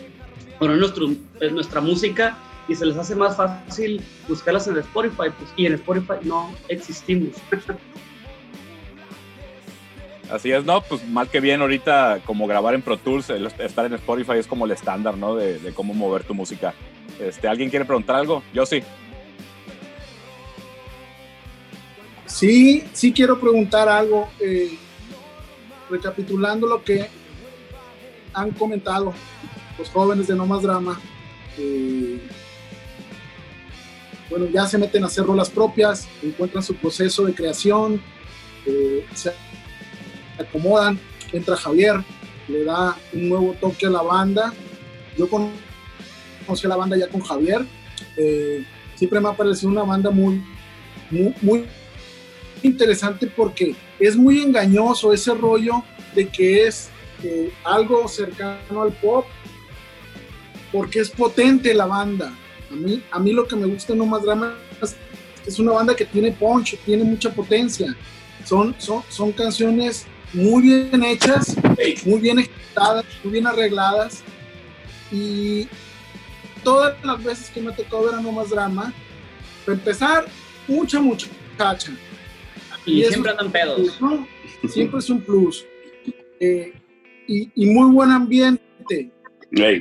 poner 0.59 0.79
nuestro, 0.79 1.09
nuestra 1.51 1.83
música 1.83 2.39
y 2.67 2.75
se 2.75 2.87
les 2.87 2.97
hace 2.97 3.15
más 3.15 3.37
fácil 3.37 4.03
buscarlas 4.27 4.67
en 4.69 4.79
Spotify, 4.79 5.29
pues, 5.39 5.53
y 5.57 5.67
en 5.67 5.75
Spotify 5.75 6.15
no 6.23 6.55
existimos. 6.69 7.37
Así 10.33 10.51
es, 10.51 10.65
¿no? 10.65 10.81
Pues 10.81 11.07
más 11.09 11.29
que 11.29 11.41
bien 11.41 11.61
ahorita 11.61 12.23
como 12.25 12.47
grabar 12.47 12.75
en 12.75 12.81
Pro 12.81 12.97
Tools, 12.97 13.29
estar 13.29 13.85
en 13.85 13.93
Spotify 13.93 14.39
es 14.39 14.47
como 14.47 14.65
el 14.65 14.71
estándar, 14.71 15.19
¿no? 15.19 15.37
De, 15.37 15.73
cómo 15.75 15.93
mover 15.93 16.25
tu 16.25 16.33
música. 16.33 16.73
Este, 17.21 17.49
¿Alguien 17.49 17.69
quiere 17.69 17.85
preguntar 17.85 18.17
algo? 18.17 18.43
Yo 18.55 18.65
sí. 18.65 18.83
Sí, 22.25 22.83
sí 22.95 23.13
quiero 23.13 23.39
preguntar 23.39 23.91
algo. 23.91 24.31
Eh, 24.41 24.79
recapitulando 25.91 26.67
lo 26.67 26.83
que 26.83 27.07
han 28.33 28.53
comentado 28.53 29.13
los 29.79 29.91
jóvenes 29.91 30.29
de 30.29 30.35
No 30.35 30.47
Más 30.47 30.63
Drama. 30.63 30.99
Eh, 31.59 32.19
bueno, 34.31 34.47
ya 34.47 34.67
se 34.67 34.79
meten 34.79 35.05
a 35.05 35.09
hacer 35.09 35.27
rolas 35.27 35.51
propias, 35.51 36.09
encuentran 36.23 36.63
su 36.63 36.75
proceso 36.75 37.27
de 37.27 37.35
creación, 37.35 38.01
eh, 38.65 39.05
acomodan, 40.43 40.99
entra 41.33 41.57
Javier, 41.57 42.03
le 42.49 42.65
da 42.65 42.97
un 43.13 43.29
nuevo 43.29 43.55
toque 43.61 43.87
a 43.87 43.91
la 43.91 44.03
banda. 44.03 44.53
Yo 45.17 45.29
conocí 45.29 46.67
a 46.67 46.69
la 46.69 46.77
banda 46.77 46.97
ya 46.97 47.09
con 47.09 47.21
Javier. 47.21 47.65
Eh, 48.17 48.65
siempre 48.95 49.21
me 49.21 49.29
ha 49.29 49.33
parecido 49.33 49.71
una 49.71 49.83
banda 49.83 50.11
muy, 50.11 50.43
muy, 51.41 51.67
interesante 52.63 53.27
porque 53.27 53.75
es 53.99 54.17
muy 54.17 54.41
engañoso 54.41 55.13
ese 55.13 55.35
rollo 55.35 55.83
de 56.15 56.29
que 56.29 56.67
es 56.67 56.91
eh, 57.25 57.53
algo 57.65 58.07
cercano 58.07 58.83
al 58.83 58.93
pop, 58.93 59.27
porque 60.71 61.01
es 61.01 61.11
potente 61.11 61.75
la 61.75 61.87
banda. 61.87 62.33
A 62.71 62.75
mí, 62.75 63.03
a 63.11 63.19
mí 63.19 63.33
lo 63.33 63.47
que 63.47 63.57
me 63.57 63.67
gusta 63.67 63.95
No 63.95 64.07
Más 64.07 64.23
Drama 64.23 64.55
es 65.45 65.59
una 65.59 65.73
banda 65.73 65.97
que 65.97 66.05
tiene 66.05 66.31
punch, 66.33 66.79
tiene 66.85 67.05
mucha 67.05 67.31
potencia. 67.31 67.97
Son, 68.45 68.75
son, 68.79 69.03
son 69.09 69.33
canciones 69.33 70.07
muy 70.33 70.63
bien 70.63 71.03
hechas, 71.05 71.57
muy 72.05 72.21
bien 72.21 72.39
ejecutadas, 72.39 73.05
muy 73.23 73.33
bien 73.33 73.47
arregladas. 73.47 74.23
Y 75.11 75.69
todas 76.65 77.03
las 77.05 77.23
veces 77.23 77.51
que 77.51 77.61
me 77.61 77.73
tocó 77.73 78.05
ver 78.05 78.15
a 78.15 78.21
No 78.21 78.33
Más 78.33 78.51
Drama, 78.51 78.93
para 79.65 79.79
empezar, 79.79 80.27
mucha 80.67 81.01
muchacha. 81.01 81.93
Y, 82.85 83.03
eso 83.03 83.11
siempre 83.11 83.31
andan 83.33 83.53
pedos. 83.53 83.77
plus, 83.77 84.01
¿no? 84.01 84.27
Siempre 84.69 84.99
es 84.99 85.11
un 85.11 85.21
plus. 85.21 85.65
Eh, 86.41 86.73
y, 87.29 87.51
y 87.55 87.67
muy 87.67 87.93
buen 87.93 88.11
ambiente. 88.11 89.13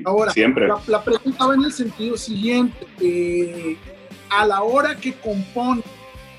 Ahora, 0.06 0.32
siempre. 0.34 0.68
La, 0.68 0.82
la 0.88 1.04
pregunta 1.04 1.46
va 1.48 1.56
en 1.56 1.64
el 1.64 1.74
sentido 1.74 2.18
siguiente. 2.18 2.86
eh, 3.00 3.78
a 4.32 4.46
la 4.46 4.64
hora 4.64 4.96
que 4.96 5.14
componen 5.14 5.84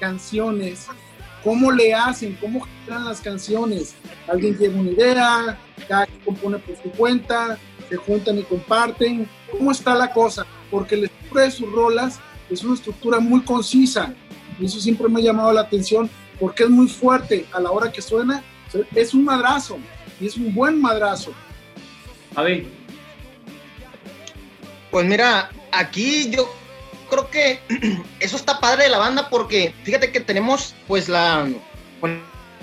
canciones, 0.00 0.88
¿cómo 1.42 1.70
le 1.70 1.94
hacen? 1.94 2.36
¿Cómo 2.40 2.60
generan 2.60 3.04
las 3.04 3.20
canciones? 3.20 3.94
¿Alguien 4.28 4.56
lleva 4.56 4.80
una 4.80 4.90
idea? 4.90 5.58
¿Cada 5.88 6.06
quien 6.06 6.20
compone 6.20 6.58
por 6.58 6.76
su 6.76 6.90
cuenta? 6.90 7.58
¿Se 7.88 7.96
juntan 7.96 8.38
y 8.38 8.42
comparten? 8.42 9.28
¿Cómo 9.50 9.72
está 9.72 9.94
la 9.94 10.12
cosa? 10.12 10.46
Porque 10.70 10.96
la 10.96 11.06
estructura 11.06 11.44
de 11.44 11.50
sus 11.50 11.72
rolas 11.72 12.20
es 12.50 12.62
una 12.64 12.74
estructura 12.74 13.20
muy 13.20 13.42
concisa. 13.42 14.14
Y 14.58 14.66
eso 14.66 14.80
siempre 14.80 15.08
me 15.08 15.20
ha 15.20 15.24
llamado 15.24 15.52
la 15.52 15.62
atención 15.62 16.08
porque 16.38 16.64
es 16.64 16.70
muy 16.70 16.88
fuerte. 16.88 17.46
A 17.52 17.60
la 17.60 17.70
hora 17.70 17.92
que 17.92 18.02
suena, 18.02 18.42
es 18.94 19.14
un 19.14 19.24
madrazo. 19.24 19.78
Y 20.20 20.26
es 20.26 20.36
un 20.36 20.54
buen 20.54 20.80
madrazo. 20.80 21.32
Javi, 22.34 22.68
Pues 24.90 25.06
mira, 25.06 25.50
aquí 25.70 26.30
yo 26.30 26.48
creo 27.12 27.30
que 27.30 27.60
eso 28.20 28.36
está 28.36 28.58
padre 28.58 28.84
de 28.84 28.90
la 28.90 28.98
banda 28.98 29.28
porque 29.28 29.74
fíjate 29.84 30.10
que 30.10 30.20
tenemos 30.20 30.74
pues 30.88 31.08
la, 31.10 31.46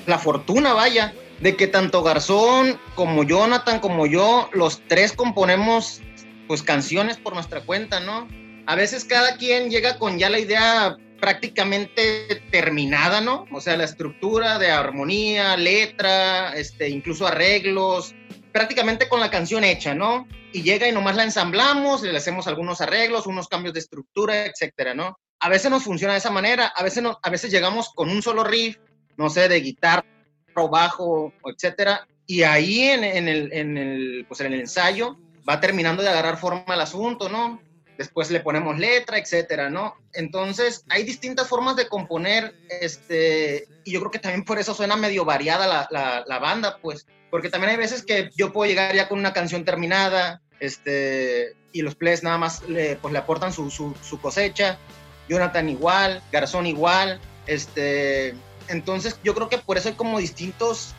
la 0.08 0.18
fortuna, 0.18 0.74
vaya, 0.74 1.14
de 1.40 1.56
que 1.56 1.68
tanto 1.68 2.02
Garzón 2.02 2.80
como 2.96 3.24
Jonathan 3.24 3.80
como 3.80 4.08
yo, 4.08 4.50
los 4.52 4.82
tres 4.88 5.14
componemos 5.14 6.02
pues 6.48 6.64
canciones 6.64 7.18
por 7.18 7.36
nuestra 7.36 7.62
cuenta, 7.62 8.00
¿no? 8.00 8.28
A 8.66 8.76
veces 8.76 9.06
cada 9.06 9.38
quien 9.38 9.70
llega 9.70 10.00
con 10.00 10.18
ya 10.18 10.30
la 10.30 10.40
idea 10.40 10.98
prácticamente 11.22 12.42
terminada, 12.50 13.22
¿no? 13.22 13.46
O 13.52 13.62
sea, 13.62 13.78
la 13.78 13.84
estructura 13.84 14.58
de 14.58 14.72
armonía, 14.72 15.58
letra, 15.58 16.54
este, 16.54 16.90
incluso 16.90 17.28
arreglos, 17.28 18.16
prácticamente 18.52 19.10
con 19.10 19.20
la 19.20 19.30
canción 19.30 19.64
hecha, 19.64 19.94
¿no? 19.94 20.28
Y 20.52 20.64
llega 20.64 20.88
y 20.88 20.92
nomás 20.92 21.16
la 21.16 21.24
ensamblamos, 21.24 22.02
le 22.02 22.18
hacemos 22.18 22.48
algunos 22.48 22.82
arreglos, 22.82 23.28
unos 23.28 23.48
cambios 23.48 23.74
de 23.74 23.80
estructura, 23.80 24.46
etcétera, 24.46 24.94
¿no? 24.94 25.20
A 25.40 25.50
veces 25.50 25.72
nos 25.72 25.84
funciona 25.84 26.14
de 26.14 26.20
esa 26.20 26.32
manera, 26.32 26.68
a 26.68 26.84
veces, 26.84 27.04
no, 27.04 27.20
a 27.22 27.30
veces 27.30 27.52
llegamos 27.52 27.90
con 27.94 28.10
un 28.10 28.22
solo 28.22 28.44
riff, 28.44 28.78
no 29.18 29.30
sé, 29.30 29.48
de 29.48 29.62
guitarra 29.62 30.06
o 30.56 30.70
bajo, 30.70 31.34
etcétera, 31.46 32.08
y 32.26 32.44
ahí 32.44 32.84
en, 32.84 33.04
el, 33.04 33.52
en, 33.54 33.78
el, 33.78 34.26
pues 34.28 34.42
en 34.42 34.54
el 34.54 34.60
ensayo 34.60 35.18
va 35.48 35.60
terminando 35.60 36.04
de 36.04 36.10
agarrar 36.10 36.38
forma 36.38 36.74
el 36.74 36.82
asunto, 36.82 37.30
¿no? 37.30 37.62
Después 38.00 38.32
le 38.32 38.40
ponemos 38.40 38.80
letra, 38.80 39.18
etcétera, 39.18 39.70
¿no? 39.70 39.94
Entonces, 40.14 40.86
hay 40.88 41.04
distintas 41.04 41.50
formas 41.50 41.76
de 41.76 41.90
componer, 41.90 42.56
este, 42.80 43.68
y 43.84 43.92
yo 43.92 44.00
creo 44.00 44.10
que 44.10 44.20
también 44.20 44.46
por 44.46 44.58
eso 44.58 44.74
suena 44.74 44.96
medio 44.96 45.26
variada 45.26 45.68
la, 45.92 46.24
la, 46.26 46.40
banda, 46.40 46.78
pues, 46.82 47.08
porque 47.30 47.50
también 47.50 47.72
hay 47.72 47.76
veces 47.78 48.06
que 48.06 48.30
yo 48.38 48.54
puedo 48.54 48.70
llegar 48.70 48.96
ya 48.96 49.10
con 49.10 49.20
una 49.20 49.34
canción 49.34 49.66
terminada, 49.66 50.42
este, 50.62 51.58
y 51.74 51.82
los 51.82 51.96
players 51.96 52.24
nada 52.24 52.38
más 52.38 52.64
le, 52.70 52.96
pues, 52.96 53.12
le 53.12 53.20
aportan 53.20 53.52
su, 53.52 53.70
su, 53.70 53.94
su 54.02 54.22
cosecha, 54.22 54.78
Jonathan 55.28 55.68
igual, 55.68 56.24
Garzón 56.32 56.68
igual, 56.68 57.20
este, 57.48 58.34
entonces 58.70 59.20
yo 59.26 59.36
creo 59.36 59.50
que 59.50 59.58
por 59.58 59.78
eso 59.78 59.90
hay 59.90 59.96
como 59.96 60.20
distintos 60.20 60.96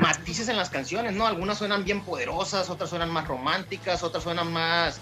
matices 0.00 0.48
en 0.48 0.56
las 0.56 0.70
canciones, 0.70 1.12
¿no? 1.12 1.24
Algunas 1.24 1.58
suenan 1.58 1.84
bien 1.84 2.00
poderosas, 2.00 2.68
otras 2.68 2.90
suenan 2.90 3.10
más 3.10 3.28
románticas, 3.28 4.02
otras 4.02 4.24
suenan 4.24 4.52
más 4.52 5.00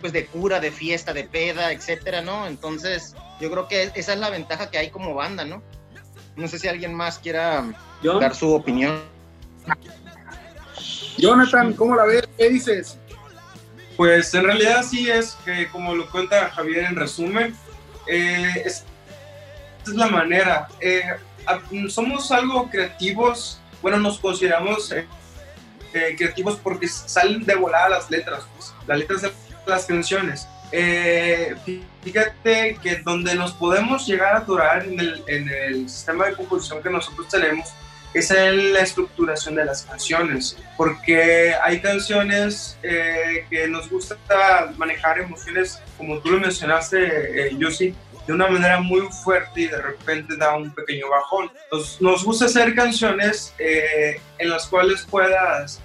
pues 0.00 0.12
de 0.12 0.26
cura, 0.26 0.60
de 0.60 0.70
fiesta, 0.70 1.12
de 1.12 1.24
peda, 1.24 1.72
etcétera, 1.72 2.22
¿no? 2.22 2.46
Entonces, 2.46 3.14
yo 3.40 3.50
creo 3.50 3.68
que 3.68 3.90
esa 3.94 4.12
es 4.12 4.18
la 4.18 4.30
ventaja 4.30 4.70
que 4.70 4.78
hay 4.78 4.90
como 4.90 5.14
banda, 5.14 5.44
¿no? 5.44 5.62
No 6.36 6.48
sé 6.48 6.58
si 6.58 6.68
alguien 6.68 6.94
más 6.94 7.18
quiera 7.18 7.64
¿Yo? 8.02 8.18
dar 8.18 8.34
su 8.34 8.52
opinión. 8.54 9.02
Jonathan, 11.18 11.74
¿cómo 11.74 11.94
la 11.96 12.04
ves? 12.04 12.28
¿Qué 12.38 12.48
dices? 12.48 12.98
Pues 13.96 14.32
en 14.34 14.44
realidad 14.44 14.82
sí 14.82 15.10
es 15.10 15.36
que, 15.44 15.68
como 15.68 15.94
lo 15.94 16.08
cuenta 16.10 16.50
Javier 16.50 16.84
en 16.84 16.96
resumen, 16.96 17.54
eh, 18.06 18.62
es, 18.64 18.84
es 19.86 19.94
la 19.94 20.06
manera. 20.06 20.68
Eh, 20.80 21.02
a- 21.46 21.60
somos 21.88 22.30
algo 22.32 22.70
creativos, 22.70 23.60
bueno, 23.82 23.98
nos 23.98 24.18
consideramos 24.18 24.90
eh, 24.92 25.06
eh, 25.92 26.14
creativos 26.16 26.56
porque 26.62 26.88
salen 26.88 27.44
de 27.44 27.54
volada 27.56 27.90
las 27.90 28.10
letras, 28.10 28.44
pues, 28.56 28.72
las 28.86 28.98
letras 28.98 29.22
de 29.22 29.32
las 29.66 29.86
canciones. 29.86 30.48
Eh, 30.72 31.54
fíjate 32.02 32.78
que 32.82 32.96
donde 32.96 33.34
nos 33.34 33.52
podemos 33.52 34.06
llegar 34.06 34.34
a 34.34 34.38
aturar 34.38 34.84
en 34.84 35.00
el, 35.00 35.24
en 35.26 35.48
el 35.48 35.88
sistema 35.88 36.26
de 36.26 36.34
composición 36.34 36.82
que 36.82 36.90
nosotros 36.90 37.28
tenemos 37.28 37.74
es 38.14 38.30
en 38.30 38.72
la 38.72 38.80
estructuración 38.80 39.54
de 39.54 39.64
las 39.64 39.82
canciones, 39.82 40.56
porque 40.76 41.54
hay 41.62 41.80
canciones 41.80 42.76
eh, 42.82 43.46
que 43.48 43.68
nos 43.68 43.88
gusta 43.88 44.16
manejar 44.76 45.20
emociones, 45.20 45.80
como 45.96 46.18
tú 46.18 46.32
lo 46.32 46.40
mencionaste, 46.40 47.48
eh, 47.48 47.56
Yossi, 47.56 47.94
de 48.26 48.32
una 48.32 48.48
manera 48.48 48.80
muy 48.80 49.02
fuerte 49.24 49.62
y 49.62 49.66
de 49.66 49.80
repente 49.80 50.36
da 50.36 50.56
un 50.56 50.74
pequeño 50.74 51.08
bajón. 51.08 51.50
Nos, 51.72 52.00
nos 52.00 52.24
gusta 52.24 52.46
hacer 52.46 52.74
canciones 52.74 53.54
eh, 53.58 54.20
en 54.38 54.50
las 54.50 54.66
cuales 54.66 55.06
puedas 55.08 55.80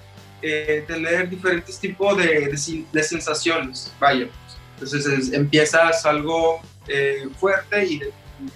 eh, 0.48 0.84
tener 0.86 1.28
diferentes 1.28 1.78
tipos 1.78 2.16
de, 2.16 2.26
de, 2.48 2.84
de 2.92 3.02
sensaciones, 3.02 3.92
vaya. 3.98 4.26
Entonces 4.74 5.06
es- 5.06 5.32
empiezas 5.32 6.04
algo 6.06 6.60
eh, 6.88 7.28
fuerte 7.40 7.84
y 7.84 7.98
de- 7.98 8.12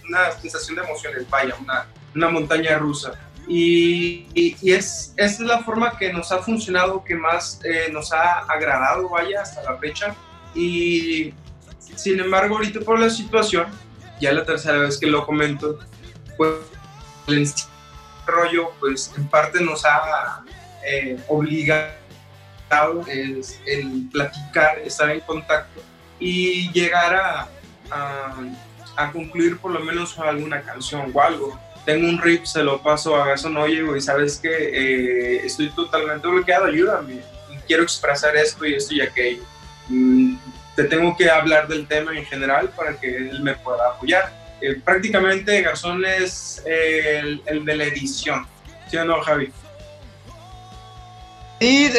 una 0.08 0.30
sensación 0.40 0.76
de 0.76 0.82
emociones, 0.84 1.28
vaya, 1.30 1.54
una, 1.60 1.86
una 2.14 2.28
montaña 2.28 2.78
rusa. 2.78 3.12
Y, 3.48 4.26
y- 4.34 4.56
y 4.62 4.72
es, 4.72 5.12
esa 5.16 5.34
es 5.34 5.40
la 5.40 5.58
forma 5.64 5.96
que 5.98 6.12
nos 6.12 6.30
ha 6.30 6.38
funcionado, 6.38 7.02
que 7.02 7.14
más 7.16 7.58
eh, 7.64 7.88
nos 7.90 8.12
ha 8.12 8.40
agradado, 8.40 9.08
vaya, 9.08 9.42
hasta 9.42 9.62
la 9.62 9.76
fecha. 9.78 10.14
Y 10.54 11.32
sin 11.96 12.20
embargo, 12.20 12.56
ahorita 12.56 12.80
por 12.80 13.00
la 13.00 13.10
situación, 13.10 13.66
ya 14.20 14.32
la 14.32 14.44
tercera 14.44 14.78
vez 14.78 14.98
que 14.98 15.06
lo 15.06 15.24
comento, 15.26 15.78
pues 16.36 16.52
el 17.26 17.50
rollo, 18.26 18.70
pues 18.78 19.12
en 19.16 19.26
parte 19.28 19.60
nos 19.62 19.84
ha 19.84 20.42
eh, 20.84 21.18
obligado 21.28 21.94
es, 23.08 23.60
el 23.66 24.08
platicar, 24.12 24.78
estar 24.78 25.10
en 25.10 25.20
contacto 25.20 25.82
y 26.18 26.70
llegar 26.72 27.14
a, 27.14 27.48
a, 27.90 28.34
a 28.96 29.12
concluir 29.12 29.58
por 29.58 29.72
lo 29.72 29.80
menos 29.80 30.18
alguna 30.18 30.62
canción 30.62 31.10
o 31.12 31.20
algo 31.20 31.58
tengo 31.84 32.08
un 32.08 32.20
riff, 32.20 32.44
se 32.44 32.62
lo 32.62 32.82
paso 32.82 33.16
a 33.16 33.26
Garzón, 33.26 33.56
oye, 33.56 33.82
güey, 33.82 34.00
sabes 34.00 34.38
que 34.38 34.48
eh, 34.48 35.40
estoy 35.44 35.70
totalmente 35.70 36.26
bloqueado, 36.28 36.66
ayúdame, 36.66 37.20
quiero 37.66 37.82
expresar 37.82 38.36
esto 38.36 38.66
y 38.66 38.74
esto 38.74 38.94
y 38.94 39.00
aquello. 39.00 39.42
Mm, 39.88 40.36
te 40.76 40.84
tengo 40.84 41.16
que 41.16 41.30
hablar 41.30 41.68
del 41.68 41.86
tema 41.86 42.16
en 42.16 42.24
general 42.24 42.70
para 42.70 42.98
que 42.98 43.16
él 43.16 43.42
me 43.42 43.54
pueda 43.54 43.88
apoyar. 43.88 44.32
Eh, 44.60 44.80
prácticamente 44.84 45.62
Garzón 45.62 46.04
es 46.04 46.62
el, 46.66 47.42
el, 47.46 47.64
de 47.64 47.76
la 47.76 47.84
edición, 47.84 48.46
¿sí 48.90 48.96
o 48.96 49.04
no, 49.04 49.20
Javi? 49.22 49.50
Sí, 51.60 51.90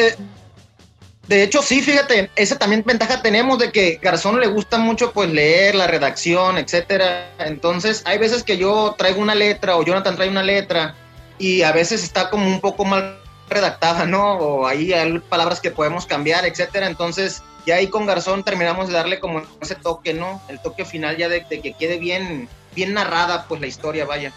de, 1.28 1.42
hecho, 1.42 1.62
sí, 1.62 1.80
fíjate, 1.80 2.30
esa 2.36 2.58
también 2.58 2.82
ventaja 2.84 3.22
tenemos 3.22 3.58
de 3.58 3.70
que 3.70 3.98
Garzón 4.02 4.40
le 4.40 4.48
gusta 4.48 4.78
mucho 4.78 5.12
pues 5.12 5.30
leer 5.30 5.76
la 5.76 5.86
redacción, 5.86 6.58
etcétera. 6.58 7.30
Entonces, 7.38 8.02
hay 8.04 8.18
veces 8.18 8.42
que 8.42 8.58
yo 8.58 8.94
traigo 8.98 9.22
una 9.22 9.34
letra 9.34 9.76
o 9.76 9.84
Jonathan 9.84 10.16
trae 10.16 10.28
una 10.28 10.42
letra 10.42 10.96
y 11.38 11.62
a 11.62 11.72
veces 11.72 12.02
está 12.02 12.28
como 12.28 12.46
un 12.46 12.60
poco 12.60 12.84
mal 12.84 13.18
redactada, 13.48 14.04
¿no? 14.04 14.34
O 14.34 14.66
ahí 14.66 14.92
hay 14.92 15.18
palabras 15.20 15.60
que 15.60 15.70
podemos 15.70 16.06
cambiar, 16.06 16.44
etcétera. 16.44 16.86
Entonces, 16.88 17.42
ya 17.64 17.76
ahí 17.76 17.86
con 17.86 18.06
Garzón 18.06 18.42
terminamos 18.42 18.88
de 18.88 18.94
darle 18.94 19.20
como 19.20 19.42
ese 19.60 19.76
toque, 19.76 20.14
¿no? 20.14 20.42
El 20.48 20.60
toque 20.60 20.84
final 20.84 21.16
ya 21.16 21.28
de, 21.28 21.44
que 21.46 21.72
quede 21.72 21.98
bien, 21.98 22.48
bien 22.74 22.94
narrada 22.94 23.46
pues 23.48 23.60
la 23.60 23.68
historia, 23.68 24.04
vaya. 24.06 24.32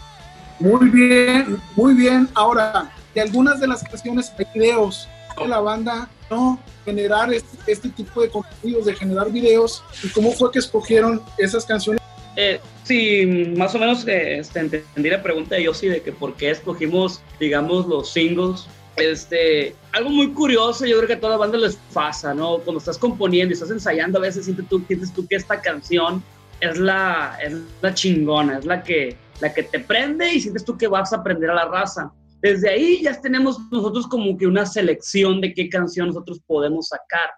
Muy 0.59 0.89
bien, 0.89 1.61
muy 1.75 1.95
bien. 1.95 2.29
Ahora, 2.35 2.91
de 3.13 3.21
algunas 3.21 3.59
de 3.59 3.67
las 3.67 3.83
canciones 3.83 4.31
hay 4.37 4.45
videos. 4.53 5.09
La 5.45 5.59
banda 5.59 6.09
no 6.29 6.59
generar 6.85 7.29
este, 7.33 7.89
tipo 7.89 8.21
de 8.21 8.29
contenidos, 8.29 8.85
de 8.85 8.95
generar 8.95 9.31
videos? 9.31 9.83
¿Y 10.03 10.09
cómo 10.09 10.31
fue 10.31 10.51
que 10.51 10.59
escogieron 10.59 11.21
esas 11.37 11.65
canciones? 11.65 12.01
Eh, 12.35 12.59
sí, 12.83 13.53
más 13.55 13.73
o 13.75 13.79
menos 13.79 14.07
eh, 14.07 14.39
este, 14.39 14.59
entendí 14.59 15.09
la 15.09 15.23
pregunta 15.23 15.55
de 15.55 15.63
Yossi 15.63 15.87
de 15.87 16.01
que 16.01 16.11
por 16.11 16.35
qué 16.35 16.51
escogimos, 16.51 17.21
digamos, 17.39 17.87
los 17.87 18.11
singles. 18.11 18.67
Este, 18.97 19.75
algo 19.91 20.09
muy 20.09 20.31
curioso, 20.31 20.85
yo 20.85 20.95
creo 20.97 21.07
que 21.07 21.13
a 21.13 21.19
toda 21.19 21.37
banda 21.37 21.57
les 21.57 21.75
pasa, 21.93 22.33
¿no? 22.33 22.59
Cuando 22.59 22.79
estás 22.79 22.97
componiendo 22.97 23.51
y 23.51 23.53
estás 23.53 23.71
ensayando, 23.71 24.19
a 24.19 24.21
veces 24.21 24.45
sientes 24.45 24.67
tú, 24.69 24.81
sientes 24.87 25.13
tú 25.13 25.27
que 25.27 25.35
esta 25.35 25.59
canción 25.59 26.23
es 26.61 26.77
la, 26.77 27.37
es 27.43 27.55
la 27.81 27.93
chingona, 27.93 28.59
es 28.59 28.65
la 28.65 28.83
que, 28.83 29.17
la 29.41 29.53
que 29.53 29.63
te 29.63 29.79
prende 29.79 30.33
y 30.33 30.39
sientes 30.39 30.63
tú 30.63 30.77
que 30.77 30.87
vas 30.87 31.11
a 31.11 31.17
aprender 31.17 31.49
a 31.49 31.55
la 31.55 31.65
raza. 31.65 32.11
Desde 32.45 32.69
ahí 32.69 33.01
ya 33.01 33.19
tenemos 33.19 33.57
nosotros 33.71 34.05
como 34.05 34.37
que 34.37 34.45
una 34.45 34.67
selección 34.67 35.41
de 35.41 35.51
qué 35.51 35.67
canción 35.67 36.09
nosotros 36.09 36.39
podemos 36.45 36.89
sacar. 36.89 37.31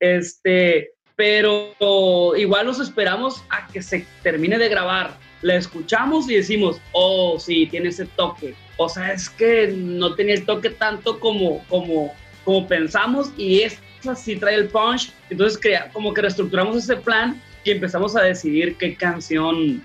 Este, 0.00 0.92
pero 1.16 2.34
igual 2.34 2.64
nos 2.64 2.80
esperamos 2.80 3.44
a 3.50 3.66
que 3.66 3.82
se 3.82 4.06
termine 4.22 4.56
de 4.56 4.70
grabar. 4.70 5.18
La 5.42 5.56
escuchamos 5.56 6.30
y 6.30 6.36
decimos, 6.36 6.80
oh, 6.92 7.38
sí, 7.38 7.66
tiene 7.66 7.90
ese 7.90 8.06
toque. 8.06 8.54
O 8.78 8.88
sea, 8.88 9.12
es 9.12 9.28
que 9.28 9.66
no 9.66 10.14
tenía 10.14 10.32
el 10.32 10.46
toque 10.46 10.70
tanto 10.70 11.20
como, 11.20 11.62
como, 11.68 12.14
como 12.42 12.66
pensamos 12.66 13.32
y 13.36 13.60
esta 13.60 14.16
sí 14.16 14.36
trae 14.36 14.54
el 14.54 14.68
punch. 14.68 15.12
Entonces, 15.28 15.60
crea, 15.60 15.90
como 15.92 16.14
que 16.14 16.22
reestructuramos 16.22 16.78
ese 16.78 16.96
plan 16.96 17.38
y 17.64 17.70
empezamos 17.70 18.16
a 18.16 18.22
decidir 18.22 18.78
qué 18.78 18.94
canción 18.94 19.82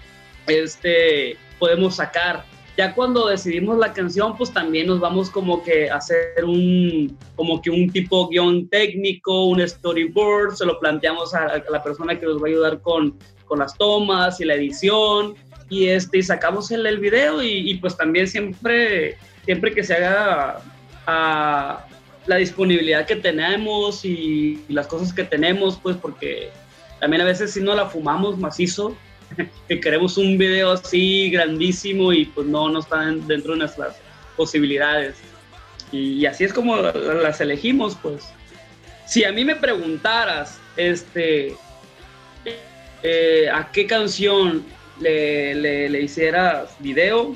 este, 0.47 1.35
podemos 1.59 1.97
sacar. 1.97 2.45
Ya 2.79 2.95
cuando 2.95 3.27
decidimos 3.27 3.77
la 3.77 3.91
canción, 3.91 4.37
pues 4.37 4.53
también 4.53 4.87
nos 4.87 5.01
vamos 5.01 5.29
como 5.29 5.61
que 5.61 5.89
a 5.89 5.97
hacer 5.97 6.45
un, 6.45 7.17
como 7.35 7.61
que 7.61 7.69
un 7.69 7.89
tipo 7.89 8.29
guion 8.29 8.69
técnico, 8.69 9.47
un 9.47 9.59
storyboard, 9.67 10.55
se 10.55 10.65
lo 10.65 10.79
planteamos 10.79 11.35
a, 11.35 11.47
a 11.47 11.63
la 11.69 11.83
persona 11.83 12.17
que 12.17 12.25
nos 12.25 12.41
va 12.41 12.45
a 12.45 12.51
ayudar 12.51 12.79
con, 12.79 13.19
con 13.43 13.59
las 13.59 13.77
tomas 13.77 14.39
y 14.39 14.45
la 14.45 14.53
edición 14.53 15.35
y 15.69 15.87
este 15.87 16.19
y 16.19 16.23
sacamos 16.23 16.71
el, 16.71 16.85
el 16.85 16.99
video 16.99 17.43
y, 17.43 17.69
y, 17.69 17.75
pues 17.79 17.97
también 17.97 18.29
siempre 18.29 19.17
siempre 19.43 19.73
que 19.73 19.83
se 19.83 19.95
haga 19.95 20.61
a 21.05 21.85
la 22.27 22.35
disponibilidad 22.37 23.05
que 23.05 23.17
tenemos 23.17 24.05
y, 24.05 24.63
y, 24.69 24.73
las 24.73 24.87
cosas 24.87 25.11
que 25.11 25.25
tenemos 25.25 25.77
pues 25.83 25.97
porque 25.97 26.49
también 27.01 27.23
a 27.23 27.25
veces 27.25 27.51
si 27.51 27.59
no 27.59 27.75
la 27.75 27.87
fumamos 27.87 28.37
macizo 28.37 28.95
que 29.67 29.79
queremos 29.79 30.17
un 30.17 30.37
video 30.37 30.71
así 30.71 31.29
grandísimo 31.31 32.11
y 32.13 32.25
pues 32.25 32.47
no 32.47 32.69
no 32.69 32.79
están 32.79 33.25
dentro 33.27 33.53
de 33.53 33.59
nuestras 33.59 33.97
posibilidades 34.35 35.15
y, 35.91 36.13
y 36.13 36.25
así 36.25 36.43
es 36.43 36.53
como 36.53 36.77
las 36.77 37.41
elegimos 37.41 37.97
pues 38.01 38.27
si 39.05 39.23
a 39.23 39.31
mí 39.31 39.43
me 39.43 39.55
preguntaras 39.55 40.59
este 40.77 41.55
eh, 43.01 43.47
a 43.51 43.71
qué 43.71 43.87
canción 43.87 44.65
le, 44.99 45.55
le, 45.55 45.89
le, 45.89 46.01
hicieras 46.01 46.75
video, 46.79 47.35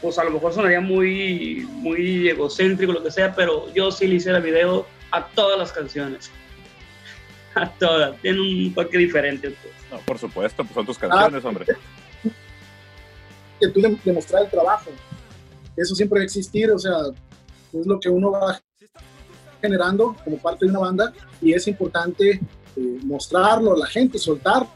pues 0.00 0.18
a 0.18 0.24
lo 0.24 0.30
mejor 0.30 0.54
sonaría 0.54 0.80
muy, 0.80 1.66
muy 1.70 2.28
egocéntrico, 2.28 2.92
lo 2.92 3.02
que 3.02 3.10
sea, 3.10 3.34
pero 3.34 3.72
yo 3.74 3.90
sí 3.90 4.06
le 4.06 4.14
hiciera 4.14 4.40
video 4.40 4.86
a 5.10 5.26
todas 5.26 5.58
las 5.58 5.72
canciones. 5.72 6.30
A 7.54 7.70
todas. 7.70 8.18
Tiene 8.22 8.40
un 8.40 8.72
toque 8.72 8.96
diferente. 8.96 9.50
Pues. 9.50 9.74
No, 9.92 9.98
por 9.98 10.18
supuesto, 10.18 10.64
pues 10.64 10.74
son 10.74 10.86
tus 10.86 10.98
canciones, 10.98 11.44
ah, 11.44 11.48
hombre. 11.48 11.66
Que 13.60 13.68
tú 13.68 13.80
demostrar 14.04 14.42
el 14.44 14.50
trabajo. 14.50 14.90
Eso 15.76 15.94
siempre 15.94 16.18
va 16.18 16.22
a 16.22 16.24
existir, 16.24 16.70
o 16.70 16.78
sea, 16.78 16.96
es 17.72 17.86
lo 17.86 18.00
que 18.00 18.08
uno 18.08 18.32
va 18.32 18.60
generando 19.60 20.16
como 20.24 20.38
parte 20.38 20.64
de 20.64 20.70
una 20.70 20.80
banda 20.80 21.12
y 21.40 21.52
es 21.52 21.68
importante 21.68 22.40
eh, 22.76 22.98
mostrarlo 23.04 23.74
a 23.74 23.78
la 23.78 23.86
gente, 23.86 24.18
soltarlo, 24.18 24.68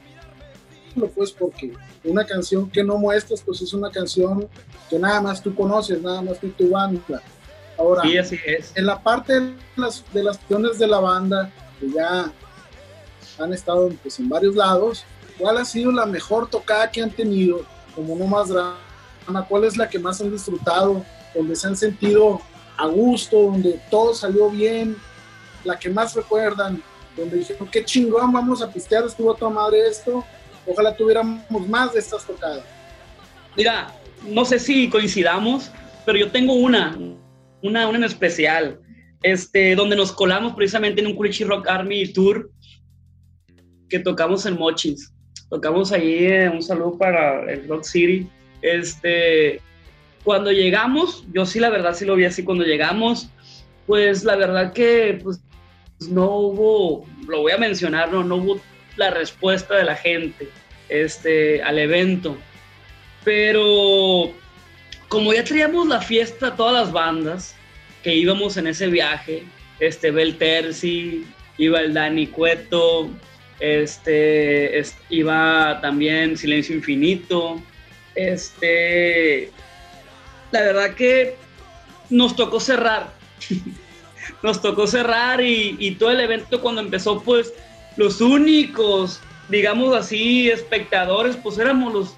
pues 1.14 1.32
porque 1.32 1.72
una 2.04 2.24
canción 2.24 2.70
que 2.70 2.84
no 2.84 2.96
muestras, 2.96 3.42
pues 3.42 3.60
es 3.62 3.72
una 3.72 3.90
canción 3.90 4.48
que 4.88 4.98
nada 4.98 5.20
más 5.20 5.42
tú 5.42 5.54
conoces, 5.54 6.00
nada 6.00 6.22
más 6.22 6.38
tú 6.38 6.50
tu 6.50 6.70
banda. 6.70 7.22
Ahora, 7.78 8.02
sí, 8.02 8.16
así 8.16 8.38
es. 8.46 8.72
en 8.74 8.86
la 8.86 9.02
parte 9.02 9.40
de 9.40 9.54
las, 9.76 10.04
de 10.12 10.22
las 10.22 10.38
canciones 10.38 10.78
de 10.78 10.86
la 10.86 11.00
banda, 11.00 11.50
que 11.80 11.90
ya 11.90 12.32
han 13.38 13.52
estado 13.52 13.90
pues, 14.02 14.18
en 14.18 14.28
varios 14.28 14.54
lados, 14.54 15.04
¿cuál 15.38 15.58
ha 15.58 15.64
sido 15.64 15.92
la 15.92 16.06
mejor 16.06 16.48
tocada 16.48 16.90
que 16.90 17.02
han 17.02 17.10
tenido? 17.10 17.64
Como 17.94 18.16
no 18.16 18.26
más 18.26 18.48
drama, 18.48 19.46
¿cuál 19.48 19.64
es 19.64 19.76
la 19.76 19.88
que 19.88 19.98
más 19.98 20.20
han 20.20 20.30
disfrutado? 20.30 21.04
Donde 21.34 21.56
se 21.56 21.66
han 21.66 21.76
sentido 21.76 22.40
a 22.76 22.86
gusto, 22.86 23.42
donde 23.42 23.80
todo 23.90 24.14
salió 24.14 24.50
bien, 24.50 24.96
la 25.64 25.78
que 25.78 25.88
más 25.90 26.14
recuerdan, 26.14 26.82
donde 27.16 27.38
dijeron, 27.38 27.68
qué 27.70 27.84
chingón, 27.84 28.32
vamos 28.32 28.62
a 28.62 28.70
pistear, 28.70 29.04
estuvo 29.04 29.32
a 29.32 29.36
toda 29.36 29.50
madre 29.50 29.88
esto, 29.88 30.24
ojalá 30.66 30.94
tuviéramos 30.94 31.68
más 31.68 31.94
de 31.94 32.00
estas 32.00 32.24
tocadas. 32.24 32.64
Mira, 33.56 33.94
no 34.26 34.44
sé 34.44 34.58
si 34.58 34.88
coincidamos, 34.90 35.70
pero 36.04 36.18
yo 36.18 36.30
tengo 36.30 36.54
una, 36.54 36.96
una, 37.62 37.88
una 37.88 37.98
en 37.98 38.04
especial, 38.04 38.80
este, 39.22 39.74
donde 39.74 39.96
nos 39.96 40.12
colamos 40.12 40.54
precisamente 40.54 41.00
en 41.00 41.08
un 41.08 41.16
Culichi 41.16 41.44
Rock 41.44 41.68
Army 41.68 42.12
Tour 42.12 42.50
que 43.88 43.98
tocamos 43.98 44.46
en 44.46 44.56
Mochis. 44.56 45.12
Tocamos 45.48 45.92
ahí, 45.92 46.26
eh, 46.26 46.48
un 46.48 46.62
saludo 46.62 46.98
para 46.98 47.50
el 47.52 47.68
Rock 47.68 47.84
City. 47.84 48.28
Este, 48.62 49.60
cuando 50.24 50.50
llegamos, 50.50 51.24
yo 51.32 51.46
sí 51.46 51.60
la 51.60 51.70
verdad 51.70 51.94
sí 51.94 52.04
lo 52.04 52.16
vi 52.16 52.24
así, 52.24 52.42
cuando 52.42 52.64
llegamos, 52.64 53.28
pues 53.86 54.24
la 54.24 54.36
verdad 54.36 54.72
que 54.72 55.20
pues, 55.22 55.40
no 56.10 56.30
hubo, 56.30 57.06
lo 57.28 57.42
voy 57.42 57.52
a 57.52 57.58
mencionar, 57.58 58.10
no, 58.10 58.24
no 58.24 58.36
hubo 58.36 58.60
la 58.96 59.10
respuesta 59.10 59.76
de 59.76 59.84
la 59.84 59.94
gente 59.94 60.48
este, 60.88 61.62
al 61.62 61.78
evento. 61.78 62.36
Pero 63.24 64.32
como 65.08 65.32
ya 65.32 65.44
traíamos 65.44 65.86
la 65.86 66.00
fiesta, 66.00 66.56
todas 66.56 66.74
las 66.74 66.92
bandas 66.92 67.54
que 68.02 68.14
íbamos 68.14 68.56
en 68.56 68.66
ese 68.66 68.88
viaje, 68.88 69.44
este, 69.78 70.10
Bel 70.10 70.36
Terzi, 70.36 71.24
iba 71.58 71.80
el 71.80 71.94
Dani 71.94 72.26
Cueto, 72.26 73.10
este, 73.60 74.82
iba 75.10 75.80
también 75.80 76.36
Silencio 76.36 76.74
Infinito, 76.74 77.62
este, 78.14 79.50
la 80.50 80.60
verdad 80.60 80.94
que 80.94 81.36
nos 82.10 82.36
tocó 82.36 82.60
cerrar, 82.60 83.12
nos 84.42 84.60
tocó 84.60 84.86
cerrar 84.86 85.40
y, 85.40 85.76
y 85.78 85.92
todo 85.92 86.10
el 86.10 86.20
evento 86.20 86.60
cuando 86.60 86.80
empezó, 86.80 87.22
pues 87.22 87.52
los 87.96 88.20
únicos, 88.20 89.20
digamos 89.48 89.94
así, 89.96 90.50
espectadores, 90.50 91.36
pues 91.36 91.58
éramos 91.58 91.92
los, 91.92 92.14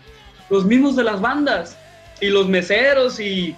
los 0.51 0.64
mismos 0.64 0.97
de 0.97 1.05
las 1.05 1.20
bandas 1.20 1.76
y 2.20 2.26
los 2.26 2.49
meseros 2.49 3.20
y, 3.20 3.55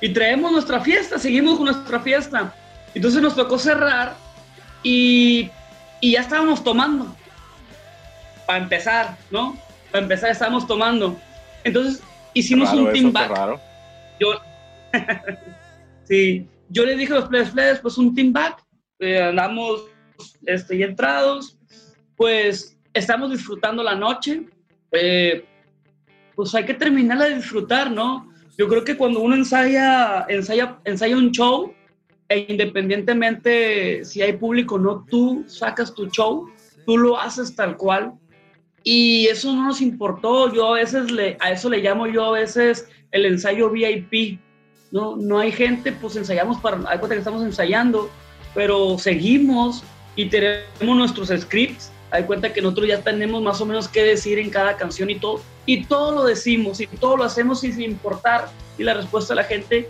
y 0.00 0.08
traemos 0.10 0.52
nuestra 0.52 0.80
fiesta, 0.80 1.18
seguimos 1.18 1.56
con 1.56 1.66
nuestra 1.66 2.00
fiesta. 2.00 2.54
Entonces 2.94 3.20
nos 3.20 3.36
tocó 3.36 3.58
cerrar 3.58 4.16
y, 4.82 5.50
y 6.00 6.12
ya 6.12 6.20
estábamos 6.20 6.62
tomando. 6.62 7.14
Para 8.46 8.62
empezar, 8.64 9.16
¿no? 9.30 9.56
Para 9.90 10.02
empezar 10.02 10.30
estábamos 10.30 10.66
tomando. 10.66 11.16
Entonces 11.64 12.02
hicimos 12.34 12.72
un 12.72 12.92
team 12.92 13.12
back. 13.12 13.30
Raro. 13.30 13.60
Yo, 14.18 14.40
sí, 16.04 16.46
yo 16.68 16.84
le 16.84 16.96
dije 16.96 17.12
a 17.12 17.16
los 17.16 17.28
players, 17.28 17.50
players, 17.50 17.80
pues 17.80 17.98
un 17.98 18.14
team 18.14 18.32
back. 18.32 18.62
Eh, 18.98 19.22
andamos 19.22 19.84
este, 20.46 20.76
y 20.76 20.82
entrados, 20.82 21.58
pues 22.16 22.76
estamos 22.92 23.30
disfrutando 23.30 23.82
la 23.82 23.94
noche, 23.94 24.42
eh, 24.92 25.44
pues 26.34 26.54
hay 26.54 26.64
que 26.64 26.74
terminarla 26.74 27.26
de 27.26 27.36
disfrutar, 27.36 27.90
¿no? 27.90 28.30
Yo 28.58 28.68
creo 28.68 28.84
que 28.84 28.96
cuando 28.96 29.20
uno 29.20 29.34
ensaya, 29.36 30.26
ensaya, 30.28 30.78
ensaya 30.84 31.16
un 31.16 31.30
show, 31.30 31.74
e 32.30 32.46
independientemente 32.48 34.04
si 34.04 34.22
hay 34.22 34.34
público 34.34 34.76
o 34.76 34.78
no, 34.78 35.04
tú 35.10 35.44
sacas 35.48 35.92
tu 35.92 36.06
show, 36.06 36.48
tú 36.86 36.96
lo 36.96 37.18
haces 37.18 37.54
tal 37.54 37.76
cual, 37.76 38.14
y 38.84 39.26
eso 39.26 39.52
no 39.52 39.66
nos 39.66 39.80
importó, 39.80 40.52
yo 40.54 40.68
a 40.68 40.78
veces 40.78 41.10
le, 41.10 41.36
a 41.40 41.50
eso 41.50 41.68
le 41.68 41.78
llamo 41.78 42.06
yo 42.06 42.24
a 42.24 42.30
veces 42.30 42.88
el 43.10 43.26
ensayo 43.26 43.68
VIP, 43.68 44.40
¿no? 44.92 45.16
No 45.16 45.38
hay 45.40 45.50
gente, 45.50 45.92
pues 45.92 46.14
ensayamos 46.14 46.58
para, 46.60 46.78
cuenta 46.78 47.08
que 47.08 47.18
estamos 47.18 47.42
ensayando, 47.42 48.08
pero 48.54 48.96
seguimos, 48.96 49.82
y 50.14 50.26
tenemos 50.26 50.96
nuestros 50.96 51.28
scripts. 51.28 51.90
Hay 52.12 52.24
cuenta 52.24 52.52
que 52.52 52.60
nosotros 52.60 52.88
ya 52.88 53.02
tenemos 53.02 53.42
más 53.42 53.60
o 53.60 53.66
menos 53.66 53.88
qué 53.88 54.02
decir 54.02 54.38
en 54.38 54.50
cada 54.50 54.76
canción 54.76 55.10
y 55.10 55.16
todo. 55.16 55.40
Y 55.66 55.84
todo 55.84 56.12
lo 56.12 56.24
decimos 56.24 56.80
y 56.80 56.86
todo 56.86 57.16
lo 57.16 57.24
hacemos 57.24 57.60
sin 57.60 57.80
importar 57.80 58.48
y 58.78 58.82
la 58.82 58.94
respuesta 58.94 59.34
de 59.34 59.36
la 59.36 59.44
gente. 59.44 59.88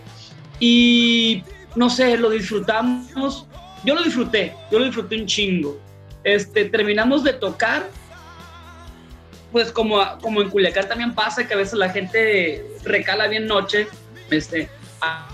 Y 0.59 1.43
no 1.75 1.89
sé, 1.89 2.17
lo 2.17 2.29
disfrutamos. 2.29 3.45
Yo 3.83 3.95
lo 3.95 4.03
disfruté, 4.03 4.53
yo 4.71 4.79
lo 4.79 4.85
disfruté 4.85 5.15
un 5.15 5.25
chingo. 5.25 5.79
Este, 6.23 6.65
terminamos 6.65 7.23
de 7.23 7.33
tocar. 7.33 7.87
Pues 9.51 9.71
como, 9.71 9.99
como 10.21 10.41
en 10.41 10.49
Culiacán 10.49 10.87
también 10.87 11.13
pasa 11.13 11.45
que 11.45 11.53
a 11.53 11.57
veces 11.57 11.73
la 11.73 11.89
gente 11.89 12.65
recala 12.83 13.27
bien 13.27 13.47
noche. 13.47 13.87
Este, 14.29 14.69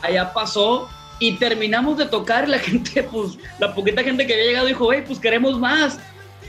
allá 0.01 0.33
pasó 0.33 0.89
Y 1.19 1.33
terminamos 1.33 1.97
de 1.97 2.05
tocar 2.05 2.47
la 2.47 2.59
gente, 2.67 3.03
pues, 3.03 3.37
la 3.59 3.73
poquita 3.73 4.03
gente 4.03 4.25
que 4.25 4.33
había 4.33 4.45
llegado 4.45 4.67
dijo, 4.67 4.91
hey, 4.93 5.03
pues 5.05 5.19
queremos 5.19 5.59
más. 5.59 5.99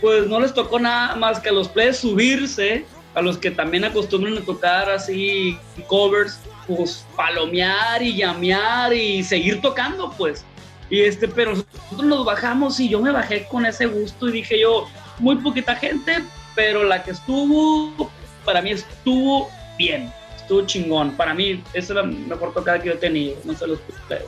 Pues 0.01 0.27
no 0.29 0.39
les 0.41 0.55
tocó 0.55 0.79
nada 0.79 1.17
más 1.17 1.41
que 1.41 1.49
a 1.49 1.53
los 1.53 1.69
players 1.69 1.99
subirse, 1.99 2.85
a 3.15 3.23
los 3.23 3.37
que 3.37 3.51
también 3.51 3.85
acostumbran 3.85 4.39
a 4.39 4.43
tocar 4.43 4.89
así 4.91 5.59
covers, 5.89 6.39
pues 6.69 7.07
palomear 7.17 8.03
y 8.03 8.17
llamear 8.17 8.93
y 8.93 9.25
seguir 9.25 9.61
tocando, 9.61 10.13
pues. 10.13 10.45
Y 10.91 11.01
este, 11.01 11.27
pero 11.27 11.53
nosotros 11.53 12.05
nos 12.05 12.25
bajamos 12.25 12.79
y 12.79 12.89
yo 12.89 13.01
me 13.01 13.11
bajé 13.11 13.47
con 13.49 13.67
ese 13.67 13.87
gusto 13.87 14.29
y 14.29 14.33
dije 14.33 14.61
yo, 14.61 14.87
muy 15.19 15.37
poquita 15.37 15.75
gente, 15.75 16.23
pero 16.55 16.85
la 16.85 17.03
que 17.03 17.13
estuvo, 17.13 18.11
para 18.45 18.63
mí 18.63 18.71
estuvo 18.71 19.51
bien, 19.77 20.13
estuvo 20.37 20.67
chingón. 20.67 21.13
Para 21.13 21.35
mí, 21.35 21.63
esa 21.73 21.93
es 21.93 21.97
la 21.97 22.03
mejor 22.03 22.53
tocada 22.55 22.81
que 22.81 22.89
yo 22.89 22.95
he 22.95 22.99
tenido, 22.99 23.37
no 23.45 23.55
sé 23.55 23.67
los 23.67 23.81
ustedes. 23.89 24.25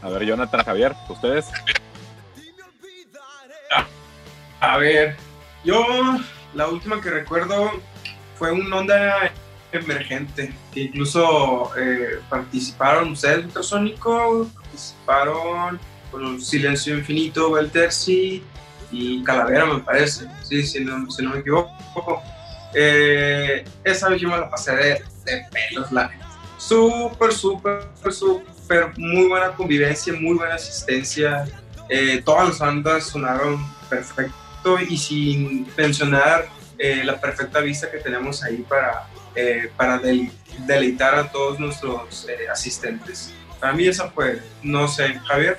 A 0.00 0.08
ver, 0.08 0.24
Jonathan, 0.24 0.64
Javier, 0.64 0.94
¿ustedes? 1.08 1.46
A 4.60 4.76
ver, 4.76 5.16
yo 5.64 5.84
la 6.54 6.68
última 6.68 7.00
que 7.00 7.10
recuerdo 7.10 7.72
fue 8.38 8.52
un 8.52 8.72
onda 8.72 9.32
emergente, 9.72 10.52
que 10.72 10.82
incluso 10.82 11.70
eh, 11.76 12.20
participaron 12.28 13.12
ustedes, 13.12 13.44
Ultrasónico, 13.44 14.48
participaron 14.54 15.78
con 16.10 16.40
Silencio 16.40 16.96
Infinito, 16.96 17.52
Belterci 17.52 18.42
y 18.90 19.22
Calavera, 19.22 19.66
me 19.66 19.80
parece, 19.80 20.26
sí, 20.42 20.66
si 20.66 20.84
no, 20.84 21.10
si 21.10 21.22
no 21.22 21.30
me 21.30 21.40
equivoco. 21.40 22.22
Eh, 22.74 23.64
esa 23.84 24.08
vez 24.08 24.20
yo 24.20 24.28
me 24.28 24.38
la 24.38 24.50
pasé 24.50 24.74
de, 24.76 25.02
de 25.24 25.46
pelos, 25.50 25.90
la. 25.92 26.10
Súper, 26.58 27.32
súper, 27.32 27.82
súper, 28.10 28.92
muy 28.98 29.28
buena 29.28 29.52
convivencia, 29.52 30.12
muy 30.12 30.36
buena 30.36 30.54
asistencia. 30.54 31.44
Eh, 31.88 32.20
todas 32.24 32.48
las 32.48 32.58
bandas 32.58 33.04
sonaron 33.04 33.64
perfecto 33.88 34.78
y 34.88 34.98
sin 34.98 35.66
mencionar 35.76 36.48
eh, 36.78 37.02
la 37.04 37.18
perfecta 37.20 37.60
vista 37.60 37.90
que 37.90 37.98
tenemos 37.98 38.42
ahí 38.42 38.64
para, 38.68 39.06
eh, 39.38 39.70
para 39.76 39.98
del- 39.98 40.30
deleitar 40.66 41.14
a 41.14 41.30
todos 41.30 41.58
nuestros 41.60 42.26
eh, 42.28 42.48
asistentes. 42.50 43.32
Para 43.60 43.72
mí 43.72 43.86
esa 43.86 44.10
fue, 44.10 44.42
no 44.62 44.88
sé, 44.88 45.14
Javier. 45.26 45.58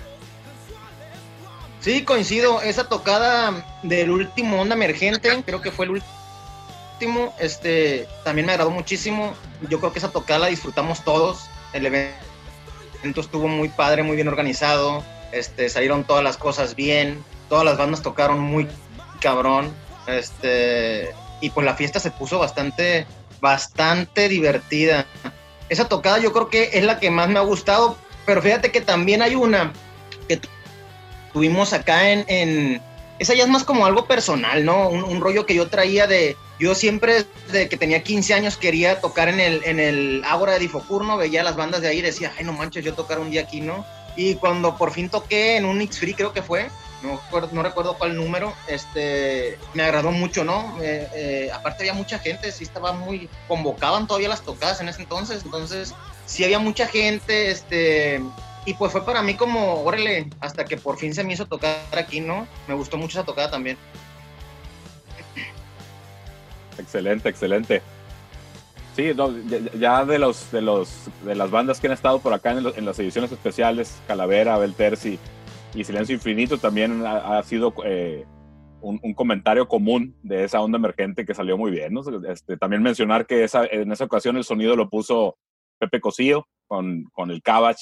Sí, 1.79 2.03
coincido. 2.03 2.61
Esa 2.61 2.89
tocada 2.89 3.65
del 3.83 4.11
último 4.11 4.61
Onda 4.61 4.75
Emergente, 4.75 5.43
creo 5.45 5.61
que 5.61 5.71
fue 5.71 5.85
el 5.85 5.91
último, 5.91 7.33
este, 7.39 8.07
también 8.25 8.45
me 8.47 8.51
agradó 8.51 8.69
muchísimo. 8.71 9.33
Yo 9.69 9.79
creo 9.79 9.93
que 9.93 9.99
esa 9.99 10.11
tocada 10.11 10.39
la 10.39 10.47
disfrutamos 10.47 11.03
todos. 11.03 11.49
El 11.71 11.85
evento 11.85 13.21
estuvo 13.21 13.47
muy 13.47 13.69
padre, 13.69 14.03
muy 14.03 14.15
bien 14.15 14.27
organizado. 14.27 15.03
Este, 15.31 15.69
salieron 15.69 16.03
todas 16.03 16.23
las 16.23 16.35
cosas 16.37 16.75
bien. 16.75 17.23
Todas 17.47 17.63
las 17.63 17.77
bandas 17.77 18.01
tocaron 18.01 18.39
muy 18.39 18.67
cabrón. 19.21 19.73
Este, 20.07 21.13
y 21.41 21.49
pues 21.51 21.65
la 21.65 21.75
fiesta 21.75 21.99
se 21.99 22.11
puso 22.11 22.39
bastante, 22.39 23.05
bastante 23.41 24.29
divertida. 24.29 25.05
Esa 25.69 25.87
tocada 25.87 26.19
yo 26.19 26.33
creo 26.33 26.49
que 26.49 26.71
es 26.73 26.83
la 26.83 26.99
que 26.99 27.11
más 27.11 27.29
me 27.29 27.39
ha 27.39 27.43
gustado. 27.43 27.97
Pero 28.25 28.41
fíjate 28.41 28.71
que 28.71 28.81
también 28.81 29.21
hay 29.21 29.35
una 29.35 29.73
que 30.27 30.37
tu- 30.37 30.49
tuvimos 31.33 31.73
acá 31.73 32.09
en, 32.09 32.25
en- 32.27 32.81
Esa 33.19 33.33
ya 33.33 33.43
es 33.43 33.49
más 33.49 33.63
como 33.63 33.85
algo 33.85 34.05
personal, 34.05 34.63
¿no? 34.63 34.87
Un, 34.89 35.19
rollo 35.21 35.45
que 35.45 35.55
yo 35.55 35.67
traía 35.67 36.07
de... 36.07 36.37
Yo 36.59 36.75
siempre, 36.75 37.25
desde 37.47 37.69
que 37.69 37.77
tenía 37.77 38.03
15 38.03 38.33
años, 38.33 38.57
quería 38.57 38.99
tocar 39.01 39.29
en 39.29 39.39
el, 39.39 39.61
en 39.63 39.79
el 39.79 40.21
Ágora 40.25 40.53
de 40.53 40.59
Difocurno, 40.59 41.17
veía 41.17 41.41
las 41.43 41.55
bandas 41.55 41.81
de 41.81 41.87
ahí 41.87 41.99
y 41.99 42.01
decía, 42.01 42.33
ay, 42.37 42.43
no 42.45 42.53
manches, 42.53 42.83
yo 42.83 42.93
tocar 42.93 43.19
un 43.19 43.31
día 43.31 43.41
aquí, 43.41 43.61
¿no? 43.61 43.85
Y 44.17 44.35
cuando 44.35 44.75
por 44.77 44.91
fin 44.91 45.07
toqué 45.09 45.55
en 45.55 45.63
un 45.65 45.81
X-Free, 45.81 46.13
creo 46.13 46.33
que 46.33 46.41
fue, 46.41 46.69
no, 47.03 47.19
no 47.51 47.63
recuerdo 47.63 47.97
cuál 47.97 48.15
número, 48.15 48.53
este, 48.67 49.57
me 49.73 49.83
agradó 49.83 50.11
mucho, 50.11 50.43
¿no? 50.43 50.77
Eh, 50.81 51.07
eh, 51.13 51.51
aparte 51.53 51.83
había 51.83 51.93
mucha 51.93 52.19
gente, 52.19 52.51
sí 52.51 52.63
estaba 52.63 52.91
muy, 52.93 53.29
convocaban 53.47 54.07
todavía 54.07 54.29
las 54.29 54.41
tocadas 54.41 54.81
en 54.81 54.89
ese 54.89 55.01
entonces, 55.03 55.43
entonces 55.45 55.93
sí 56.25 56.43
había 56.43 56.59
mucha 56.59 56.87
gente, 56.87 57.51
este, 57.51 58.21
y 58.65 58.73
pues 58.73 58.91
fue 58.91 59.05
para 59.05 59.21
mí 59.21 59.35
como, 59.35 59.81
órale, 59.83 60.29
hasta 60.41 60.65
que 60.65 60.77
por 60.77 60.97
fin 60.97 61.13
se 61.13 61.23
me 61.23 61.33
hizo 61.33 61.45
tocar 61.45 61.77
aquí, 61.97 62.19
¿no? 62.21 62.47
Me 62.67 62.73
gustó 62.73 62.97
mucho 62.97 63.17
esa 63.19 63.25
tocada 63.25 63.49
también. 63.51 63.77
Excelente, 66.77 67.29
excelente. 67.29 67.81
Sí, 68.95 69.13
ya, 69.79 70.03
de 70.03 70.19
los 70.19 70.51
de 70.51 70.61
los 70.61 70.89
de 71.23 71.35
las 71.35 71.49
bandas 71.51 71.79
que 71.79 71.87
han 71.87 71.93
estado 71.93 72.19
por 72.19 72.33
acá 72.33 72.51
en, 72.51 72.63
lo- 72.63 72.75
en 72.75 72.85
las 72.85 72.99
ediciones 72.99 73.31
especiales, 73.31 73.93
Calavera, 74.07 74.57
Belterci 74.57 75.17
y 75.73 75.83
Silencio 75.83 76.15
Infinito 76.15 76.57
también 76.57 77.03
ha, 77.05 77.41
sido 77.43 77.73
eh, 77.85 78.25
un, 78.81 79.13
comentario 79.13 79.67
común 79.67 80.15
de 80.23 80.43
esa 80.43 80.61
onda 80.61 80.77
emergente 80.77 81.25
que 81.25 81.33
salió 81.33 81.57
muy 81.57 81.71
bien. 81.71 81.93
Este, 82.27 82.57
también 82.57 82.81
mencionar 82.81 83.25
que 83.25 83.47
en 83.71 83.91
esa 83.91 84.05
ocasión 84.05 84.37
el 84.37 84.43
sonido 84.43 84.75
lo 84.75 84.89
puso 84.89 85.37
Pepe 85.77 85.99
Cosío 85.99 86.47
con, 86.67 87.03
con 87.11 87.31
el 87.31 87.41
Cabach 87.41 87.79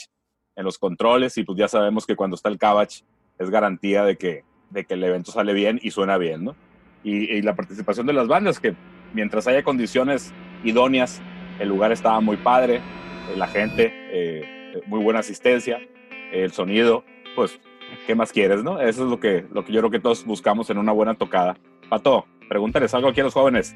en 0.55 0.65
los 0.65 0.77
controles 0.77 1.37
y 1.37 1.43
pues 1.43 1.57
ya 1.57 1.67
sabemos 1.67 2.05
que 2.05 2.15
cuando 2.15 2.35
está 2.35 2.49
el 2.49 2.57
Cabach 2.57 3.03
es 3.39 3.49
garantía 3.49 4.03
de 4.03 4.17
que, 4.17 4.43
de 4.69 4.85
que 4.85 4.95
el 4.95 5.03
evento 5.03 5.31
sale 5.31 5.53
bien 5.53 5.79
y 5.81 5.91
suena 5.91 6.17
bien, 6.17 6.43
¿no? 6.43 6.55
y, 7.03 7.31
y 7.33 7.41
la 7.41 7.55
participación 7.55 8.05
de 8.05 8.13
las 8.13 8.27
bandas, 8.27 8.59
que 8.59 8.75
mientras 9.13 9.47
haya 9.47 9.63
condiciones 9.63 10.33
idóneas, 10.63 11.21
el 11.59 11.69
lugar 11.69 11.91
estaba 11.91 12.19
muy 12.19 12.37
padre, 12.37 12.75
eh, 12.75 13.37
la 13.37 13.47
gente, 13.47 13.93
eh, 14.11 14.81
muy 14.87 15.01
buena 15.01 15.19
asistencia, 15.19 15.79
el 16.31 16.51
sonido, 16.51 17.03
pues, 17.35 17.59
¿qué 18.07 18.15
más 18.15 18.31
quieres, 18.31 18.63
no? 18.63 18.79
Eso 18.79 19.03
es 19.03 19.09
lo 19.09 19.19
que, 19.19 19.45
lo 19.51 19.65
que 19.65 19.73
yo 19.73 19.81
creo 19.81 19.91
que 19.91 19.99
todos 19.99 20.25
buscamos 20.25 20.69
en 20.69 20.77
una 20.77 20.93
buena 20.93 21.13
tocada. 21.13 21.57
Pato, 21.89 22.25
pregúntales 22.47 22.93
algo 22.93 23.09
aquí 23.09 23.19
a 23.19 23.25
los 23.25 23.33
jóvenes. 23.33 23.75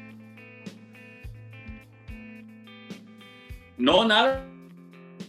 No, 3.76 4.06
nada. 4.06 4.48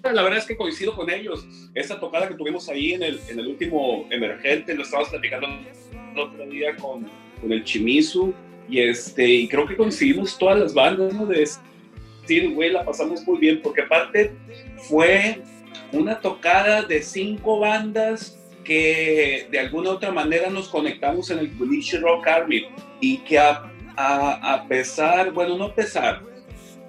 La 0.03 0.21
verdad 0.23 0.39
es 0.39 0.45
que 0.45 0.55
coincido 0.55 0.95
con 0.95 1.09
ellos. 1.09 1.45
Esa 1.75 1.99
tocada 1.99 2.29
que 2.29 2.35
tuvimos 2.35 2.69
ahí 2.69 2.93
en 2.93 3.03
el, 3.03 3.19
en 3.27 3.39
el 3.39 3.47
último 3.47 4.07
emergente, 4.09 4.73
lo 4.73 4.83
estabas 4.83 5.09
platicando 5.09 5.47
el 5.47 6.19
otro 6.19 6.45
día 6.45 6.75
con, 6.77 7.05
con 7.41 7.51
el 7.51 7.63
Chimizu, 7.63 8.33
y, 8.69 8.79
este, 8.79 9.27
y 9.27 9.47
creo 9.49 9.67
que 9.67 9.75
coincidimos 9.75 10.37
todas 10.37 10.57
las 10.57 10.73
bandas, 10.73 11.13
¿no? 11.13 11.25
De 11.25 11.39
decir, 11.39 12.53
güey, 12.53 12.71
la 12.71 12.85
pasamos 12.85 13.27
muy 13.27 13.37
bien, 13.37 13.59
porque 13.61 13.81
aparte 13.81 14.31
fue 14.77 15.41
una 15.91 16.19
tocada 16.19 16.83
de 16.83 17.01
cinco 17.01 17.59
bandas 17.59 18.39
que 18.63 19.47
de 19.51 19.59
alguna 19.59 19.89
u 19.89 19.93
otra 19.93 20.11
manera 20.11 20.49
nos 20.49 20.67
conectamos 20.69 21.29
en 21.31 21.39
el 21.39 21.47
Bullish 21.47 21.99
Rock 21.99 22.27
Army 22.27 22.65
y 23.01 23.17
que 23.19 23.37
a, 23.39 23.71
a, 23.95 24.53
a 24.53 24.67
pesar, 24.67 25.31
bueno, 25.31 25.57
no 25.57 25.73
pesar, 25.73 26.21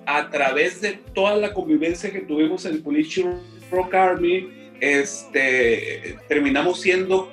a 0.06 0.30
través 0.30 0.80
de 0.80 0.92
toda 1.14 1.36
la 1.36 1.52
convivencia 1.52 2.10
que 2.12 2.20
tuvimos 2.20 2.64
en 2.66 2.74
el 2.74 2.82
Rock 3.70 3.94
Army, 3.94 4.48
este, 4.80 6.16
terminamos 6.28 6.80
siendo 6.80 7.30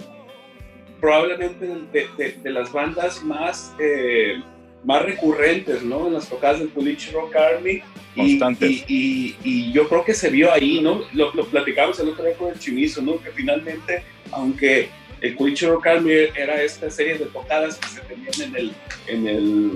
probablemente 1.00 1.66
de, 1.92 2.08
de- 2.18 2.32
de 2.42 2.50
las 2.52 2.72
bandas 2.72 3.24
más, 3.24 3.76
eh, 3.80 4.42
más 4.84 5.04
recurrentes, 5.04 5.84
¿no? 5.84 6.08
En 6.08 6.14
las 6.14 6.28
tocadas 6.30 6.60
del 6.60 6.70
Bullish 6.70 7.12
Rock 7.12 7.36
Army. 7.36 7.82
Y, 8.16 8.40
Constantes. 8.40 8.70
y, 8.70 8.86
y- 8.88 9.36
y 9.44 9.72
yo 9.72 9.88
creo 9.88 10.04
que 10.04 10.14
se 10.14 10.30
vio 10.30 10.52
ahí, 10.52 10.82
¿no? 10.82 11.04
Lo, 11.14 11.34
lo 11.34 11.46
platicamos 11.46 12.00
el 12.00 12.10
otro 12.10 12.26
día 12.26 12.34
con 12.36 12.52
el 12.52 12.60
Chimizo, 12.60 13.02
¿no? 13.02 13.22
Que 13.22 13.32
finalmente, 13.32 14.04
aunque 14.32 14.90
el 15.22 15.36
Bullish 15.36 15.64
Rock 15.66 15.88
Army 15.88 16.12
era 16.36 16.62
esta 16.64 16.90
serie 16.90 17.18
de 17.18 17.26
tocadas 17.28 17.78
que 17.78 17.88
se 17.88 18.02
tenían 18.02 18.42
en 18.42 18.56
el, 18.56 18.74
en 19.08 19.28
el, 19.28 19.72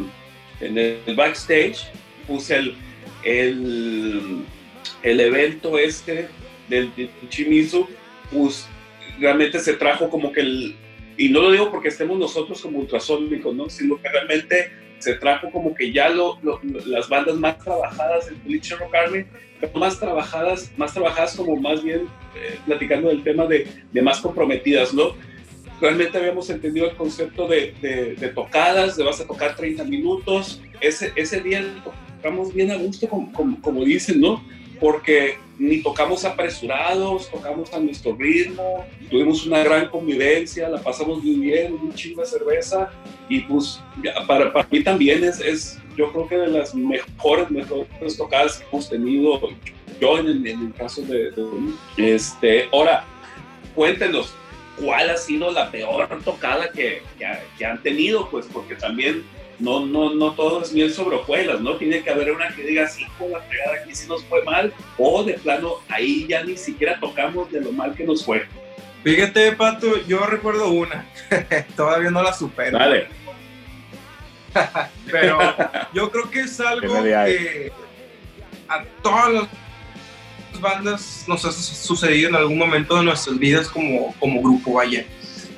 en 0.60 0.78
el 1.06 1.16
backstage, 1.16 1.88
pues 2.28 2.50
el, 2.50 2.76
el, 3.24 4.42
el 5.04 5.20
evento 5.20 5.78
este 5.78 6.28
del, 6.68 6.94
del 6.96 7.10
Chimizu, 7.30 7.88
pues 8.32 8.68
realmente 9.20 9.60
se 9.60 9.74
trajo 9.74 10.10
como 10.10 10.32
que 10.32 10.42
el, 10.42 10.76
y 11.18 11.30
no 11.30 11.42
lo 11.42 11.52
digo 11.52 11.72
porque 11.72 11.90
estemos 11.90 12.18
nosotros 12.18 12.62
como 12.62 12.80
ultrasónicos, 12.80 13.56
¿no? 13.56 13.70
Sino 13.70 14.02
que 14.02 14.10
realmente 14.10 14.72
se 15.06 15.14
trajo 15.14 15.52
como 15.52 15.74
que 15.76 15.92
ya 15.92 16.10
lo, 16.10 16.40
lo- 16.42 16.60
las 16.88 17.08
bandas 17.08 17.36
más 17.36 17.60
trabajadas 17.60 18.26
del 18.26 18.36
Bleacher 18.46 18.80
Rock 18.80 18.96
Army, 18.96 19.26
pero 19.60 19.72
más 19.80 20.00
trabajadas, 20.00 20.72
más 20.78 20.94
trabajadas 20.94 21.36
como 21.36 21.56
más 21.58 21.84
bien 21.84 22.02
eh, 22.36 22.58
platicando 22.66 23.10
del 23.10 23.22
tema 23.24 23.46
de, 23.46 23.68
de 23.92 24.02
más 24.02 24.20
comprometidas, 24.20 24.94
¿no? 24.94 25.16
Realmente 25.80 26.18
habíamos 26.18 26.50
entendido 26.50 26.90
el 26.90 26.96
concepto 26.96 27.48
de, 27.48 27.74
de- 27.82 28.16
de 28.16 28.28
tocadas, 28.30 28.98
de 28.98 29.04
vas 29.04 29.20
a 29.22 29.28
tocar 29.28 29.56
30 29.56 29.84
minutos, 29.84 30.62
ese, 30.82 31.12
ese 31.16 31.40
día 31.42 31.64
tocamos 32.18 32.52
bien 32.54 32.72
a 32.72 32.76
gusto, 32.78 33.08
como, 33.08 33.32
como, 33.32 33.62
como 33.62 33.84
dicen, 33.86 34.20
¿no? 34.22 34.44
Porque 34.80 35.38
ni 35.58 35.82
tocamos 35.82 36.26
apresurados, 36.26 37.30
tocamos 37.32 37.72
a 37.74 37.80
nuestro 37.80 38.14
ritmo, 38.16 38.86
tuvimos 39.10 39.46
una 39.46 39.64
gran 39.64 39.88
convivencia, 39.90 40.68
la 40.68 40.82
pasamos 40.82 41.24
muy 41.24 41.36
bien, 41.36 41.74
un 41.74 41.94
chingo 41.94 42.22
de 42.22 42.28
cerveza 42.28 42.92
y 43.30 43.40
pues 43.42 43.80
para, 44.28 44.52
para 44.52 44.68
mí 44.70 44.84
también 44.84 45.24
es, 45.24 45.40
es, 45.40 45.80
yo 45.96 46.12
creo 46.12 46.28
que 46.28 46.38
de 46.38 46.48
las 46.48 46.76
mejores, 46.76 47.50
mejores 47.50 48.18
tocadas 48.18 48.58
que 48.58 48.66
hemos 48.70 48.90
tenido 48.90 49.40
yo 50.02 50.18
en, 50.20 50.28
el- 50.28 50.46
en 50.48 50.68
el 50.68 50.74
caso 50.74 51.02
de, 51.04 51.32
de- 51.32 52.16
este, 52.16 52.68
ahora, 52.74 53.06
cuéntenos, 53.74 54.34
¿cuál 54.78 55.10
ha 55.10 55.16
sido 55.16 55.52
la 55.52 55.72
peor 55.72 56.10
tocada 56.26 56.70
que, 56.70 57.02
que 57.18 57.26
que 57.58 57.66
han 57.66 57.82
tenido? 57.82 58.30
Pues 58.30 58.46
porque 58.52 58.76
también 58.76 59.24
no, 59.60 59.86
no, 59.86 60.14
no 60.14 60.34
todo 60.34 60.62
es 60.62 60.74
miel 60.74 60.94
sobre 60.94 61.18
hojuelas, 61.18 61.62
¿no? 61.62 61.76
Tiene 61.76 62.04
que 62.04 62.10
haber 62.10 62.32
una 62.32 62.54
que 62.56 62.64
diga, 62.64 62.88
sí, 62.88 63.06
con 63.18 63.32
la 63.32 63.42
fregada 63.42 63.78
aquí 63.82 63.96
sí 63.96 64.08
nos 64.08 64.24
fue 64.26 64.44
mal, 64.44 64.74
o 64.98 65.24
de 65.24 65.34
plano, 65.36 65.76
ahí 65.90 66.26
ya 66.28 66.44
ni 66.44 66.58
siquiera 66.58 67.00
tocamos 67.00 67.52
de 67.52 67.62
lo 67.62 67.72
mal 67.72 67.96
que 67.96 68.04
nos 68.04 68.26
fue. 68.26 68.46
Fíjate, 69.04 69.52
Pato, 69.52 70.04
yo 70.08 70.26
recuerdo 70.26 70.70
una. 70.70 71.06
Todavía 71.76 72.10
no 72.10 72.24
la 72.24 72.34
supero. 72.34 72.78
Dale. 72.78 73.08
Pero 75.12 75.38
yo 75.94 76.10
creo 76.10 76.30
que 76.32 76.42
es 76.42 76.60
algo 76.60 77.04
que 77.04 77.72
a 78.68 78.84
todas 79.04 79.34
las 79.34 79.48
bandas 80.60 81.26
nos 81.28 81.46
ha 81.46 81.52
sucedido 81.52 82.30
en 82.30 82.36
algún 82.36 82.58
momento 82.58 82.98
de 82.98 83.04
nuestras 83.04 83.38
vidas 83.38 83.68
como, 83.68 84.16
como 84.20 84.42
grupo, 84.42 84.74
vaya. 84.74 85.06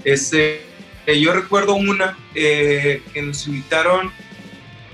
Este, 0.03 0.66
eh, 1.07 1.19
yo 1.19 1.33
recuerdo 1.33 1.73
una 1.75 2.15
eh, 2.35 3.01
que 3.13 3.21
nos 3.23 3.47
invitaron 3.47 4.11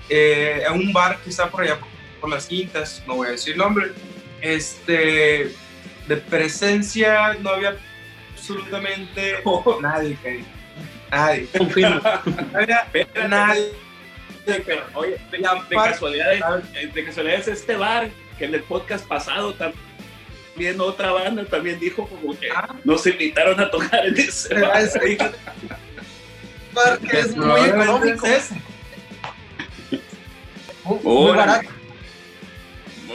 eh, 0.10 0.62
a 0.68 0.72
un 0.72 0.94
bar 0.94 1.18
que 1.24 1.30
está 1.30 1.50
por 1.50 1.64
allá 1.64 1.78
por, 1.80 1.90
por 2.22 2.30
las 2.30 2.46
quintas, 2.46 3.04
no 3.06 3.16
voy 3.16 3.28
a 3.28 3.32
decir 3.32 3.58
nombre. 3.58 3.92
Este, 4.42 5.52
de 6.08 6.18
presencia 6.30 7.34
no 7.42 7.50
había 7.52 7.76
absolutamente 8.34 9.36
nadie, 9.82 10.18
que- 10.22 10.44
nadie. 11.12 11.48
Confirmo. 11.58 12.02
No 12.52 12.60
había 12.60 12.88
nadie. 13.28 13.72
Pero, 14.46 14.84
oye, 14.96 15.18
de, 15.32 15.38
de 15.38 15.76
casualidad, 15.76 16.62
de 16.94 17.06
casualidad 17.06 17.40
es 17.40 17.48
este 17.48 17.76
bar 17.78 18.10
que 18.38 18.44
en 18.46 18.54
el 18.56 18.64
podcast 18.64 19.08
pasado 19.08 19.54
también 19.54 20.82
otra 20.82 21.12
banda 21.12 21.46
también 21.46 21.80
dijo 21.80 22.06
como 22.08 22.38
que 22.38 22.50
Ah. 22.52 22.76
nos 22.84 23.08
invitaron 23.08 23.58
a 23.62 23.72
tocar 23.72 24.06
en 24.06 24.18
ese 24.18 24.54
bar. 24.60 24.84
Que 27.10 27.20
es 27.20 27.36
muy 27.36 27.62
económico. 27.62 28.26
es 28.26 28.52
ese. 28.52 28.56
Muy, 30.84 31.00
muy 31.04 31.30
Órale. 31.30 31.38
barato. 31.38 31.70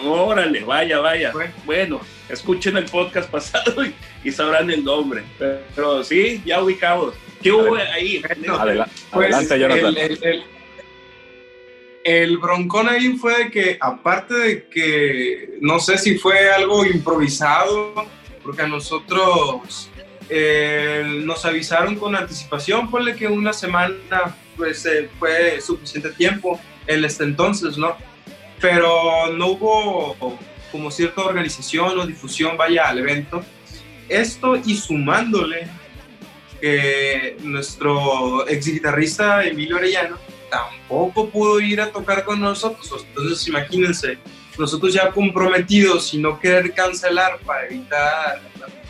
Órale, 0.04 0.64
vaya, 0.64 0.98
vaya. 1.00 1.32
Bueno. 1.64 2.00
Escuchen 2.28 2.76
el 2.76 2.84
podcast 2.84 3.30
pasado 3.30 3.82
y, 3.84 3.94
y 4.22 4.30
sabrán 4.30 4.70
el 4.70 4.84
nombre. 4.84 5.24
Pero, 5.38 5.60
pero 5.74 6.04
sí, 6.04 6.42
ya 6.44 6.62
ubicamos. 6.62 7.14
¿Qué 7.42 7.50
hubo 7.50 7.74
ahí? 7.74 8.22
Adela- 8.46 8.86
Pues, 9.10 9.32
adelante, 9.34 9.58
Jonathan. 9.58 9.96
El, 9.96 9.98
el- 9.98 10.24
el- 10.24 10.44
el 12.04 12.38
broncón 12.38 12.88
ahí 12.88 13.16
fue 13.18 13.44
de 13.44 13.50
que, 13.50 13.76
aparte 13.80 14.34
de 14.34 14.66
que 14.68 15.58
no 15.60 15.78
sé 15.78 15.98
si 15.98 16.16
fue 16.18 16.50
algo 16.50 16.84
improvisado, 16.86 17.94
porque 18.42 18.62
a 18.62 18.66
nosotros 18.66 19.90
eh, 20.28 21.22
nos 21.24 21.44
avisaron 21.44 21.96
con 21.96 22.14
anticipación, 22.14 22.90
ponle 22.90 23.16
que 23.16 23.26
una 23.26 23.52
semana 23.52 24.36
pues 24.56 24.84
eh, 24.86 25.08
fue 25.18 25.60
suficiente 25.60 26.10
tiempo 26.10 26.60
en 26.86 27.04
este 27.04 27.24
entonces, 27.24 27.78
¿no? 27.78 27.96
Pero 28.60 29.32
no 29.32 29.48
hubo 29.48 30.38
como 30.70 30.90
cierta 30.90 31.22
organización 31.22 31.98
o 31.98 32.06
difusión, 32.06 32.56
vaya 32.56 32.88
al 32.88 32.98
evento. 32.98 33.42
Esto 34.08 34.56
y 34.56 34.74
sumándole 34.74 35.68
que 36.60 37.36
nuestro 37.42 38.48
ex 38.48 38.66
guitarrista 38.66 39.44
Emilio 39.44 39.76
Arellano 39.76 40.18
tampoco 40.50 41.28
pudo 41.28 41.60
ir 41.60 41.80
a 41.80 41.90
tocar 41.90 42.24
con 42.24 42.40
nosotros. 42.40 43.04
Entonces, 43.06 43.46
imagínense, 43.46 44.18
nosotros 44.58 44.92
ya 44.92 45.10
comprometidos 45.10 46.12
y 46.14 46.18
no 46.18 46.38
querer 46.40 46.74
cancelar 46.74 47.38
para 47.40 47.66
evitar 47.66 48.40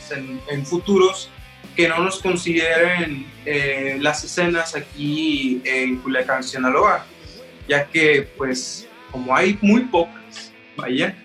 pues, 0.09 0.19
en, 0.19 0.41
en 0.51 0.67
futuros 0.67 1.31
que 1.77 1.89
no 1.89 1.99
nos 2.01 2.21
consideren 2.21 3.27
eh, 3.45 3.99
las 4.01 4.25
escenas 4.25 4.75
aquí 4.75 5.61
en 5.65 5.99
Culiacán, 5.99 6.43
Sinaloa, 6.43 7.07
ya 7.69 7.87
que 7.87 8.29
pues 8.37 8.89
como 9.11 9.35
hay 9.35 9.59
muy 9.63 9.83
pocas, 9.83 10.53
vaya, 10.77 11.17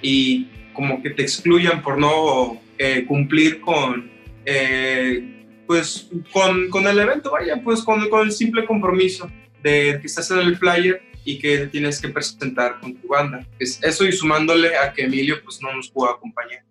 y 0.00 0.46
como 0.72 1.02
que 1.02 1.10
te 1.10 1.22
excluyan 1.22 1.82
por 1.82 1.98
no 1.98 2.60
eh, 2.78 3.04
cumplir 3.06 3.60
con 3.60 4.10
eh, 4.44 5.44
pues 5.66 6.08
con, 6.32 6.70
con 6.70 6.86
el 6.86 6.98
evento, 6.98 7.32
vaya, 7.32 7.60
pues 7.62 7.82
con, 7.82 8.08
con 8.08 8.26
el 8.26 8.32
simple 8.32 8.64
compromiso 8.64 9.30
de 9.62 9.98
que 10.00 10.06
estás 10.06 10.30
en 10.30 10.38
el 10.38 10.56
flyer 10.56 11.02
y 11.24 11.38
que 11.38 11.66
tienes 11.66 12.00
que 12.00 12.08
presentar 12.08 12.80
con 12.80 12.94
tu 12.94 13.08
banda. 13.08 13.46
Es 13.58 13.78
eso 13.82 14.06
y 14.06 14.12
sumándole 14.12 14.74
a 14.78 14.94
que 14.94 15.02
Emilio 15.02 15.42
pues 15.44 15.60
no 15.60 15.70
nos 15.74 15.90
pudo 15.90 16.10
acompañar. 16.10 16.62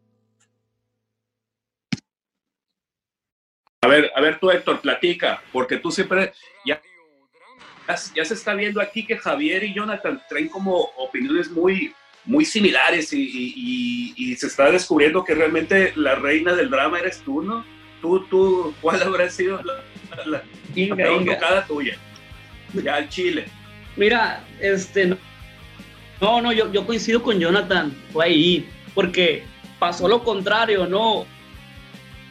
A 3.82 3.88
ver, 3.88 4.12
a 4.16 4.22
ver 4.22 4.40
tú, 4.40 4.50
Héctor, 4.50 4.82
platica, 4.82 5.42
porque 5.52 5.78
tú 5.78 5.92
siempre 5.92 6.34
ya, 6.66 6.82
ya, 8.16 8.26
se 8.26 8.34
está 8.34 8.54
viendo 8.56 8.82
aquí 8.82 9.06
que 9.06 9.18
Javier 9.18 9.64
y 9.64 9.74
Jonathan 9.74 10.22
traen 10.28 10.50
como 10.50 10.76
opiniones 10.98 11.52
muy, 11.52 11.94
muy 12.26 12.44
similares 12.44 13.14
y, 13.14 13.22
y- 13.22 13.54
y- 13.56 14.14
y 14.32 14.36
se 14.36 14.48
está 14.48 14.72
descubriendo 14.72 15.24
que 15.24 15.36
realmente 15.36 15.94
la 15.96 16.16
reina 16.16 16.54
del 16.56 16.70
drama 16.72 17.00
eres 17.00 17.20
tú, 17.20 17.44
¿no? 17.44 17.64
Tú, 18.02 18.26
tú, 18.28 18.74
¿cuál 18.82 19.02
habrá 19.04 19.30
sido 19.30 19.62
la, 19.62 19.84
la- 20.16 20.26
la 20.26 20.44
Inga, 20.76 20.96
peor 20.96 21.22
inga. 21.22 21.68
tuya? 21.68 21.98
Ya 22.74 22.96
al 22.96 23.10
Chile. 23.10 23.46
Mira, 23.96 24.44
este, 24.60 25.06
no, 25.06 25.18
no, 26.20 26.42
no, 26.42 26.52
yo, 26.52 26.72
yo 26.74 26.86
coincido 26.86 27.22
con 27.22 27.40
Jonathan, 27.40 27.96
fue 28.12 28.26
ahí, 28.26 28.70
porque 28.96 29.44
pasó 29.80 30.08
lo 30.08 30.24
contrario, 30.24 30.88
¿no? 30.88 31.26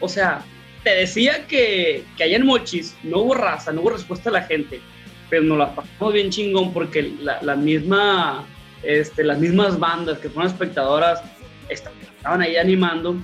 O 0.00 0.08
sea, 0.08 0.44
te 0.86 0.94
decía 0.94 1.48
que, 1.48 2.04
que 2.16 2.22
allá 2.22 2.36
en 2.36 2.46
Mochis 2.46 2.94
no 3.02 3.18
hubo 3.22 3.34
raza, 3.34 3.72
no 3.72 3.80
hubo 3.80 3.90
respuesta 3.90 4.30
de 4.30 4.34
la 4.34 4.42
gente, 4.42 4.80
pero 5.28 5.42
nos 5.42 5.58
la 5.58 5.74
pasamos 5.74 6.14
bien 6.14 6.30
chingón 6.30 6.72
porque 6.72 7.12
la, 7.20 7.42
la 7.42 7.56
misma, 7.56 8.46
este, 8.84 9.24
las 9.24 9.40
mismas 9.40 9.80
bandas 9.80 10.18
que 10.20 10.30
fueron 10.30 10.52
espectadoras 10.52 11.20
estaban 11.68 12.40
ahí 12.40 12.56
animando. 12.56 13.16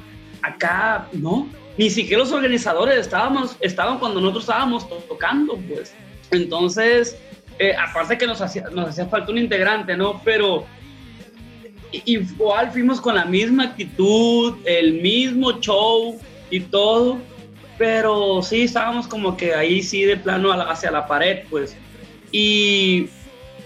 Acá, 0.43 1.07
no, 1.13 1.49
ni 1.79 1.89
siquiera 1.89 2.25
los 2.25 2.33
organizadores 2.33 2.97
estábamos, 2.97 3.57
estaban 3.61 4.01
cuando 4.01 4.21
nosotros 4.21 4.43
estábamos 4.43 4.89
to- 4.89 5.05
tocando, 5.09 5.57
pues. 5.69 5.95
Entonces, 6.33 7.17
eh, 7.61 7.75
aparte 7.77 8.19
que 8.19 8.27
nos 8.27 8.41
hacía, 8.41 8.65
nos 8.73 8.89
hacía 8.89 9.07
falta 9.07 9.31
un 9.31 9.39
integrante, 9.39 9.97
¿no? 9.97 10.21
Pero 10.25 10.67
igual 11.93 12.73
fuimos 12.73 13.01
con 13.01 13.15
la 13.15 13.25
misma 13.25 13.63
actitud, 13.67 14.57
el 14.65 14.95
mismo 14.95 15.61
show 15.61 16.19
y 16.51 16.59
todo, 16.59 17.19
pero 17.83 18.41
sí 18.43 18.63
estábamos 18.63 19.09
como 19.09 19.37
que 19.37 19.53
ahí 19.57 19.83
sí 19.83 20.05
de 20.05 20.17
plano 20.17 20.53
hacia 20.53 20.93
la 20.93 21.05
pared, 21.09 21.41
pues. 21.51 21.77
Y, 22.31 23.09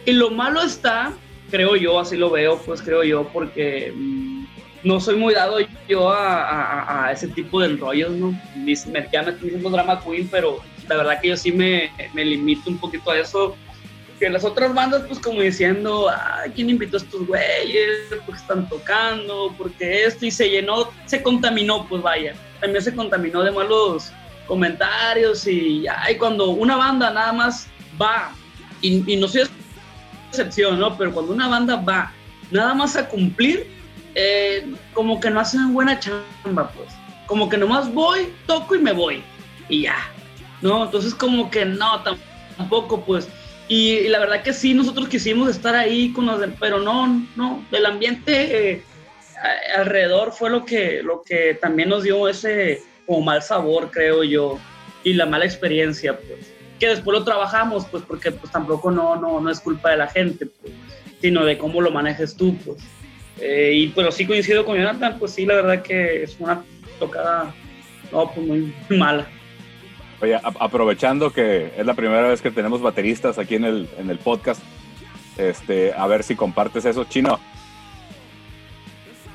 y 0.06 0.12
lo 0.12 0.30
malo 0.30 0.62
está, 0.62 1.12
creo 1.50 1.76
yo, 1.76 2.00
así 2.00 2.16
lo 2.16 2.30
veo, 2.30 2.56
pues 2.64 2.80
creo 2.80 3.04
yo, 3.04 3.28
porque 3.30 3.92
mm, 3.94 4.44
no 4.84 5.00
soy 5.00 5.16
muy 5.16 5.34
dado 5.34 5.58
yo 5.86 6.08
a, 6.08 6.44
a- 6.44 7.08
a 7.08 7.12
ese 7.12 7.28
tipo 7.28 7.60
de 7.60 7.66
enrollos, 7.66 8.12
¿no? 8.12 8.32
Mis, 8.56 8.86
me, 8.86 9.06
ya 9.12 9.22
me 9.22 9.32
drama 9.70 10.00
queen, 10.02 10.26
pero 10.30 10.60
la 10.88 10.96
verdad 10.96 11.20
que 11.20 11.28
yo 11.28 11.36
sí 11.36 11.52
me, 11.52 11.90
me 12.14 12.24
limito 12.24 12.70
un 12.70 12.78
poquito 12.78 13.10
a 13.10 13.18
eso. 13.18 13.54
Que 14.18 14.30
las 14.30 14.44
otras 14.44 14.72
bandas, 14.72 15.02
pues 15.06 15.18
como 15.20 15.42
diciendo, 15.42 16.08
ay, 16.08 16.50
¿quién 16.54 16.70
invitó 16.70 16.96
a 16.96 17.00
estos 17.00 17.26
güeyes? 17.26 17.88
¿Por 18.24 18.34
qué 18.34 18.40
están 18.40 18.68
tocando? 18.68 19.54
¿Por 19.58 19.70
qué 19.72 20.04
esto? 20.04 20.24
Y 20.24 20.30
se 20.30 20.48
llenó, 20.48 20.90
se 21.04 21.22
contaminó, 21.22 21.86
pues 21.86 22.02
vaya. 22.02 22.34
También 22.60 22.82
se 22.82 22.94
contaminó 22.94 23.42
de 23.42 23.52
malos 23.52 24.10
comentarios 24.46 25.46
y, 25.46 25.84
ay, 25.88 26.16
cuando 26.16 26.50
una 26.50 26.76
banda 26.76 27.10
nada 27.10 27.32
más 27.32 27.68
va, 28.00 28.32
y, 28.80 29.16
no 29.16 29.28
soy 29.28 29.42
excepción, 30.30 30.78
¿no? 30.78 30.96
Pero 30.96 31.12
cuando 31.12 31.32
una 31.32 31.48
banda 31.48 31.76
va 31.76 32.12
nada 32.50 32.72
más 32.72 32.96
a 32.96 33.08
cumplir, 33.08 33.66
eh, 34.14 34.72
como 34.94 35.20
que 35.20 35.28
no 35.30 35.40
hacen 35.40 35.74
buena 35.74 35.98
chamba, 35.98 36.70
pues. 36.70 36.88
Como 37.26 37.48
que 37.48 37.58
nomás 37.58 37.92
voy, 37.92 38.32
toco 38.46 38.76
y 38.76 38.78
me 38.78 38.92
voy. 38.92 39.22
Y 39.68 39.82
ya. 39.82 39.96
¿No? 40.62 40.84
Entonces 40.84 41.14
como 41.14 41.50
que 41.50 41.64
no, 41.66 42.02
tam- 42.04 42.18
tampoco, 42.56 43.04
pues. 43.04 43.28
Y, 43.68 44.08
la 44.08 44.20
verdad 44.20 44.42
que 44.42 44.52
sí, 44.52 44.74
nosotros 44.74 45.08
quisimos 45.08 45.48
estar 45.48 45.74
ahí 45.74 46.12
con 46.12 46.26
los 46.26 46.40
de- 46.40 46.48
pero 46.48 46.78
no, 46.78 47.26
no, 47.34 47.64
el 47.72 47.86
ambiente 47.86 48.70
eh, 48.72 48.82
alrededor 49.76 50.32
fue 50.32 50.50
lo 50.50 50.64
que, 50.64 51.02
lo 51.02 51.22
que 51.22 51.58
también 51.60 51.88
nos 51.88 52.04
dio 52.04 52.28
ese 52.28 52.82
como 53.06 53.22
mal 53.22 53.42
sabor, 53.42 53.90
creo 53.90 54.22
yo, 54.24 54.58
y 55.04 55.14
la 55.14 55.26
mala 55.26 55.44
experiencia, 55.44 56.16
pues. 56.16 56.52
Que 56.78 56.88
después 56.88 57.18
lo 57.18 57.24
trabajamos, 57.24 57.86
pues, 57.86 58.02
porque 58.06 58.30
pues 58.32 58.52
tampoco 58.52 58.90
no, 58.90 59.16
no, 59.16 59.40
no 59.40 59.50
es 59.50 59.60
culpa 59.60 59.90
de 59.90 59.96
la 59.96 60.08
gente, 60.08 60.46
pues, 60.46 60.72
sino 61.20 61.44
de 61.44 61.56
cómo 61.58 61.80
lo 61.80 61.90
manejes 61.90 62.36
tú, 62.36 62.56
pues. 62.64 62.78
Eh, 63.40 63.72
y 63.74 63.88
pero 63.88 64.10
sí 64.10 64.26
coincido 64.26 64.64
con 64.64 64.76
Jonathan, 64.76 65.18
pues 65.18 65.32
sí, 65.32 65.44
la 65.44 65.54
verdad 65.54 65.82
que 65.82 66.22
es 66.22 66.36
una 66.38 66.64
tocada, 66.98 67.54
no, 68.12 68.30
pues 68.32 68.46
muy 68.46 68.74
mala. 68.90 69.28
Oye, 70.20 70.34
a- 70.34 70.40
aprovechando 70.60 71.30
que 71.32 71.72
es 71.76 71.84
la 71.86 71.94
primera 71.94 72.22
vez 72.28 72.40
que 72.40 72.50
tenemos 72.50 72.80
bateristas 72.80 73.38
aquí 73.38 73.54
en 73.56 73.64
el, 73.64 73.88
en 73.98 74.08
el 74.10 74.18
podcast, 74.18 74.60
este, 75.36 75.92
a 75.92 76.06
ver 76.06 76.22
si 76.22 76.34
compartes 76.36 76.84
eso, 76.86 77.04
Chino. 77.04 77.38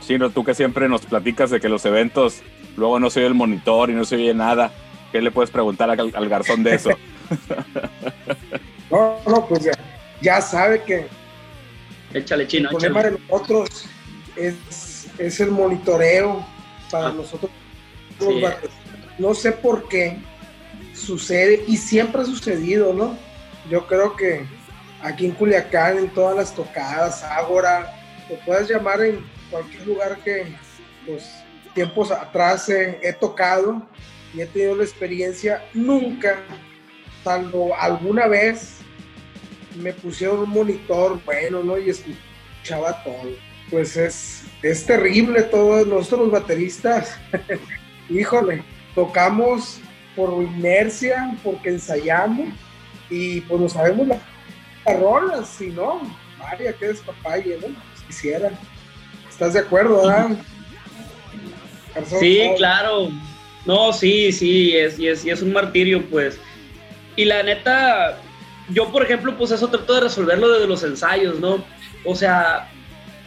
Chino, 0.01 0.29
tú 0.31 0.43
que 0.43 0.55
siempre 0.55 0.89
nos 0.89 1.05
platicas 1.05 1.51
de 1.51 1.59
que 1.59 1.69
los 1.69 1.85
eventos 1.85 2.41
luego 2.75 2.99
no 2.99 3.09
se 3.09 3.19
oye 3.19 3.27
el 3.27 3.33
monitor 3.35 3.89
y 3.89 3.93
no 3.93 4.03
se 4.05 4.15
oye 4.15 4.33
nada, 4.33 4.71
¿qué 5.11 5.21
le 5.21 5.29
puedes 5.31 5.51
preguntar 5.51 5.89
al, 5.91 6.11
al 6.15 6.29
garzón 6.29 6.63
de 6.63 6.75
eso? 6.75 6.89
No, 8.89 9.15
no, 9.25 9.47
pues 9.47 9.63
ya, 9.63 9.71
ya 10.21 10.41
sabe 10.41 10.83
que 10.83 11.07
Échale 12.13 12.45
chino, 12.45 12.67
el 12.69 12.75
problema 12.75 12.99
échale. 12.99 13.15
de 13.15 13.21
nosotros 13.29 13.85
es, 14.35 15.07
es 15.17 15.39
el 15.39 15.51
monitoreo 15.51 16.45
para 16.91 17.07
Ah. 17.07 17.13
nosotros. 17.15 17.49
Sí. 18.19 18.41
No 19.17 19.33
sé 19.33 19.53
por 19.53 19.87
qué 19.87 20.17
sucede 21.01 21.63
y 21.67 21.77
siempre 21.77 22.21
ha 22.21 22.25
sucedido, 22.25 22.93
¿no? 22.93 23.17
Yo 23.69 23.87
creo 23.87 24.15
que 24.15 24.45
aquí 25.01 25.25
en 25.25 25.31
Culiacán, 25.31 25.97
en 25.97 26.09
todas 26.09 26.35
las 26.35 26.55
tocadas, 26.55 27.23
Ágora, 27.23 27.93
lo 28.29 28.37
puedes 28.45 28.69
llamar 28.69 29.01
en 29.01 29.25
cualquier 29.49 29.85
lugar 29.85 30.17
que, 30.23 30.55
pues, 31.05 31.29
tiempos 31.73 32.11
atrás 32.11 32.69
he, 32.69 32.99
he 33.01 33.13
tocado 33.13 33.81
y 34.33 34.41
he 34.41 34.45
tenido 34.45 34.75
la 34.75 34.83
experiencia, 34.83 35.63
nunca, 35.73 36.39
salvo 37.23 37.75
alguna 37.77 38.27
vez, 38.27 38.77
me 39.75 39.93
pusieron 39.93 40.39
un 40.39 40.49
monitor 40.49 41.19
bueno, 41.25 41.63
¿no? 41.63 41.77
Y 41.77 41.89
escuchaba 41.89 43.03
todo. 43.03 43.31
Pues 43.69 43.95
es, 43.95 44.43
es 44.61 44.85
terrible 44.85 45.43
todo, 45.43 45.85
nosotros 45.85 46.21
los 46.21 46.31
bateristas, 46.31 47.17
híjole, 48.09 48.63
tocamos 48.95 49.79
por 50.21 50.43
inercia, 50.43 51.35
porque 51.43 51.69
ensayamos 51.69 52.49
y 53.09 53.41
pues 53.41 53.59
no 53.61 53.67
sabemos 53.69 54.07
la- 54.07 54.19
las 54.85 54.99
rolas, 54.99 55.47
si 55.49 55.67
no, 55.67 56.01
vaya, 56.39 56.73
qué 56.73 56.87
despapalle, 56.89 57.55
¿no? 57.55 57.67
Pues 57.67 58.03
quisiera. 58.07 58.51
¿Estás 59.29 59.53
de 59.53 59.59
acuerdo? 59.59 60.03
Garzón? 60.07 60.37
Sí, 62.19 62.51
claro. 62.57 63.09
No, 63.65 63.93
sí, 63.93 64.31
sí, 64.31 64.75
es, 64.77 64.99
y, 64.99 65.07
es, 65.07 65.25
y 65.25 65.29
es 65.31 65.41
un 65.41 65.53
martirio, 65.53 66.03
pues. 66.09 66.39
Y 67.15 67.25
la 67.25 67.43
neta, 67.43 68.17
yo, 68.69 68.91
por 68.91 69.03
ejemplo, 69.03 69.35
pues 69.37 69.51
eso 69.51 69.67
trato 69.69 69.93
de 69.95 70.01
resolverlo 70.01 70.49
desde 70.51 70.67
los 70.67 70.83
ensayos, 70.83 71.39
¿no? 71.39 71.63
O 72.05 72.15
sea, 72.15 72.69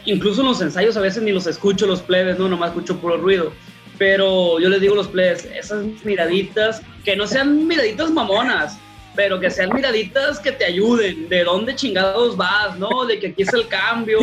incluso 0.05 0.41
en 0.41 0.47
los 0.47 0.61
ensayos 0.61 0.97
a 0.97 1.01
veces 1.01 1.23
ni 1.23 1.31
los 1.31 1.47
escucho 1.47 1.85
los 1.87 2.01
plebes, 2.01 2.37
¿no? 2.39 2.47
Nomás 2.49 2.69
escucho 2.69 2.97
puro 2.99 3.17
ruido. 3.17 3.53
Pero 3.97 4.59
yo 4.59 4.69
les 4.69 4.81
digo 4.81 4.93
a 4.93 4.97
los 4.97 5.07
plebes, 5.07 5.45
esas 5.45 5.85
miraditas, 6.03 6.81
que 7.03 7.15
no 7.15 7.25
sean 7.27 7.65
miraditas 7.67 8.11
mamonas, 8.11 8.77
pero 9.15 9.39
que 9.39 9.49
sean 9.49 9.69
miraditas 9.73 10.39
que 10.39 10.51
te 10.51 10.65
ayuden, 10.65 11.29
de 11.29 11.43
dónde 11.43 11.75
chingados 11.75 12.35
vas, 12.35 12.77
¿no? 12.77 13.05
De 13.05 13.19
que 13.19 13.27
aquí 13.27 13.43
es 13.43 13.53
el 13.53 13.67
cambio. 13.67 14.19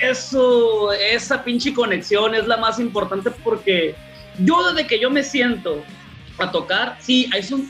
Eso, 0.00 0.92
esa 0.92 1.44
pinche 1.44 1.72
conexión 1.72 2.34
es 2.34 2.46
la 2.46 2.56
más 2.56 2.80
importante 2.80 3.30
porque 3.44 3.94
yo 4.38 4.72
desde 4.72 4.86
que 4.88 4.98
yo 4.98 5.10
me 5.10 5.22
siento 5.22 5.82
a 6.38 6.50
tocar, 6.50 6.96
sí, 7.00 7.28
hay 7.32 7.42
son, 7.42 7.68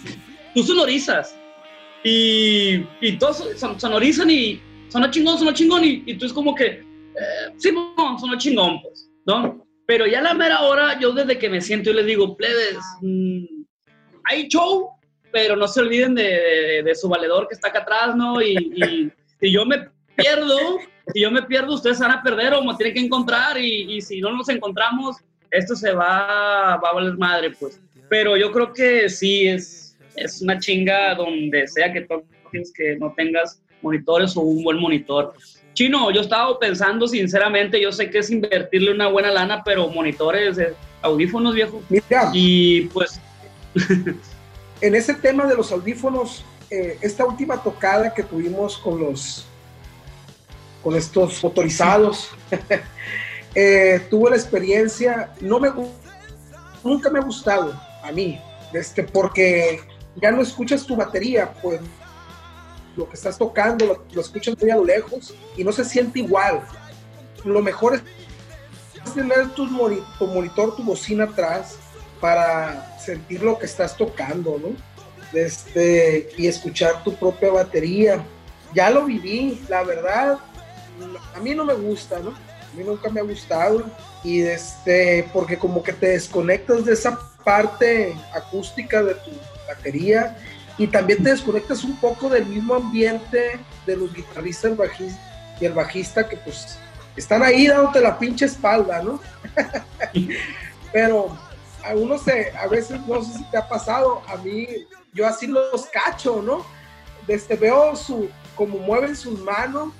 tú 0.54 0.62
sonorizas 0.62 1.36
y, 2.04 2.84
y 3.00 3.12
todos 3.18 3.44
son- 3.58 3.78
sonorizan 3.78 4.30
y 4.30 4.60
sonó 4.88 5.10
chingón, 5.10 5.38
sonó 5.38 5.52
chingón 5.52 5.84
y, 5.84 6.02
y 6.06 6.14
tú 6.14 6.24
es 6.26 6.32
como 6.32 6.54
que, 6.54 6.66
eh, 6.66 6.84
sí, 7.58 7.70
sonó 8.18 8.38
chingón, 8.38 8.80
pues, 8.80 9.10
¿no? 9.26 9.61
Pero 9.86 10.06
ya 10.06 10.20
a 10.20 10.22
la 10.22 10.34
mera 10.34 10.62
hora, 10.62 10.98
yo 11.00 11.12
desde 11.12 11.38
que 11.38 11.48
me 11.50 11.60
siento 11.60 11.90
y 11.90 11.94
les 11.94 12.06
digo, 12.06 12.36
plebes, 12.36 12.78
mm, 13.00 13.44
hay 14.24 14.48
show, 14.48 14.90
pero 15.32 15.56
no 15.56 15.66
se 15.66 15.80
olviden 15.80 16.14
de, 16.14 16.22
de- 16.22 16.82
de 16.84 16.94
su 16.94 17.08
valedor 17.08 17.48
que 17.48 17.54
está 17.54 17.68
acá 17.68 17.80
atrás, 17.80 18.14
¿no? 18.16 18.40
Y, 18.40 18.52
y 18.76 19.10
si 19.40 19.52
yo 19.52 19.64
me 19.66 19.88
pierdo, 20.16 20.78
si 21.12 21.20
yo 21.20 21.30
me 21.30 21.42
pierdo, 21.42 21.74
ustedes 21.74 21.98
van 21.98 22.12
a 22.12 22.22
perder 22.22 22.54
o 22.54 22.62
me 22.62 22.74
tienen 22.76 22.94
que 22.94 23.00
encontrar 23.00 23.58
y, 23.58 23.96
y 23.96 24.00
si 24.00 24.20
no 24.20 24.30
nos 24.30 24.48
encontramos, 24.48 25.16
esto 25.50 25.74
se 25.74 25.92
va, 25.92 26.76
va 26.76 26.88
a 26.90 26.94
valer 26.94 27.16
madre, 27.18 27.50
pues. 27.50 27.80
Pero 28.08 28.36
yo 28.36 28.52
creo 28.52 28.72
que 28.72 29.08
sí, 29.08 29.48
es, 29.48 29.96
es 30.16 30.40
una 30.42 30.58
chinga 30.58 31.14
donde 31.14 31.66
sea 31.66 31.92
que 31.92 32.02
toques 32.02 32.72
que 32.74 32.96
no 32.96 33.12
tengas 33.16 33.62
monitores 33.80 34.36
o 34.36 34.40
un 34.42 34.62
buen 34.62 34.78
monitor. 34.78 35.34
Chino, 35.74 36.10
yo 36.10 36.20
estaba 36.20 36.58
pensando 36.58 37.08
sinceramente, 37.08 37.80
yo 37.80 37.92
sé 37.92 38.10
que 38.10 38.18
es 38.18 38.30
invertirle 38.30 38.92
una 38.92 39.08
buena 39.08 39.30
lana, 39.30 39.62
pero 39.64 39.88
monitores, 39.88 40.58
eh, 40.58 40.74
audífonos, 41.00 41.54
viejo. 41.54 41.82
Mira, 41.88 42.30
Y 42.32 42.82
pues, 42.86 43.20
en 44.80 44.94
ese 44.94 45.14
tema 45.14 45.46
de 45.46 45.56
los 45.56 45.72
audífonos, 45.72 46.44
eh, 46.70 46.98
esta 47.00 47.24
última 47.24 47.62
tocada 47.62 48.12
que 48.12 48.22
tuvimos 48.22 48.78
con 48.78 49.00
los 49.00 49.46
con 50.82 50.96
estos 50.96 51.42
motorizados, 51.44 52.30
eh, 53.54 54.04
tuve 54.10 54.30
la 54.30 54.36
experiencia, 54.36 55.30
no 55.40 55.60
me 55.60 55.70
nunca 56.82 57.08
me 57.08 57.20
ha 57.20 57.22
gustado 57.22 57.80
a 58.02 58.10
mí, 58.10 58.40
este, 58.72 59.04
porque 59.04 59.80
ya 60.16 60.32
no 60.32 60.42
escuchas 60.42 60.84
tu 60.84 60.96
batería, 60.96 61.52
pues 61.62 61.80
lo 62.96 63.08
que 63.08 63.14
estás 63.14 63.38
tocando 63.38 63.86
lo, 63.86 64.04
lo 64.12 64.20
escuchas 64.20 64.56
muy 64.60 64.70
a 64.70 64.76
lo 64.76 64.84
lejos 64.84 65.34
y 65.56 65.64
no 65.64 65.72
se 65.72 65.84
siente 65.84 66.20
igual. 66.20 66.62
Lo 67.44 67.60
mejor 67.60 67.94
es 67.94 69.14
tener 69.14 69.48
tu, 69.50 69.66
tu 70.18 70.26
monitor, 70.26 70.76
tu 70.76 70.84
bocina 70.84 71.24
atrás 71.24 71.76
para 72.20 72.98
sentir 72.98 73.42
lo 73.42 73.58
que 73.58 73.66
estás 73.66 73.96
tocando, 73.96 74.58
¿no? 74.58 74.76
Este, 75.36 76.30
y 76.36 76.46
escuchar 76.46 77.02
tu 77.02 77.14
propia 77.14 77.50
batería. 77.50 78.24
Ya 78.74 78.90
lo 78.90 79.04
viví, 79.04 79.60
la 79.68 79.82
verdad, 79.82 80.38
a 81.34 81.40
mí 81.40 81.54
no 81.54 81.64
me 81.64 81.74
gusta, 81.74 82.20
¿no? 82.20 82.30
A 82.30 82.76
mí 82.76 82.84
nunca 82.84 83.10
me 83.10 83.20
ha 83.20 83.24
gustado. 83.24 83.84
Y 84.22 84.42
este, 84.42 85.28
porque 85.32 85.58
como 85.58 85.82
que 85.82 85.92
te 85.92 86.10
desconectas 86.10 86.84
de 86.84 86.92
esa 86.92 87.18
parte 87.44 88.14
acústica 88.32 89.02
de 89.02 89.14
tu 89.14 89.30
batería 89.66 90.36
y 90.78 90.86
también 90.86 91.22
te 91.22 91.30
desconectas 91.30 91.84
un 91.84 91.96
poco 91.96 92.28
del 92.28 92.46
mismo 92.46 92.74
ambiente 92.74 93.60
de 93.86 93.96
los 93.96 94.12
guitarristas 94.12 94.76
bajista, 94.76 95.20
y 95.60 95.66
el 95.66 95.72
bajista 95.72 96.28
que 96.28 96.36
pues 96.38 96.78
están 97.16 97.42
ahí 97.42 97.66
dándote 97.66 98.00
la 98.00 98.18
pinche 98.18 98.46
espalda, 98.46 99.02
¿no? 99.02 99.20
Pero 100.92 101.36
a 101.84 101.94
uno 101.94 102.18
se, 102.18 102.52
a 102.56 102.66
veces 102.66 103.00
no 103.06 103.22
sé 103.22 103.38
si 103.38 103.44
te 103.44 103.58
ha 103.58 103.68
pasado, 103.68 104.22
a 104.28 104.36
mí 104.36 104.66
yo 105.12 105.26
así 105.26 105.46
los 105.46 105.86
cacho, 105.86 106.42
¿no? 106.42 106.64
Desde 107.26 107.54
veo 107.56 107.94
su, 107.94 108.28
como 108.54 108.78
mueven 108.78 109.14
sus 109.14 109.38
manos 109.40 109.92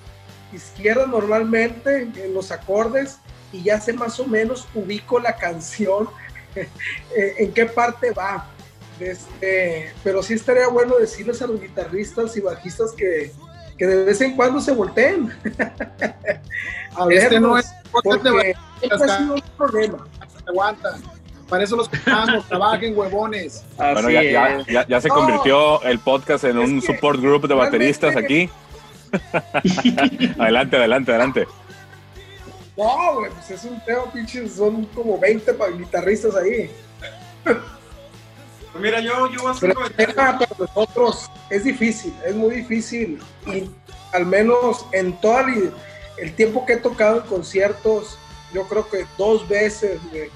izquierda 0.53 1.07
normalmente 1.07 2.03
en 2.03 2.35
los 2.35 2.53
acordes 2.53 3.19
y 3.53 3.63
ya 3.63 3.81
sé 3.81 3.93
más 3.93 4.19
o 4.21 4.27
menos 4.27 4.69
ubico 4.75 5.19
la 5.19 5.37
canción 5.37 6.09
eh, 6.55 6.67
en 7.39 7.53
qué 7.53 7.67
parte 7.67 8.11
va. 8.11 8.51
Este, 9.11 9.93
pero 10.05 10.23
sí 10.23 10.35
estaría 10.35 10.69
bueno 10.69 10.97
decirles 10.99 11.41
a 11.43 11.47
los 11.47 11.61
guitarristas 11.61 12.37
y 12.37 12.41
bajistas 12.41 12.93
que, 12.93 13.33
que 13.79 13.87
de 13.87 14.05
vez 14.05 14.21
en 14.21 14.37
cuando 14.37 14.61
se 14.61 14.73
volteen. 14.73 15.33
a 16.97 17.07
Este 17.11 17.41
no 17.41 17.59
es 17.59 17.67
porque 17.91 18.55
este 18.83 18.95
ha 19.05 19.19
sido 19.19 19.35
un 19.35 19.43
problema. 19.57 20.07
aguanta. 20.47 20.99
Para 21.49 21.65
eso 21.65 21.77
los 21.77 21.89
compramos, 21.89 22.49
trabajen, 22.49 22.97
huevones. 22.97 23.65
así 23.77 23.93
Bueno, 23.95 24.11
ya, 24.11 24.23
ya, 24.23 24.65
ya, 24.67 24.87
ya 24.87 25.01
se 25.01 25.09
No. 25.09 25.15
convirtió 25.17 25.83
el 25.83 25.99
podcast 25.99 26.45
en 26.45 26.57
un 26.59 26.81
que 26.81 26.87
support 26.87 27.21
group 27.21 27.47
de 27.49 27.55
bateristas 27.55 28.17
aquí. 28.17 28.49
adelante, 30.39 30.77
adelante, 30.77 31.11
adelante. 31.11 31.47
No, 32.77 33.17
güey, 33.17 33.31
pues 33.33 33.51
es 33.51 33.65
un 33.65 33.79
tema, 33.85 34.11
pinches, 34.11 34.55
son 34.55 34.87
como 34.87 35.19
20 35.19 35.53
pa- 35.55 35.69
guitarristas 35.69 36.35
ahí. 36.37 36.71
Pues 38.73 38.83
mira, 38.83 39.01
yo, 39.01 39.31
yo 39.31 39.43
voy 39.43 39.49
a 39.49 39.51
hacer 39.51 39.75
Pero 39.75 39.87
el 39.87 39.93
tema 39.93 40.39
para 40.39 40.57
nosotros 40.59 41.31
es 41.51 41.65
difícil, 41.65 42.15
es 42.25 42.35
muy 42.35 42.57
difícil. 42.57 43.23
Y 43.47 43.71
al 44.13 44.27
menos 44.27 44.87
en 44.93 45.19
todo 45.21 45.41
el, 45.41 45.73
el 46.17 46.35
tiempo 46.35 46.65
que 46.65 46.75
he 46.75 46.77
tocado 46.79 47.21
en 47.21 47.27
conciertos, 47.27 48.19
yo 48.53 48.67
creo 48.69 48.89
que 48.89 49.07
dos 49.19 49.47
veces 49.49 50.01
güey, 50.11 50.31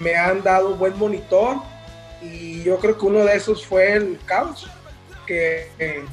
me 0.00 0.14
han 0.16 0.42
dado 0.42 0.76
buen 0.76 0.98
monitor. 0.98 1.56
Y 2.22 2.62
yo 2.64 2.78
creo 2.78 2.98
que 2.98 3.06
uno 3.06 3.20
de 3.20 3.36
esos 3.36 3.64
fue 3.64 3.92
el 3.92 4.18
Couch, 4.26 4.64
que 5.26 5.70
eh, 5.78 6.04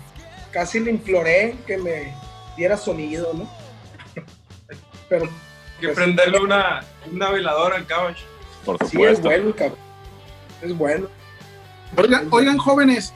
casi 0.51 0.79
le 0.79 0.91
imploré 0.91 1.55
que 1.65 1.77
me 1.77 2.13
diera 2.55 2.77
sonido, 2.77 3.33
¿no? 3.33 3.49
Pero 5.09 5.29
que 5.79 5.87
pues, 5.87 5.95
prenderle 5.95 6.39
una, 6.39 6.83
una 7.11 7.31
veladora 7.31 7.75
al 7.75 7.85
couch. 7.85 8.19
Por 8.63 8.77
sí 8.79 8.85
es 8.85 8.91
supuesto. 8.91 9.23
bueno, 9.23 9.55
cabrón. 9.55 9.79
Es 10.61 10.77
bueno. 10.77 11.07
Oigan, 11.97 12.27
oigan, 12.29 12.57
jóvenes, 12.57 13.13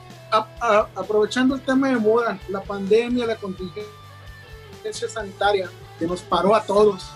aprovechando 0.96 1.56
el 1.56 1.62
tema 1.62 1.90
de 1.90 1.98
moda, 1.98 2.40
la 2.48 2.62
pandemia, 2.62 3.26
la 3.26 3.36
contingencia 3.36 5.10
sanitaria 5.10 5.70
que 5.98 6.08
nos 6.08 6.22
paró 6.22 6.56
a 6.56 6.64
todos 6.64 7.10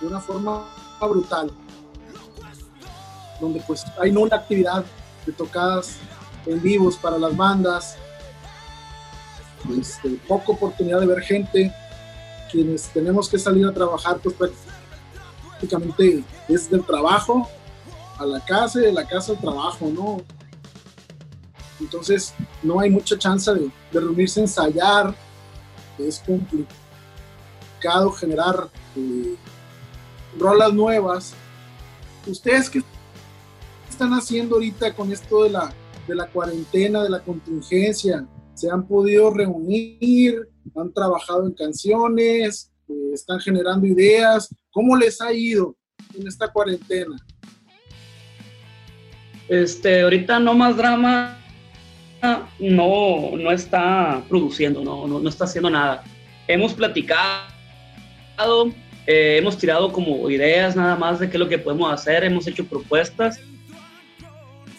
de 0.00 0.06
una 0.06 0.20
forma 0.20 0.64
brutal, 1.00 1.50
donde 3.40 3.60
pues 3.66 3.84
hay 4.00 4.12
nula 4.12 4.36
actividad 4.36 4.84
de 5.26 5.32
tocadas 5.32 5.96
en 6.46 6.62
vivos 6.62 6.96
para 6.96 7.18
las 7.18 7.36
bandas, 7.36 7.96
este, 9.76 10.10
poca 10.28 10.52
oportunidad 10.52 11.00
de 11.00 11.06
ver 11.06 11.20
gente, 11.22 11.74
quienes 12.50 12.88
tenemos 12.90 13.28
que 13.28 13.38
salir 13.38 13.66
a 13.66 13.74
trabajar 13.74 14.18
pues 14.18 14.36
prácticamente 15.48 16.22
es 16.48 16.70
del 16.70 16.84
trabajo 16.84 17.48
a 18.18 18.24
la 18.24 18.40
casa 18.44 18.78
y 18.78 18.82
de 18.82 18.92
la 18.92 19.06
casa 19.06 19.32
al 19.32 19.38
trabajo, 19.38 19.90
¿no? 19.92 20.37
Entonces 21.80 22.34
no 22.62 22.80
hay 22.80 22.90
mucha 22.90 23.16
chance 23.16 23.52
de, 23.52 23.70
reunirse 23.92 24.40
ensayar, 24.40 25.14
es 25.98 26.20
complicado 26.20 28.10
generar 28.12 28.68
eh, 28.96 29.36
rolas 30.38 30.72
nuevas. 30.72 31.34
¿Ustedes 32.26 32.68
qué 32.68 32.82
están 33.88 34.10
haciendo 34.12 34.56
ahorita 34.56 34.94
con 34.94 35.12
esto 35.12 35.44
de 35.44 35.50
la, 35.50 35.72
de 36.06 36.14
la 36.14 36.26
cuarentena, 36.26 37.02
de 37.02 37.10
la 37.10 37.20
contingencia? 37.20 38.26
¿Se 38.54 38.70
han 38.70 38.86
podido 38.86 39.30
reunir? 39.30 40.48
¿Han 40.76 40.92
trabajado 40.92 41.46
en 41.46 41.54
canciones? 41.54 42.72
Eh, 42.88 43.10
¿Están 43.14 43.40
generando 43.40 43.86
ideas? 43.86 44.54
¿Cómo 44.70 44.96
les 44.96 45.20
ha 45.20 45.32
ido 45.32 45.76
en 46.14 46.26
esta 46.26 46.48
cuarentena? 46.48 47.16
Este, 49.48 50.02
ahorita 50.02 50.40
no 50.40 50.54
más 50.54 50.76
drama 50.76 51.37
no, 52.58 53.36
no 53.36 53.50
está 53.52 54.22
produciendo, 54.28 54.82
no, 54.82 55.06
no, 55.06 55.20
no 55.20 55.28
está 55.28 55.44
haciendo 55.44 55.70
nada. 55.70 56.04
Hemos 56.46 56.74
platicado, 56.74 58.72
eh, 59.06 59.36
hemos 59.38 59.58
tirado 59.58 59.92
como 59.92 60.28
ideas 60.30 60.74
nada 60.76 60.96
más 60.96 61.18
de 61.20 61.28
qué 61.28 61.36
es 61.36 61.40
lo 61.40 61.48
que 61.48 61.58
podemos 61.58 61.92
hacer, 61.92 62.24
hemos 62.24 62.46
hecho 62.46 62.64
propuestas. 62.64 63.40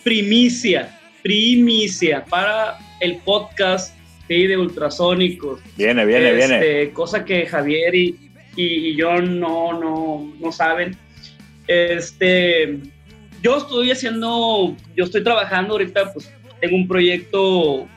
Primicia, 0.03 0.99
primicia 1.21 2.25
para 2.25 2.77
el 2.99 3.17
podcast 3.17 3.95
de 4.27 4.57
Ultrasónicos. 4.57 5.59
Viene, 5.75 6.05
viene, 6.05 6.39
Este, 6.39 6.57
viene. 6.57 6.93
Cosa 6.93 7.25
que 7.25 7.47
Javier 7.47 7.95
y, 7.95 8.15
y, 8.55 8.89
y 8.89 8.95
yo 8.95 9.19
no, 9.21 9.73
no, 9.79 10.33
no 10.39 10.51
saben. 10.51 10.95
Este, 11.67 12.79
yo 13.41 13.57
estoy 13.57 13.91
haciendo, 13.91 14.75
yo 14.95 15.03
estoy 15.03 15.23
trabajando 15.23 15.73
ahorita, 15.73 16.13
pues 16.13 16.31
tengo 16.59 16.75
un 16.75 16.87
proyecto 16.87 17.87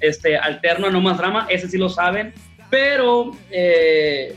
este, 0.00 0.36
alterno 0.36 0.86
a 0.86 0.90
No 0.90 1.00
Más 1.00 1.18
Drama, 1.18 1.46
ese 1.48 1.68
sí 1.68 1.78
lo 1.78 1.88
saben, 1.88 2.32
pero 2.70 3.32
eh, 3.50 4.34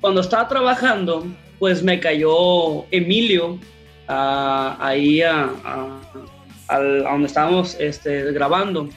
cuando 0.00 0.20
estaba 0.20 0.48
trabajando, 0.48 1.26
pues 1.58 1.82
me 1.82 1.98
cayó 2.00 2.84
Emilio 2.90 3.58
ah, 4.06 4.76
ahí 4.80 5.22
a, 5.22 5.50
donde 6.70 7.26
estábamos 7.26 7.76
este, 7.80 8.32
grabando. 8.32 8.88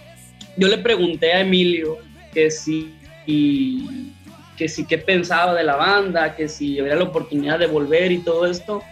Yo 0.57 0.67
le 0.67 0.77
pregunté 0.77 1.33
a 1.33 1.41
Emilio 1.41 1.97
que 2.33 2.51
si, 2.51 2.93
y- 3.25 4.11
que 4.57 4.67
si 4.67 4.85
qué 4.85 4.97
pensaba 4.97 5.55
de 5.55 5.63
la 5.63 5.75
banda, 5.75 6.35
que 6.35 6.47
si 6.47 6.79
había 6.79 6.95
la 6.95 7.05
oportunidad 7.05 7.57
de 7.57 7.67
volver 7.67 8.11
y 8.11 8.19
todo 8.19 8.45
esto. 8.45 8.83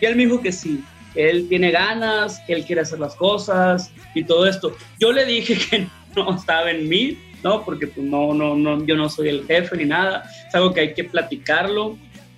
Y 0.00 0.06
él 0.06 0.16
me 0.16 0.24
dijo 0.24 0.40
que 0.40 0.50
sí, 0.50 0.82
él 1.14 1.48
tiene 1.48 1.70
ganas, 1.70 2.40
que 2.46 2.54
él 2.54 2.64
quiere 2.64 2.82
hacer 2.82 2.98
las 2.98 3.14
cosas 3.14 3.92
y 4.14 4.24
todo 4.24 4.46
esto. 4.46 4.76
Yo 4.98 5.12
le 5.12 5.24
dije 5.24 5.56
que 5.56 5.86
no 6.16 6.34
estaba 6.36 6.70
en 6.70 6.88
mí, 6.88 7.18
¿no? 7.42 7.64
Porque 7.64 7.86
pues, 7.86 8.06
no, 8.06 8.34
no, 8.34 8.54
no, 8.56 8.84
yo 8.84 8.96
no 8.96 9.08
soy 9.08 9.28
el 9.28 9.46
jefe 9.46 9.76
ni 9.76 9.84
nada. 9.84 10.24
Es 10.48 10.54
algo 10.54 10.72
que 10.72 10.80
hay 10.80 10.94
que 10.94 11.04
platicarlo, 11.04 11.96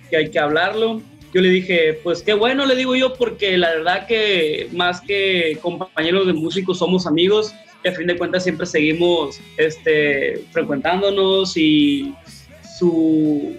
que 0.09 0.17
hay 0.17 0.29
que 0.29 0.39
hablarlo. 0.39 1.01
Yo 1.33 1.41
le 1.41 1.49
dije, 1.49 1.99
pues 2.01 2.21
qué 2.21 2.33
bueno, 2.33 2.65
le 2.65 2.75
digo 2.75 2.95
yo, 2.95 3.13
porque 3.13 3.57
la 3.57 3.71
verdad 3.71 4.07
que 4.07 4.69
más 4.71 5.01
que 5.01 5.57
compañeros 5.61 6.27
de 6.27 6.33
músicos 6.33 6.77
somos 6.77 7.05
amigos 7.05 7.53
y 7.83 7.89
a 7.89 7.91
fin 7.91 8.07
de 8.07 8.17
cuentas 8.17 8.43
siempre 8.43 8.65
seguimos 8.65 9.39
este, 9.57 10.45
frecuentándonos 10.51 11.57
y 11.57 12.13
su, 12.79 13.53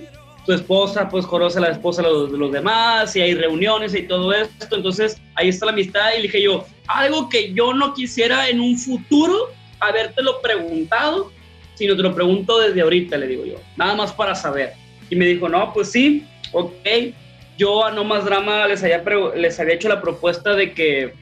su 0.47 0.53
esposa 0.53 1.09
pues 1.09 1.27
conoce 1.27 1.59
a 1.59 1.63
la 1.63 1.69
esposa 1.71 2.03
de 2.03 2.09
los, 2.09 2.31
los 2.31 2.53
demás 2.53 3.15
y 3.17 3.21
hay 3.21 3.35
reuniones 3.35 3.95
y 3.95 4.03
todo 4.05 4.33
esto, 4.33 4.77
entonces 4.77 5.21
ahí 5.35 5.49
está 5.49 5.67
la 5.67 5.73
amistad 5.73 6.11
y 6.19 6.23
dije 6.23 6.41
yo, 6.41 6.65
algo 6.87 7.29
que 7.29 7.53
yo 7.53 7.75
no 7.75 7.93
quisiera 7.95 8.49
en 8.49 8.61
un 8.61 8.79
futuro 8.79 9.49
habértelo 9.81 10.41
preguntado, 10.41 11.33
sino 11.75 11.97
te 11.97 12.03
lo 12.03 12.15
pregunto 12.15 12.59
desde 12.61 12.81
ahorita, 12.81 13.17
le 13.19 13.27
digo 13.27 13.45
yo, 13.45 13.57
nada 13.77 13.95
más 13.95 14.13
para 14.13 14.35
saber. 14.35 14.73
Y 15.11 15.17
me 15.17 15.27
dijo, 15.27 15.49
no, 15.49 15.73
pues 15.75 15.91
sí, 15.93 16.25
ok. 16.53 16.73
Yo 17.59 17.85
a 17.85 17.91
No 17.91 18.05
Más 18.05 18.25
Drama 18.25 18.67
les 18.67 18.83
había, 18.83 19.03
les 19.35 19.59
había 19.61 19.75
hecho 19.75 19.89
la 19.89 20.01
propuesta 20.01 20.55
de 20.55 20.73
que, 20.73 21.13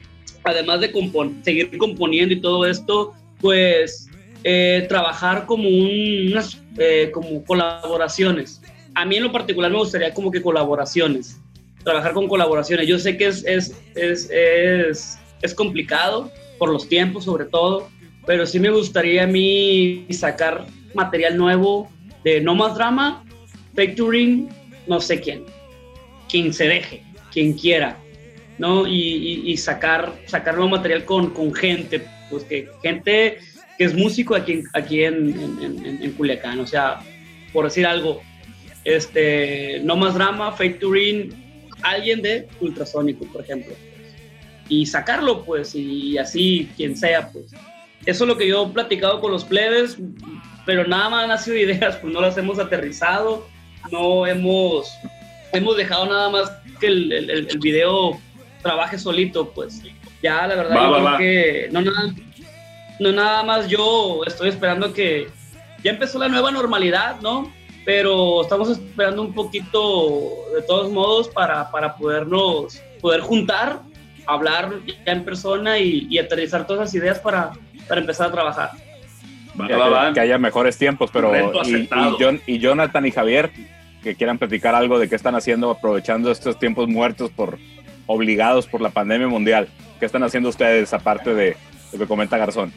además 0.43 0.79
de 0.81 0.91
compon- 0.93 1.43
seguir 1.43 1.77
componiendo 1.77 2.33
y 2.33 2.39
todo 2.41 2.65
esto, 2.65 3.13
pues 3.41 4.07
eh, 4.43 4.85
trabajar 4.87 5.45
como 5.45 5.67
un- 5.67 6.29
unas 6.31 6.57
eh, 6.77 7.09
como 7.13 7.43
colaboraciones. 7.43 8.61
A 8.95 9.05
mí 9.05 9.17
en 9.17 9.23
lo 9.23 9.31
particular 9.31 9.71
me 9.71 9.77
gustaría 9.77 10.13
como 10.13 10.31
que 10.31 10.41
colaboraciones, 10.41 11.39
trabajar 11.83 12.13
con 12.13 12.27
colaboraciones. 12.27 12.87
Yo 12.87 12.97
sé 12.97 13.17
que 13.17 13.27
es, 13.27 13.43
es, 13.45 13.75
es, 13.95 14.29
es, 14.31 15.17
es 15.41 15.53
complicado 15.53 16.31
por 16.57 16.69
los 16.71 16.87
tiempos 16.87 17.25
sobre 17.25 17.45
todo, 17.45 17.89
pero 18.25 18.45
sí 18.45 18.59
me 18.59 18.69
gustaría 18.69 19.23
a 19.23 19.27
mí 19.27 20.05
sacar 20.11 20.65
material 20.93 21.37
nuevo 21.37 21.89
de 22.23 22.41
No 22.41 22.55
Más 22.55 22.75
Drama, 22.75 23.23
Factoring, 23.75 24.49
no 24.87 24.99
sé 25.01 25.19
quién, 25.19 25.43
quien 26.29 26.53
se 26.53 26.67
deje, 26.67 27.03
quien 27.31 27.53
quiera, 27.53 27.97
¿no? 28.57 28.87
Y, 28.87 28.93
y- 28.93 29.51
y 29.51 29.57
sacar, 29.57 30.13
sacar 30.25 30.55
nuevo 30.55 30.69
material 30.69 31.03
con, 31.05 31.31
con 31.31 31.53
gente, 31.53 32.01
pues 32.29 32.45
que 32.45 32.69
gente 32.81 33.37
que 33.77 33.83
es 33.83 33.93
músico 33.93 34.33
aquí, 34.35 34.63
aquí 34.73 35.03
en, 35.03 35.37
en, 35.61 35.85
en- 35.85 36.01
en 36.03 36.11
Culiacán, 36.13 36.59
o 36.61 36.65
sea, 36.65 37.01
por 37.51 37.65
decir 37.65 37.85
algo, 37.85 38.21
este, 38.85 39.81
No 39.83 39.95
Más 39.97 40.13
Drama, 40.13 40.51
Factoring, 40.53 41.33
alguien 41.81 42.21
de 42.21 42.47
Ultrasónico, 42.61 43.25
por 43.25 43.41
ejemplo, 43.43 43.73
y 44.69 44.85
sacarlo, 44.85 45.43
pues, 45.43 45.75
y 45.75 46.17
así, 46.17 46.69
quien 46.77 46.95
sea, 46.95 47.29
pues. 47.31 47.47
Eso 48.05 48.23
es 48.23 48.27
lo 48.27 48.37
que 48.37 48.47
yo 48.47 48.65
he 48.67 48.69
platicado 48.73 49.19
con 49.19 49.31
los 49.31 49.43
plebes, 49.43 49.97
pero 50.65 50.87
nada 50.87 51.09
más 51.09 51.29
han 51.29 51.39
sido 51.39 51.57
ideas, 51.57 51.97
pues 51.97 52.13
no 52.13 52.21
las 52.21 52.37
hemos 52.37 52.57
aterrizado, 52.59 53.47
no 53.91 54.25
hemos, 54.25 54.89
hemos 55.53 55.75
dejado 55.77 56.05
nada 56.07 56.29
más 56.29 56.51
que 56.79 56.87
el, 56.87 57.11
el, 57.11 57.29
el- 57.29 57.47
el 57.49 57.59
video 57.59 58.19
trabaje 58.61 58.97
solito, 58.97 59.49
pues. 59.51 59.81
Ya, 60.23 60.47
la 60.47 60.55
verdad, 60.55 60.75
Va, 60.77 60.83
yo 60.83 60.91
va, 60.91 60.97
creo 60.97 61.11
va. 61.11 61.17
que 61.19 61.69
no 61.71 61.81
nada, 61.81 62.15
no 62.99 63.11
nada 63.11 63.43
más 63.43 63.67
yo 63.67 64.21
estoy 64.25 64.49
esperando 64.49 64.91
que 64.93 65.27
ya 65.83 65.91
empezó 65.91 66.17
la 66.17 66.27
nueva 66.29 66.49
normalidad, 66.51 67.19
¿no? 67.21 67.51
Pero 67.85 68.41
estamos 68.41 68.69
esperando 68.69 69.21
un 69.21 69.33
poquito, 69.33 70.29
de 70.55 70.63
todos 70.63 70.91
modos, 70.91 71.29
para, 71.29 71.69
para 71.71 71.95
podernos, 71.95 72.81
poder 72.99 73.21
juntar, 73.21 73.79
hablar 74.25 74.73
ya 75.05 75.11
en 75.11 75.23
persona 75.23 75.77
y, 75.77 76.07
y 76.09 76.17
aterrizar 76.17 76.65
todas 76.65 76.89
esas 76.89 76.95
ideas 76.95 77.19
para, 77.19 77.51
para 77.87 78.01
empezar 78.01 78.29
a 78.29 78.31
trabajar. 78.31 78.71
Va, 79.59 79.67
que, 79.67 79.75
va, 79.75 79.89
va. 79.89 80.13
que 80.13 80.19
haya 80.19 80.37
mejores 80.37 80.77
tiempos, 80.77 81.11
pero 81.13 81.31
y, 81.63 81.87
y 82.47 82.59
Jonathan 82.59 83.05
y 83.05 83.11
Javier 83.11 83.51
que 84.05 84.15
quieran 84.15 84.37
platicar 84.37 84.75
algo 84.75 84.99
de 84.99 85.09
qué 85.09 85.15
están 85.15 85.33
haciendo 85.33 85.71
aprovechando 85.71 86.29
estos 86.29 86.59
tiempos 86.59 86.87
muertos 86.87 87.31
por 87.31 87.57
obligados 88.05 88.67
por 88.67 88.79
la 88.79 88.91
pandemia 88.91 89.27
mundial. 89.27 89.67
¿Qué 89.99 90.05
están 90.05 90.21
haciendo 90.21 90.49
ustedes 90.49 90.93
aparte 90.93 91.33
de 91.33 91.57
lo 91.91 91.97
que 91.97 92.05
comenta 92.05 92.37
Garzón? 92.37 92.71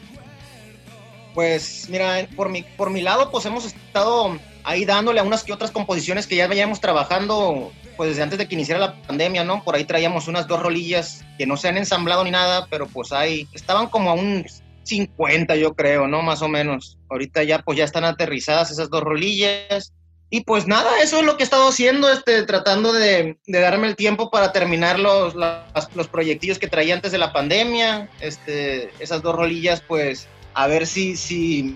Pues 1.35 1.87
mira, 1.87 2.27
por 2.35 2.49
mi, 2.49 2.63
por 2.63 2.89
mi 2.89 3.01
lado, 3.01 3.29
pues 3.29 3.45
hemos 3.45 3.63
estado 3.65 4.39
ahí 4.63 4.85
dándole 4.85 5.19
a 5.19 5.23
unas 5.23 5.43
que 5.43 5.53
otras 5.53 5.71
composiciones 5.71 6.27
que 6.27 6.35
ya 6.35 6.47
veníamos 6.47 6.79
trabajando 6.81 7.71
pues 7.97 8.09
desde 8.11 8.23
antes 8.23 8.39
de 8.39 8.47
que 8.47 8.55
iniciara 8.55 8.79
la 8.79 9.01
pandemia, 9.01 9.43
¿no? 9.43 9.61
Por 9.63 9.75
ahí 9.75 9.83
traíamos 9.83 10.27
unas 10.29 10.47
dos 10.47 10.61
rolillas 10.61 11.25
que 11.37 11.45
no 11.45 11.57
se 11.57 11.67
han 11.67 11.77
ensamblado 11.77 12.23
ni 12.23 12.31
nada, 12.31 12.65
pero 12.69 12.87
pues 12.87 13.11
ahí 13.11 13.47
estaban 13.53 13.87
como 13.87 14.09
a 14.09 14.13
un 14.13 14.45
50 14.83 15.55
yo 15.57 15.73
creo, 15.73 16.07
¿no? 16.07 16.21
Más 16.21 16.41
o 16.41 16.47
menos. 16.47 16.97
Ahorita 17.09 17.43
ya 17.43 17.59
pues 17.59 17.77
ya 17.77 17.83
están 17.83 18.05
aterrizadas 18.05 18.71
esas 18.71 18.89
dos 18.89 19.01
rolillas. 19.03 19.93
Y 20.31 20.41
pues 20.41 20.67
nada, 20.67 21.01
eso 21.01 21.17
es 21.19 21.25
lo 21.25 21.37
que 21.37 21.43
he 21.43 21.45
estado 21.45 21.67
haciendo, 21.67 22.09
este, 22.11 22.43
tratando 22.43 22.93
de, 22.93 23.37
de 23.47 23.59
darme 23.59 23.87
el 23.87 23.95
tiempo 23.95 24.29
para 24.29 24.51
terminar 24.51 24.99
los, 24.99 25.33
las- 25.35 25.89
los 25.95 26.07
proyectillos 26.07 26.59
que 26.59 26.67
traía 26.67 26.93
antes 26.93 27.11
de 27.11 27.17
la 27.17 27.33
pandemia. 27.33 28.07
Este, 28.21 28.91
esas 28.99 29.23
dos 29.23 29.35
rolillas, 29.35 29.81
pues, 29.87 30.27
a 30.53 30.67
ver 30.67 30.85
si, 30.85 31.17
si, 31.17 31.75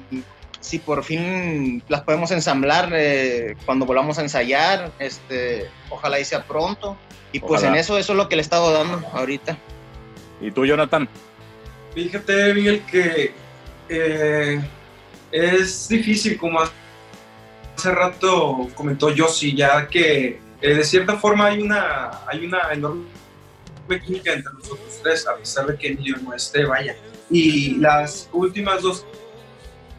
si 0.64 0.80
por 0.80 1.04
fin 1.04 1.84
las 1.90 2.02
podemos 2.02 2.32
ensamblar 2.32 2.90
eh, 2.94 3.58
cuando 3.66 3.86
volvamos 3.86 4.18
a 4.18 4.22
ensayar. 4.22 4.92
Este, 4.98 5.70
ojalá 5.90 6.20
y 6.20 6.26
sea 6.26 6.44
pronto. 6.44 6.98
Y 7.34 7.40
pues 7.40 7.62
Ojalá. 7.62 7.70
en 7.70 7.76
eso, 7.76 7.98
eso 7.98 8.14
es 8.14 8.18
lo 8.18 8.30
que 8.30 8.38
le 8.38 8.42
he 8.42 8.44
estado 8.44 8.72
dando 8.72 9.06
ahorita. 9.12 9.58
¿Y 10.40 10.52
tú, 10.52 10.66
Jonathan? 10.66 11.10
Fíjate, 11.94 12.54
Miguel, 12.54 12.82
que 12.90 13.34
eh, 13.90 14.62
es 15.32 15.90
difícil, 15.90 16.38
como 16.38 16.62
hace 16.62 17.92
rato 17.92 18.70
comentó 18.74 19.10
Yossi, 19.10 19.56
ya 19.56 19.88
que 19.88 20.40
eh, 20.62 20.74
de 20.74 20.84
cierta 20.86 21.18
forma 21.18 21.48
hay 21.48 21.62
una, 21.62 22.22
hay 22.26 22.46
una 22.46 22.72
enorme 22.72 23.04
química 24.06 24.32
entre 24.32 24.54
nosotros 24.54 25.00
tres, 25.04 25.28
a 25.28 25.36
pesar 25.36 25.68
de 25.68 25.78
que 25.78 25.88
Emilio 25.90 26.16
no 26.24 26.34
esté, 26.34 26.64
vaya. 26.64 26.96
Y 27.30 27.76
las 27.76 28.30
últimas 28.32 28.82
dos 28.82 29.06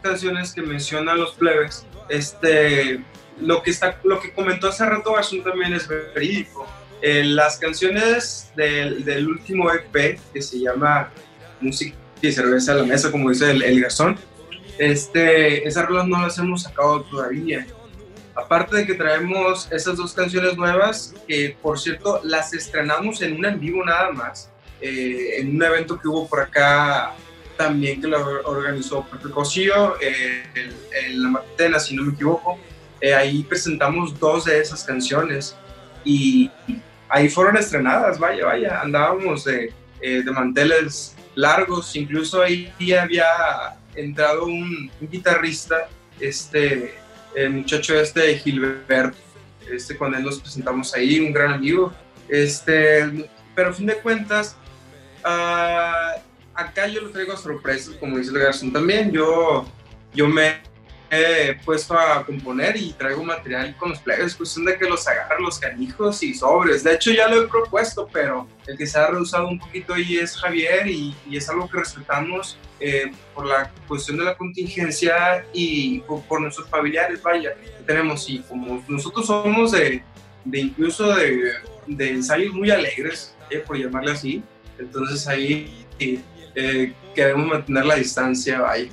canciones 0.05 0.53
que 0.53 0.61
mencionan 0.61 1.17
los 1.17 1.33
plebes, 1.33 1.85
este, 2.09 3.01
lo 3.41 3.63
que, 3.63 3.71
está, 3.71 3.99
lo 4.03 4.19
que 4.19 4.31
comentó 4.31 4.69
hace 4.69 4.85
rato 4.85 5.13
Garzón 5.13 5.43
también 5.43 5.73
es 5.73 5.87
verídico. 5.87 6.67
Eh, 7.01 7.23
las 7.23 7.57
canciones 7.57 8.51
del, 8.55 9.03
del, 9.03 9.27
último 9.27 9.71
EP, 9.71 10.19
que 10.31 10.41
se 10.41 10.59
llama 10.59 11.09
Música 11.59 11.95
y 12.21 12.31
Cerveza 12.31 12.73
a 12.73 12.75
la 12.75 12.83
Mesa, 12.83 13.11
como 13.11 13.29
dice 13.29 13.51
el, 13.51 13.63
el 13.63 13.81
Garzón, 13.81 14.17
este, 14.77 15.67
esas 15.67 15.85
rolas 15.87 16.07
no 16.07 16.21
las 16.21 16.37
hemos 16.37 16.63
sacado 16.63 17.01
todavía. 17.03 17.65
Aparte 18.35 18.77
de 18.77 18.85
que 18.85 18.93
traemos 18.93 19.67
esas 19.71 19.97
dos 19.97 20.13
canciones 20.13 20.55
nuevas, 20.55 21.15
que 21.27 21.57
por 21.61 21.79
cierto 21.79 22.21
las 22.23 22.53
estrenamos 22.53 23.21
en 23.21 23.37
un 23.37 23.45
en 23.45 23.59
vivo 23.59 23.83
nada 23.83 24.11
más, 24.11 24.51
eh, 24.81 25.37
en 25.39 25.55
un 25.55 25.63
evento 25.63 25.97
que 25.99 26.07
hubo 26.07 26.27
por 26.27 26.41
acá 26.41 27.13
también 27.57 28.01
que 28.01 28.07
lo 28.07 28.19
organizó 28.43 29.05
Pepe 29.05 29.29
Cosío, 29.29 29.95
eh, 30.01 30.43
en 30.53 31.23
La 31.23 31.29
Matena, 31.29 31.79
si 31.79 31.95
no 31.95 32.03
me 32.03 32.13
equivoco. 32.13 32.57
Eh, 33.01 33.13
ahí 33.13 33.43
presentamos 33.43 34.17
dos 34.19 34.45
de 34.45 34.59
esas 34.59 34.83
canciones 34.83 35.55
y 36.03 36.49
ahí 37.09 37.29
fueron 37.29 37.57
estrenadas, 37.57 38.19
vaya, 38.19 38.45
vaya, 38.45 38.81
andábamos 38.81 39.43
de, 39.45 39.73
de 40.01 40.31
manteles 40.31 41.15
largos, 41.35 41.95
incluso 41.95 42.41
ahí 42.41 42.71
había 42.97 43.25
entrado 43.95 44.45
un, 44.45 44.91
un 44.99 45.09
guitarrista, 45.09 45.87
este, 46.19 46.95
el 47.35 47.51
muchacho 47.51 47.99
este 47.99 48.37
Gilberto, 48.37 49.17
este, 49.69 49.97
con 49.97 50.13
él 50.15 50.23
nos 50.23 50.39
presentamos 50.39 50.93
ahí, 50.93 51.19
un 51.19 51.33
gran 51.33 51.53
amigo, 51.53 51.93
este, 52.29 53.29
pero 53.53 53.69
a 53.69 53.73
fin 53.73 53.87
de 53.87 53.95
cuentas, 53.95 54.55
uh, 55.25 56.19
acá 56.55 56.87
yo 56.87 57.01
lo 57.01 57.09
traigo 57.11 57.33
a 57.33 57.37
sorpresas, 57.37 57.95
como 57.95 58.17
dice 58.17 58.31
el 58.31 58.39
Garzón 58.39 58.71
también, 58.71 59.11
yo, 59.11 59.65
yo 60.13 60.27
me 60.27 60.61
he 61.11 61.55
puesto 61.63 61.97
a 61.97 62.25
componer 62.25 62.75
y 62.77 62.93
traigo 62.93 63.23
material 63.23 63.75
con 63.77 63.89
los 63.89 63.99
plebes, 63.99 64.35
cuestión 64.35 64.65
de 64.65 64.77
que 64.77 64.85
los 64.85 65.07
agarren 65.07 65.43
los 65.43 65.59
canijos 65.59 66.23
y 66.23 66.33
sobres. 66.33 66.83
De 66.83 66.93
hecho, 66.93 67.11
ya 67.11 67.27
lo 67.27 67.43
he 67.43 67.47
propuesto, 67.47 68.07
pero 68.11 68.47
el 68.65 68.77
que 68.77 68.87
se 68.87 68.97
ha 68.97 69.07
rehusado 69.07 69.47
un 69.47 69.59
poquito 69.59 69.93
ahí 69.93 70.17
es 70.17 70.35
Javier 70.35 70.87
y, 70.87 71.15
y 71.29 71.37
es 71.37 71.47
algo 71.49 71.69
que 71.69 71.77
respetamos 71.77 72.57
eh, 72.79 73.11
por 73.33 73.45
la 73.45 73.71
cuestión 73.87 74.17
de 74.17 74.25
la 74.25 74.35
contingencia 74.35 75.45
y 75.53 75.99
por, 75.99 76.21
por, 76.23 76.41
nuestros 76.41 76.67
familiares, 76.69 77.21
vaya, 77.21 77.53
que 77.53 77.83
tenemos. 77.85 78.27
Y 78.29 78.39
como 78.39 78.83
nosotros 78.87 79.27
somos 79.27 79.71
de, 79.71 80.03
de 80.43 80.59
incluso 80.59 81.15
de, 81.15 81.53
de, 81.87 82.09
ensayos 82.09 82.53
muy 82.53 82.71
alegres, 82.71 83.35
eh, 83.49 83.59
por 83.59 83.77
llamarle 83.77 84.11
así, 84.11 84.43
entonces 84.79 85.27
ahí 85.27 85.85
eh, 85.99 86.19
queremos 87.13 87.47
mantener 87.47 87.85
la 87.85 87.95
distancia, 87.95 88.61
vaya. 88.61 88.89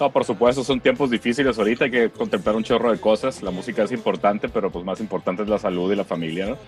No, 0.00 0.10
por 0.10 0.24
supuesto, 0.24 0.64
son 0.64 0.80
tiempos 0.80 1.10
difíciles 1.10 1.56
ahorita, 1.56 1.84
hay 1.84 1.90
que 1.90 2.10
contemplar 2.10 2.56
un 2.56 2.64
chorro 2.64 2.90
de 2.90 2.98
cosas. 2.98 3.42
La 3.42 3.50
música 3.50 3.84
es 3.84 3.92
importante, 3.92 4.48
pero 4.48 4.70
pues 4.70 4.84
más 4.84 5.00
importante 5.00 5.42
es 5.42 5.48
la 5.48 5.58
salud 5.58 5.92
y 5.92 5.96
la 5.96 6.04
familia, 6.04 6.46
¿no? 6.46 6.58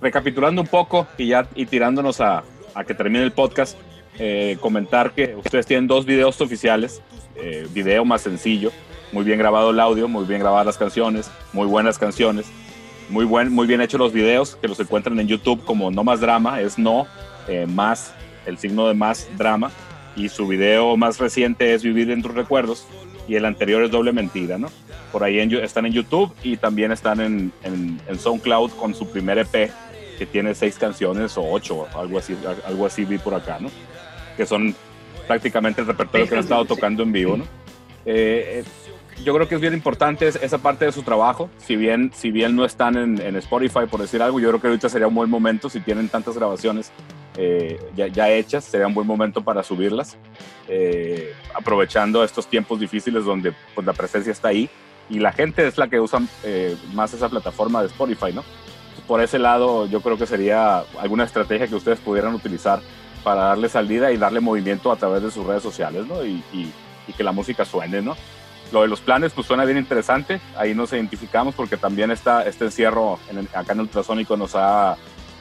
Recapitulando 0.00 0.62
un 0.62 0.68
poco 0.68 1.06
y 1.16 1.28
ya 1.28 1.48
y 1.54 1.66
tirándonos 1.66 2.20
a, 2.20 2.42
a 2.74 2.84
que 2.84 2.94
termine 2.94 3.24
el 3.24 3.32
podcast, 3.32 3.78
eh, 4.18 4.58
comentar 4.60 5.12
que 5.12 5.36
ustedes 5.36 5.66
tienen 5.66 5.86
dos 5.86 6.04
videos 6.04 6.40
oficiales, 6.40 7.02
eh, 7.36 7.66
video 7.72 8.04
más 8.04 8.22
sencillo, 8.22 8.72
muy 9.12 9.24
bien 9.24 9.38
grabado 9.38 9.70
el 9.70 9.80
audio, 9.80 10.08
muy 10.08 10.26
bien 10.26 10.40
grabadas 10.40 10.66
las 10.66 10.76
canciones, 10.76 11.30
muy 11.52 11.66
buenas 11.66 11.98
canciones, 11.98 12.46
muy, 13.08 13.24
buen, 13.24 13.52
muy 13.52 13.66
bien 13.66 13.80
hechos 13.80 14.00
los 14.00 14.12
videos, 14.12 14.56
que 14.56 14.68
los 14.68 14.80
encuentran 14.80 15.18
en 15.20 15.28
YouTube 15.28 15.64
como 15.64 15.90
No 15.90 16.02
Más 16.02 16.20
Drama, 16.20 16.60
es 16.60 16.78
no 16.78 17.06
eh, 17.48 17.66
más, 17.66 18.14
el 18.46 18.58
signo 18.58 18.88
de 18.88 18.94
más 18.94 19.28
drama 19.36 19.70
y 20.16 20.28
su 20.28 20.46
video 20.48 20.96
más 20.96 21.18
reciente 21.18 21.74
es 21.74 21.82
Vivir 21.82 22.10
en 22.10 22.22
tus 22.22 22.34
recuerdos 22.34 22.86
y 23.28 23.34
el 23.34 23.44
anterior 23.44 23.82
es 23.82 23.90
Doble 23.90 24.12
Mentira, 24.12 24.58
¿no? 24.58 24.68
Por 25.12 25.24
ahí 25.24 25.40
en, 25.40 25.52
están 25.54 25.86
en 25.86 25.92
YouTube 25.92 26.32
y 26.42 26.56
también 26.56 26.92
están 26.92 27.20
en, 27.20 27.52
en, 27.62 28.00
en, 28.06 28.18
SoundCloud 28.18 28.70
con 28.72 28.94
su 28.94 29.08
primer 29.10 29.38
EP 29.38 29.70
que 30.18 30.26
tiene 30.26 30.54
seis 30.54 30.76
canciones 30.78 31.36
o 31.36 31.42
ocho, 31.42 31.86
algo 31.94 32.18
así, 32.18 32.36
algo 32.66 32.86
así 32.86 33.04
vi 33.04 33.18
por 33.18 33.34
acá, 33.34 33.58
¿no? 33.60 33.70
Que 34.36 34.46
son 34.46 34.74
prácticamente 35.26 35.80
el 35.80 35.86
repertorio 35.86 36.26
que 36.28 36.34
han 36.34 36.40
estado 36.40 36.64
tocando 36.64 37.02
en 37.02 37.12
vivo, 37.12 37.36
¿no? 37.36 37.44
Eh, 38.04 38.64
yo 39.24 39.34
creo 39.34 39.48
que 39.48 39.56
es 39.56 39.60
bien 39.60 39.74
importante 39.74 40.28
esa 40.28 40.58
parte 40.58 40.84
de 40.84 40.92
su 40.92 41.02
trabajo, 41.02 41.48
si 41.58 41.74
bien, 41.74 42.12
si 42.14 42.30
bien 42.30 42.54
no 42.54 42.64
están 42.64 42.96
en, 42.96 43.20
en 43.20 43.36
Spotify, 43.36 43.86
por 43.90 44.00
decir 44.00 44.22
algo, 44.22 44.38
yo 44.40 44.48
creo 44.48 44.60
que 44.60 44.66
ahorita 44.68 44.88
sería 44.88 45.08
un 45.08 45.14
buen 45.14 45.30
momento 45.30 45.68
si 45.70 45.80
tienen 45.80 46.08
tantas 46.08 46.36
grabaciones 46.36 46.92
eh, 47.36 47.78
ya, 47.94 48.06
ya, 48.06 48.30
hechas, 48.30 48.64
sería 48.64 48.86
un 48.86 48.94
buen 48.94 49.06
momento 49.06 49.42
para 49.42 49.62
subirlas, 49.62 50.16
eh, 50.68 51.34
aprovechando 51.54 52.24
estos 52.24 52.46
tiempos 52.46 52.80
difíciles 52.80 53.24
donde 53.24 53.52
pues, 53.74 53.86
la 53.86 53.92
presencia 53.92 54.32
está 54.32 54.48
ahí 54.48 54.70
y 55.10 55.18
la 55.18 55.32
gente 55.32 55.66
es 55.66 55.78
la 55.78 55.88
que 55.88 56.00
usa 56.00 56.20
eh, 56.44 56.76
más 56.94 57.12
esa 57.12 57.28
plataforma 57.28 57.80
de 57.80 57.88
Spotify, 57.88 58.32
¿no? 58.32 58.42
Por 59.06 59.20
ese 59.20 59.38
lado, 59.38 59.86
yo 59.86 60.00
creo 60.00 60.16
que 60.16 60.26
sería 60.26 60.78
alguna 60.98 61.24
estrategia 61.24 61.68
que 61.68 61.74
ustedes 61.74 62.00
pudieran 62.00 62.34
utilizar 62.34 62.80
para 63.22 63.42
darle 63.42 63.68
salida 63.68 64.10
y 64.10 64.16
darle 64.16 64.40
movimiento 64.40 64.90
a 64.90 64.96
través 64.96 65.22
de 65.22 65.30
sus 65.30 65.46
redes 65.46 65.62
sociales, 65.62 66.06
¿no? 66.06 66.24
Y, 66.24 66.42
y, 66.52 66.72
y 67.06 67.12
que 67.12 67.22
la 67.22 67.32
música 67.32 67.64
suene, 67.64 68.02
¿no? 68.02 68.16
Lo 68.72 68.82
de 68.82 68.88
los 68.88 69.00
planes, 69.00 69.32
pues 69.32 69.46
suena 69.46 69.64
bien 69.64 69.78
interesante. 69.78 70.40
Ahí 70.56 70.74
nos 70.74 70.92
identificamos 70.92 71.54
porque 71.54 71.76
también 71.76 72.10
está 72.10 72.42
este 72.42 72.64
encierro 72.64 73.18
en 73.30 73.38
el, 73.38 73.48
acá 73.54 73.74
en 73.74 73.80
Ultrasónico 73.80 74.36
nos 74.36 74.56
ha 74.56 74.96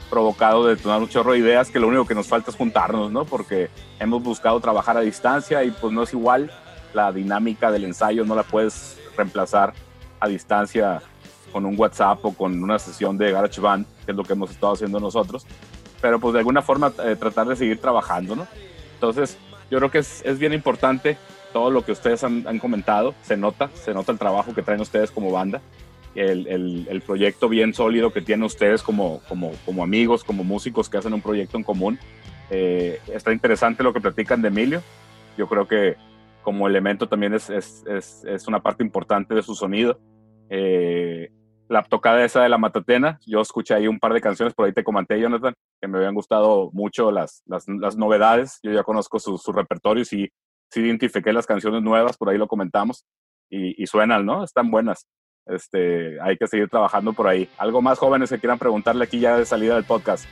provocado 0.09 0.65
detonar 0.65 1.01
un 1.01 1.09
chorro 1.09 1.33
de 1.33 1.39
ideas 1.39 1.69
que 1.69 1.79
lo 1.79 1.87
único 1.87 2.05
que 2.05 2.15
nos 2.15 2.27
falta 2.27 2.51
es 2.51 2.57
juntarnos, 2.57 3.11
¿no? 3.11 3.25
Porque 3.25 3.69
hemos 3.99 4.23
buscado 4.23 4.59
trabajar 4.59 4.97
a 4.97 5.01
distancia 5.01 5.63
y 5.63 5.71
pues 5.71 5.93
no 5.93 6.03
es 6.03 6.13
igual 6.13 6.51
la 6.93 7.11
dinámica 7.11 7.71
del 7.71 7.85
ensayo, 7.85 8.25
no 8.25 8.35
la 8.35 8.43
puedes 8.43 8.97
reemplazar 9.17 9.73
a 10.19 10.27
distancia 10.27 11.01
con 11.51 11.65
un 11.65 11.79
WhatsApp 11.79 12.23
o 12.25 12.33
con 12.33 12.61
una 12.61 12.79
sesión 12.79 13.17
de 13.17 13.31
GarageBand, 13.31 13.85
que 14.05 14.11
es 14.11 14.17
lo 14.17 14.23
que 14.23 14.33
hemos 14.33 14.51
estado 14.51 14.73
haciendo 14.73 14.99
nosotros, 14.99 15.45
pero 16.01 16.19
pues 16.19 16.33
de 16.33 16.39
alguna 16.39 16.61
forma 16.61 16.91
eh, 17.03 17.15
tratar 17.15 17.47
de 17.47 17.55
seguir 17.55 17.79
trabajando, 17.79 18.35
¿no? 18.35 18.47
Entonces, 18.93 19.37
yo 19.69 19.77
creo 19.77 19.91
que 19.91 19.99
es, 19.99 20.21
es 20.25 20.39
bien 20.39 20.53
importante 20.53 21.17
todo 21.53 21.69
lo 21.69 21.85
que 21.85 21.93
ustedes 21.93 22.23
han, 22.23 22.45
han, 22.47 22.59
comentado, 22.59 23.15
se 23.23 23.37
nota, 23.37 23.69
se 23.73 23.93
nota 23.93 24.11
el 24.11 24.19
trabajo 24.19 24.53
que 24.53 24.61
traen 24.61 24.81
ustedes 24.81 25.11
como 25.11 25.31
banda, 25.31 25.61
el, 26.15 27.03
proyecto 27.05 27.49
bien 27.49 27.73
sólido 27.73 28.11
que 28.11 28.21
tienen 28.21 28.43
ustedes 28.43 28.81
como, 28.81 29.21
amigos, 29.81 30.23
como 30.23 30.43
músicos 30.43 30.89
que 30.89 30.97
hacen 30.97 31.13
un 31.13 31.21
proyecto 31.21 31.57
en 31.57 31.63
común. 31.63 31.99
Eh, 32.49 32.99
está 33.07 33.33
interesante 33.33 33.83
lo 33.83 33.93
que 33.93 34.01
platican 34.01 34.41
de 34.41 34.47
Emilio. 34.47 34.81
Yo 35.37 35.47
creo 35.47 35.67
que 35.67 35.97
como 36.41 36.67
elemento 36.67 37.07
también 37.07 37.33
es, 37.33 38.45
una 38.47 38.61
parte 38.61 38.83
importante 38.83 39.35
de 39.35 39.43
su 39.43 39.55
sonido. 39.55 39.99
Eh, 40.49 41.31
la 41.67 41.83
tocada 41.83 42.23
esa 42.23 42.43
de 42.43 42.49
la 42.49 42.59
Matatena, 42.59 43.19
yo 43.25 43.41
escuché 43.41 43.73
ahí 43.73 43.87
un 43.87 43.99
par 43.99 44.13
de 44.13 44.21
canciones, 44.21 44.53
por 44.53 44.67
ahí 44.67 44.71
te 44.71 44.83
comenté, 44.83 45.19
Jonathan, 45.19 45.55
que 45.81 45.87
me 45.87 45.97
habían 45.97 46.13
gustado 46.13 46.69
mucho 46.71 47.11
las 47.11 47.43
novedades. 47.97 48.59
Yo 48.61 48.71
ya 48.71 48.83
conozco 48.83 49.19
su, 49.19 49.37
su 49.39 49.51
repertorio 49.51 50.03
y 50.03 50.05
sí, 50.05 50.29
sí 50.69 50.81
identifiqué 50.81 51.33
las 51.33 51.47
canciones 51.47 51.81
nuevas, 51.81 52.17
por 52.17 52.29
ahí 52.29 52.37
lo 52.37 52.47
comentamos, 52.47 53.05
y, 53.49 53.81
y 53.81 53.87
suenan, 53.87 54.25
¿no? 54.25 54.43
Están 54.43 54.69
buenas 54.69 55.07
este, 55.45 56.19
hay 56.21 56.37
que 56.37 56.47
seguir 56.47 56.69
trabajando 56.69 57.13
por 57.13 57.27
ahí. 57.27 57.49
¿Algo 57.57 57.81
más 57.81 57.99
jóvenes 57.99 58.29
que 58.29 58.39
quieran 58.39 58.59
preguntarle 58.59 59.03
aquí 59.03 59.19
ya 59.19 59.37
de 59.37 59.45
salida 59.45 59.75
del 59.75 59.83
podcast? 59.83 60.25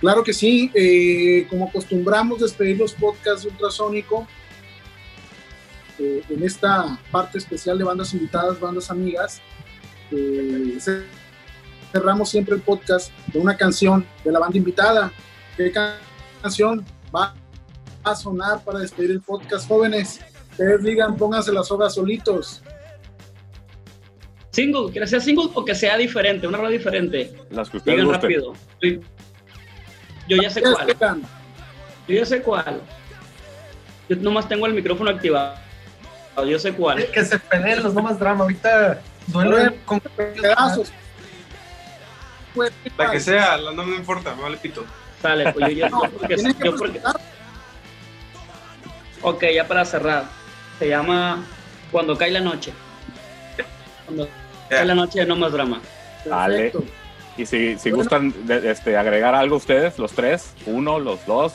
Claro 0.00 0.22
que 0.22 0.34
sí, 0.34 0.70
eh, 0.74 1.46
como 1.48 1.68
acostumbramos 1.68 2.40
despedir 2.40 2.76
los 2.78 2.92
podcasts 2.92 3.44
de 3.44 3.48
Ultrasónico, 3.48 4.26
eh, 5.98 6.22
en 6.28 6.42
esta 6.42 6.98
parte 7.10 7.38
especial 7.38 7.78
de 7.78 7.84
bandas 7.84 8.12
invitadas, 8.12 8.60
bandas 8.60 8.90
amigas, 8.90 9.40
eh, 10.10 10.78
cerramos 11.90 12.28
siempre 12.28 12.54
el 12.54 12.60
podcast 12.60 13.10
con 13.32 13.42
una 13.42 13.56
canción 13.56 14.06
de 14.22 14.32
la 14.32 14.38
banda 14.38 14.58
invitada. 14.58 15.10
¿Qué 15.56 15.72
canción 16.42 16.84
va 17.14 17.34
a 18.04 18.14
sonar 18.14 18.62
para 18.62 18.80
despedir 18.80 19.12
el 19.12 19.22
podcast, 19.22 19.66
jóvenes? 19.66 20.20
Ustedes 20.56 20.82
digan, 20.82 21.16
pónganse 21.18 21.52
las 21.52 21.70
obras 21.70 21.92
solitos. 21.94 22.62
Single, 24.52 24.90
que 24.90 25.06
sea 25.06 25.20
single 25.20 25.50
o 25.52 25.62
que 25.66 25.74
sea 25.74 25.98
diferente, 25.98 26.46
una 26.46 26.56
rola 26.56 26.70
diferente. 26.70 27.30
Las 27.50 27.68
que 27.68 27.76
ustedes 27.76 27.98
Digan 27.98 28.06
gusten. 28.10 28.22
rápido. 28.22 29.02
Yo 30.26 30.36
ya 30.42 30.48
sé 30.48 30.62
cuál. 30.62 30.96
Yo 32.08 32.14
ya 32.14 32.24
sé 32.24 32.40
cuál. 32.40 32.80
Yo 34.08 34.16
nomás 34.16 34.48
tengo 34.48 34.64
el 34.64 34.72
micrófono 34.72 35.10
activado. 35.10 35.56
Yo 36.48 36.58
sé 36.58 36.72
cuál. 36.72 37.06
Que 37.10 37.22
se 37.22 37.38
peleen 37.38 37.82
los 37.82 37.92
nomás 37.92 38.18
drama. 38.18 38.44
Ahorita 38.44 39.02
duele 39.26 39.78
con 39.84 40.00
pedazos. 40.00 40.90
La 42.96 43.10
que 43.10 43.20
sea, 43.20 43.58
no 43.58 43.84
me 43.84 43.96
importa, 43.96 44.34
me 44.34 44.40
vale 44.42 44.56
pito. 44.56 44.86
Sale, 45.20 45.52
pues 45.52 45.68
yo 45.68 45.74
ya 45.76 45.88
No, 45.90 46.00
porque, 46.00 46.36
yo 46.64 46.76
porque- 46.76 47.00
Ok, 49.20 49.44
ya 49.54 49.68
para 49.68 49.84
cerrar. 49.84 50.24
Se 50.78 50.88
llama 50.88 51.44
Cuando 51.90 52.16
cae 52.16 52.30
la 52.30 52.40
noche. 52.40 52.72
Cuando 54.04 54.28
cae 54.68 54.84
la 54.84 54.94
noche 54.94 55.24
no 55.26 55.36
más 55.36 55.52
drama. 55.52 55.80
Dale. 56.24 56.72
Y 57.36 57.44
si, 57.46 57.78
si 57.78 57.90
Bueno. 57.90 57.96
gustan 57.96 58.46
de- 58.46 58.70
este, 58.70 58.96
agregar 58.96 59.34
algo 59.34 59.56
ustedes, 59.56 59.98
los 59.98 60.12
tres, 60.12 60.54
uno, 60.66 60.98
los 60.98 61.24
dos. 61.26 61.52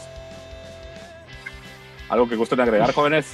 ¿Algo 2.09 2.27
que 2.29 2.35
gusten 2.35 2.59
agregar, 2.59 2.93
jóvenes? 2.93 3.25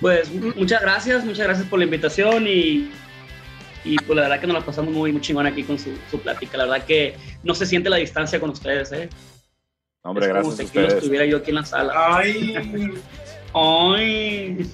Pues 0.00 0.30
muchas 0.30 0.82
gracias, 0.82 1.24
muchas 1.24 1.46
gracias 1.46 1.66
por 1.68 1.78
la 1.78 1.86
invitación 1.86 2.46
y, 2.46 2.90
y 3.82 3.96
pues 3.96 4.14
la 4.14 4.22
verdad 4.22 4.40
que 4.40 4.46
nos 4.46 4.58
la 4.58 4.64
pasamos 4.64 4.92
muy, 4.92 5.10
muy 5.10 5.20
chingón 5.22 5.46
aquí 5.46 5.62
con 5.64 5.78
su, 5.78 5.96
su 6.10 6.20
plática. 6.20 6.58
La 6.58 6.64
verdad 6.66 6.84
que 6.86 7.16
no 7.42 7.54
se 7.54 7.64
siente 7.66 7.88
la 7.88 7.96
distancia 7.96 8.38
con 8.38 8.50
ustedes, 8.50 8.92
¿eh? 8.92 9.08
Hombre, 10.02 10.26
Es 10.26 10.32
como 10.32 10.42
gracias 10.50 10.54
a 10.54 10.56
si 10.58 10.64
ustedes. 10.64 10.94
estuviera 10.94 11.24
yo 11.24 11.38
aquí 11.38 11.50
en 11.50 11.56
la 11.56 11.64
sala. 11.64 11.92
Ay, 11.96 12.54
Ay. 13.58 14.70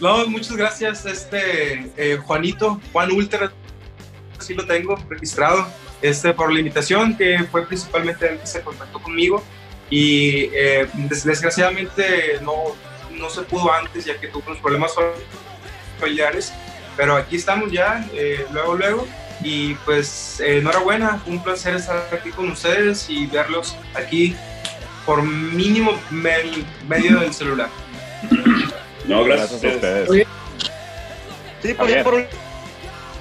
no, 0.00 0.26
muchas 0.26 0.56
gracias, 0.56 1.06
este 1.06 1.92
eh, 1.96 2.16
Juanito, 2.16 2.80
Juan 2.92 3.12
Ultra, 3.12 3.52
así 4.36 4.52
lo 4.52 4.66
tengo 4.66 4.96
registrado, 5.08 5.64
este, 6.02 6.34
por 6.34 6.52
la 6.52 6.58
invitación, 6.58 7.16
que 7.16 7.38
fue 7.52 7.64
principalmente 7.66 8.28
él 8.32 8.40
que 8.40 8.46
se 8.48 8.62
contactó 8.62 9.00
conmigo 9.00 9.44
y 9.90 10.50
eh, 10.52 10.88
des- 10.94 11.22
desgraciadamente 11.24 12.40
no, 12.42 12.52
no 13.12 13.30
se 13.30 13.42
pudo 13.42 13.72
antes 13.72 14.04
ya 14.04 14.18
que 14.18 14.26
tuvo 14.26 14.42
unos 14.48 14.58
problemas 14.58 14.92
familiares, 16.00 16.52
pero 16.96 17.14
aquí 17.14 17.36
estamos 17.36 17.70
ya, 17.70 18.04
eh, 18.12 18.44
luego, 18.52 18.74
luego. 18.74 19.08
Y 19.42 19.74
pues 19.84 20.40
eh, 20.40 20.58
enhorabuena, 20.58 21.22
un 21.26 21.42
placer 21.42 21.74
estar 21.76 22.08
aquí 22.12 22.30
con 22.30 22.50
ustedes 22.50 23.08
y 23.08 23.26
verlos 23.26 23.76
aquí 23.94 24.34
por 25.06 25.22
mínimo 25.22 25.92
me- 26.10 26.64
medio 26.88 27.20
del 27.20 27.32
celular. 27.34 27.68
No, 29.06 29.24
gracias, 29.24 29.60
Gracias 29.60 29.72
a 29.72 29.76
ustedes. 29.76 30.10
Oye, 30.10 30.26
Sí, 31.62 31.72
pues 31.72 31.76
Javier. 31.78 31.98
ya 31.98 32.04
por 32.04 32.26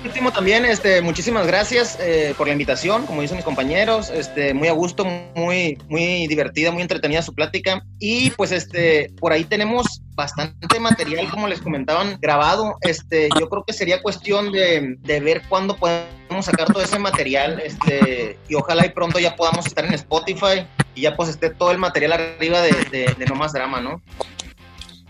último 0.06 0.34
también, 0.34 0.66
este, 0.66 1.02
muchísimas 1.02 1.48
gracias 1.48 1.98
eh, 2.02 2.34
por 2.38 2.48
la 2.48 2.52
invitación, 2.52 3.06
como 3.06 3.22
dicen 3.22 3.38
mis 3.38 3.46
compañeros, 3.46 4.10
este, 4.10 4.54
muy 4.54 4.68
a 4.68 4.74
gusto, 4.74 5.06
muy, 5.34 5.78
muy 5.88 6.28
divertida, 6.28 6.72
muy 6.72 6.82
entretenida 6.82 7.22
su 7.22 7.34
plática. 7.34 7.86
Y 8.00 8.32
pues 8.32 8.52
este, 8.52 9.14
por 9.22 9.32
ahí 9.32 9.46
tenemos 9.46 10.02
bastante 10.16 10.78
material, 10.82 11.30
como 11.30 11.48
les 11.48 11.62
comentaban, 11.62 12.18
grabado. 12.20 12.76
Este, 12.82 13.30
yo 13.40 13.48
creo 13.48 13.64
que 13.66 13.72
sería 13.72 14.02
cuestión 14.02 14.52
de, 14.52 14.98
de 15.00 15.20
ver 15.22 15.42
cuándo 15.48 15.78
podemos 15.78 16.46
sacar 16.46 16.68
todo 16.74 16.84
ese 16.84 17.00
material, 17.00 17.62
este, 17.64 18.38
y 18.50 18.56
ojalá 18.56 18.86
y 18.86 18.90
pronto 18.90 19.20
ya 19.20 19.38
podamos 19.38 19.66
estar 19.66 19.86
en 19.86 19.94
Spotify 19.94 20.68
y 20.96 21.02
ya 21.04 21.16
pues 21.16 21.30
esté 21.30 21.50
todo 21.50 21.72
el 21.72 21.78
material 21.78 22.12
arriba 22.12 22.60
de, 22.62 22.72
de, 22.92 23.16
de 23.18 23.26
No 23.26 23.36
Más 23.36 23.54
Drama, 23.54 23.80
¿no? 23.80 24.02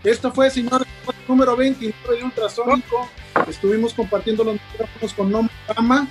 Esto 0.04 0.30
fue, 0.30 0.50
señores, 0.50 0.86
número 1.26 1.56
29 1.56 2.18
de 2.18 2.24
Ultrasónico. 2.24 3.08
Estuvimos 3.48 3.94
compartiendo 3.94 4.44
los 4.44 4.54
micrófonos 4.54 5.14
con 5.14 5.30
Nombre 5.30 5.54
Rama, 5.66 6.06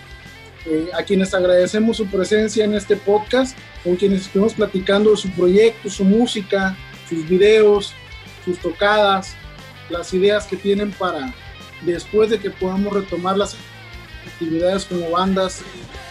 eh, 0.66 0.90
a 0.96 1.04
quienes 1.04 1.32
agradecemos 1.36 1.98
su 1.98 2.08
presencia 2.08 2.66
en 2.66 2.74
este 2.74 2.96
podcast, 2.96 3.56
con 3.84 3.96
quienes 3.96 4.22
estuvimos 4.22 4.56
platicando 4.56 5.12
de 5.12 5.18
su 5.18 5.30
proyecto, 5.30 5.92
su 5.92 6.06
música, 6.06 6.76
sus 7.08 7.30
videos, 7.30 7.94
sus 8.44 8.58
tocadas, 8.58 9.36
las 9.92 10.12
ideas 10.12 10.48
que 10.48 10.58
tienen 10.58 10.92
para 10.92 11.32
después 11.82 12.32
de 12.32 12.40
que 12.40 12.50
podamos 12.50 12.94
retomar 12.94 13.38
las 13.38 13.56
actividades 14.26 14.86
como 14.86 15.12
bandas, 15.12 15.62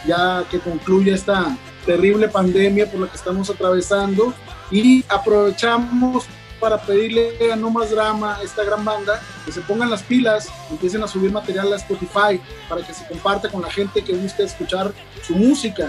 ya 0.06 0.44
que 0.52 0.60
concluya 0.60 1.16
esta 1.16 1.56
terrible 1.84 2.28
pandemia 2.28 2.88
por 2.88 3.00
la 3.00 3.08
que 3.08 3.16
estamos 3.16 3.50
atravesando. 3.50 4.32
Y 4.70 5.04
aprovechamos 5.08 6.26
para 6.62 6.80
pedirle 6.80 7.52
a 7.52 7.56
No 7.56 7.70
Más 7.70 7.90
Drama, 7.90 8.38
esta 8.40 8.62
gran 8.62 8.84
banda, 8.84 9.20
que 9.44 9.50
se 9.50 9.60
pongan 9.62 9.90
las 9.90 10.04
pilas, 10.04 10.48
empiecen 10.70 11.02
a 11.02 11.08
subir 11.08 11.32
material 11.32 11.72
a 11.72 11.76
Spotify 11.76 12.40
para 12.68 12.86
que 12.86 12.94
se 12.94 13.04
comparta 13.08 13.48
con 13.48 13.62
la 13.62 13.70
gente 13.70 14.04
que 14.04 14.14
guste 14.14 14.44
escuchar 14.44 14.92
su 15.26 15.34
música 15.34 15.88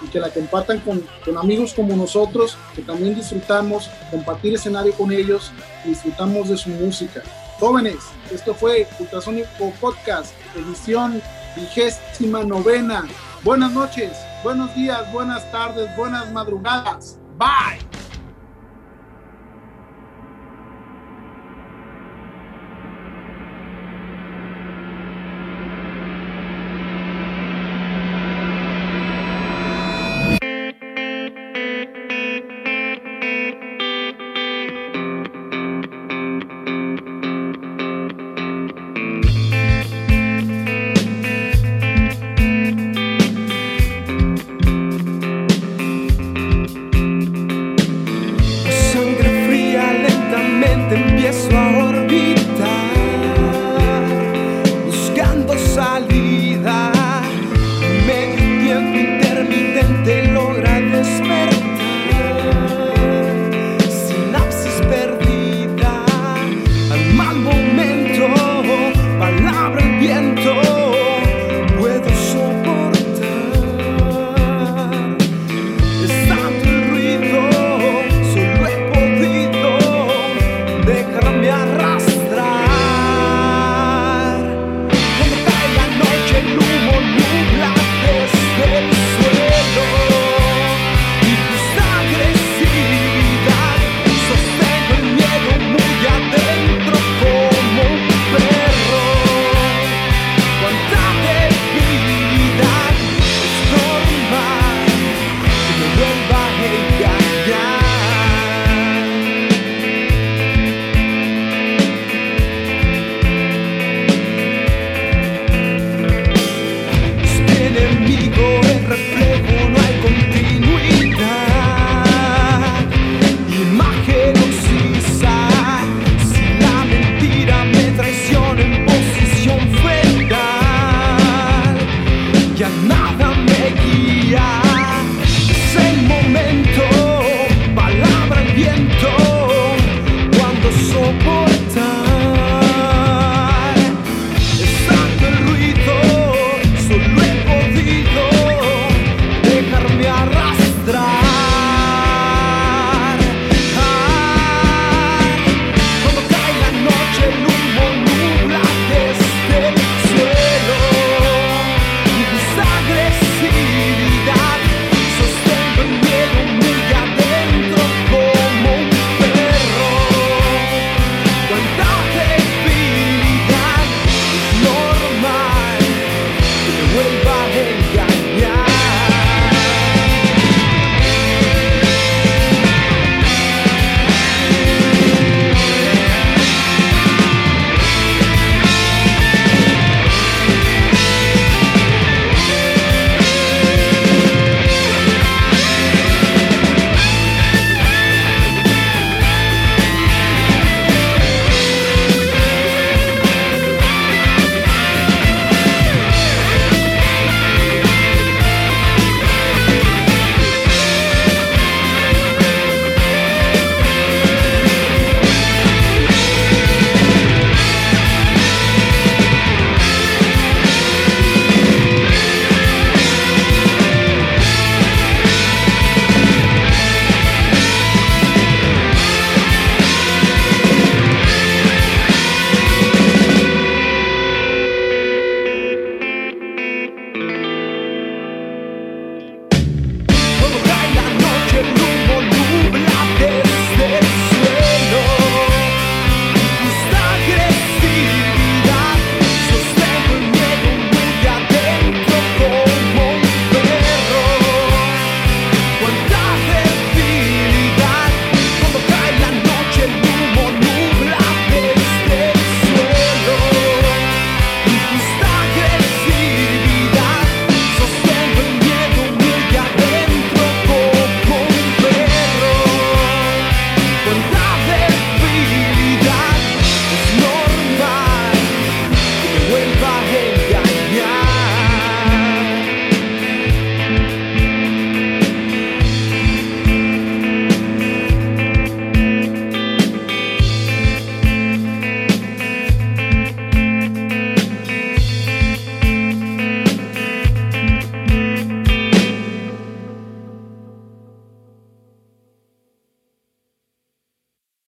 y 0.00 0.06
que 0.06 0.20
la 0.20 0.30
compartan 0.30 0.78
con, 0.80 1.02
amigos 1.36 1.74
como 1.74 1.96
nosotros, 1.96 2.56
que 2.76 2.82
también 2.82 3.16
disfrutamos 3.16 3.90
compartir 4.12 4.54
escenario 4.54 4.92
con 4.92 5.10
ellos 5.10 5.50
y 5.84 5.88
disfrutamos 5.88 6.50
de 6.50 6.56
su 6.56 6.70
música. 6.70 7.22
Jóvenes, 7.58 7.96
esto 8.30 8.54
fue 8.54 8.86
Ultrasónico 9.00 9.72
Podcast, 9.80 10.32
edición 10.54 11.20
vigésima 11.56 12.44
novena. 12.44 13.08
Buenas 13.42 13.72
noches, 13.72 14.12
buenos 14.44 14.72
días, 14.76 15.12
buenas 15.12 15.50
tardes, 15.50 15.88
buenas 15.96 16.30
madrugadas. 16.30 17.18
Bye. 17.36 17.85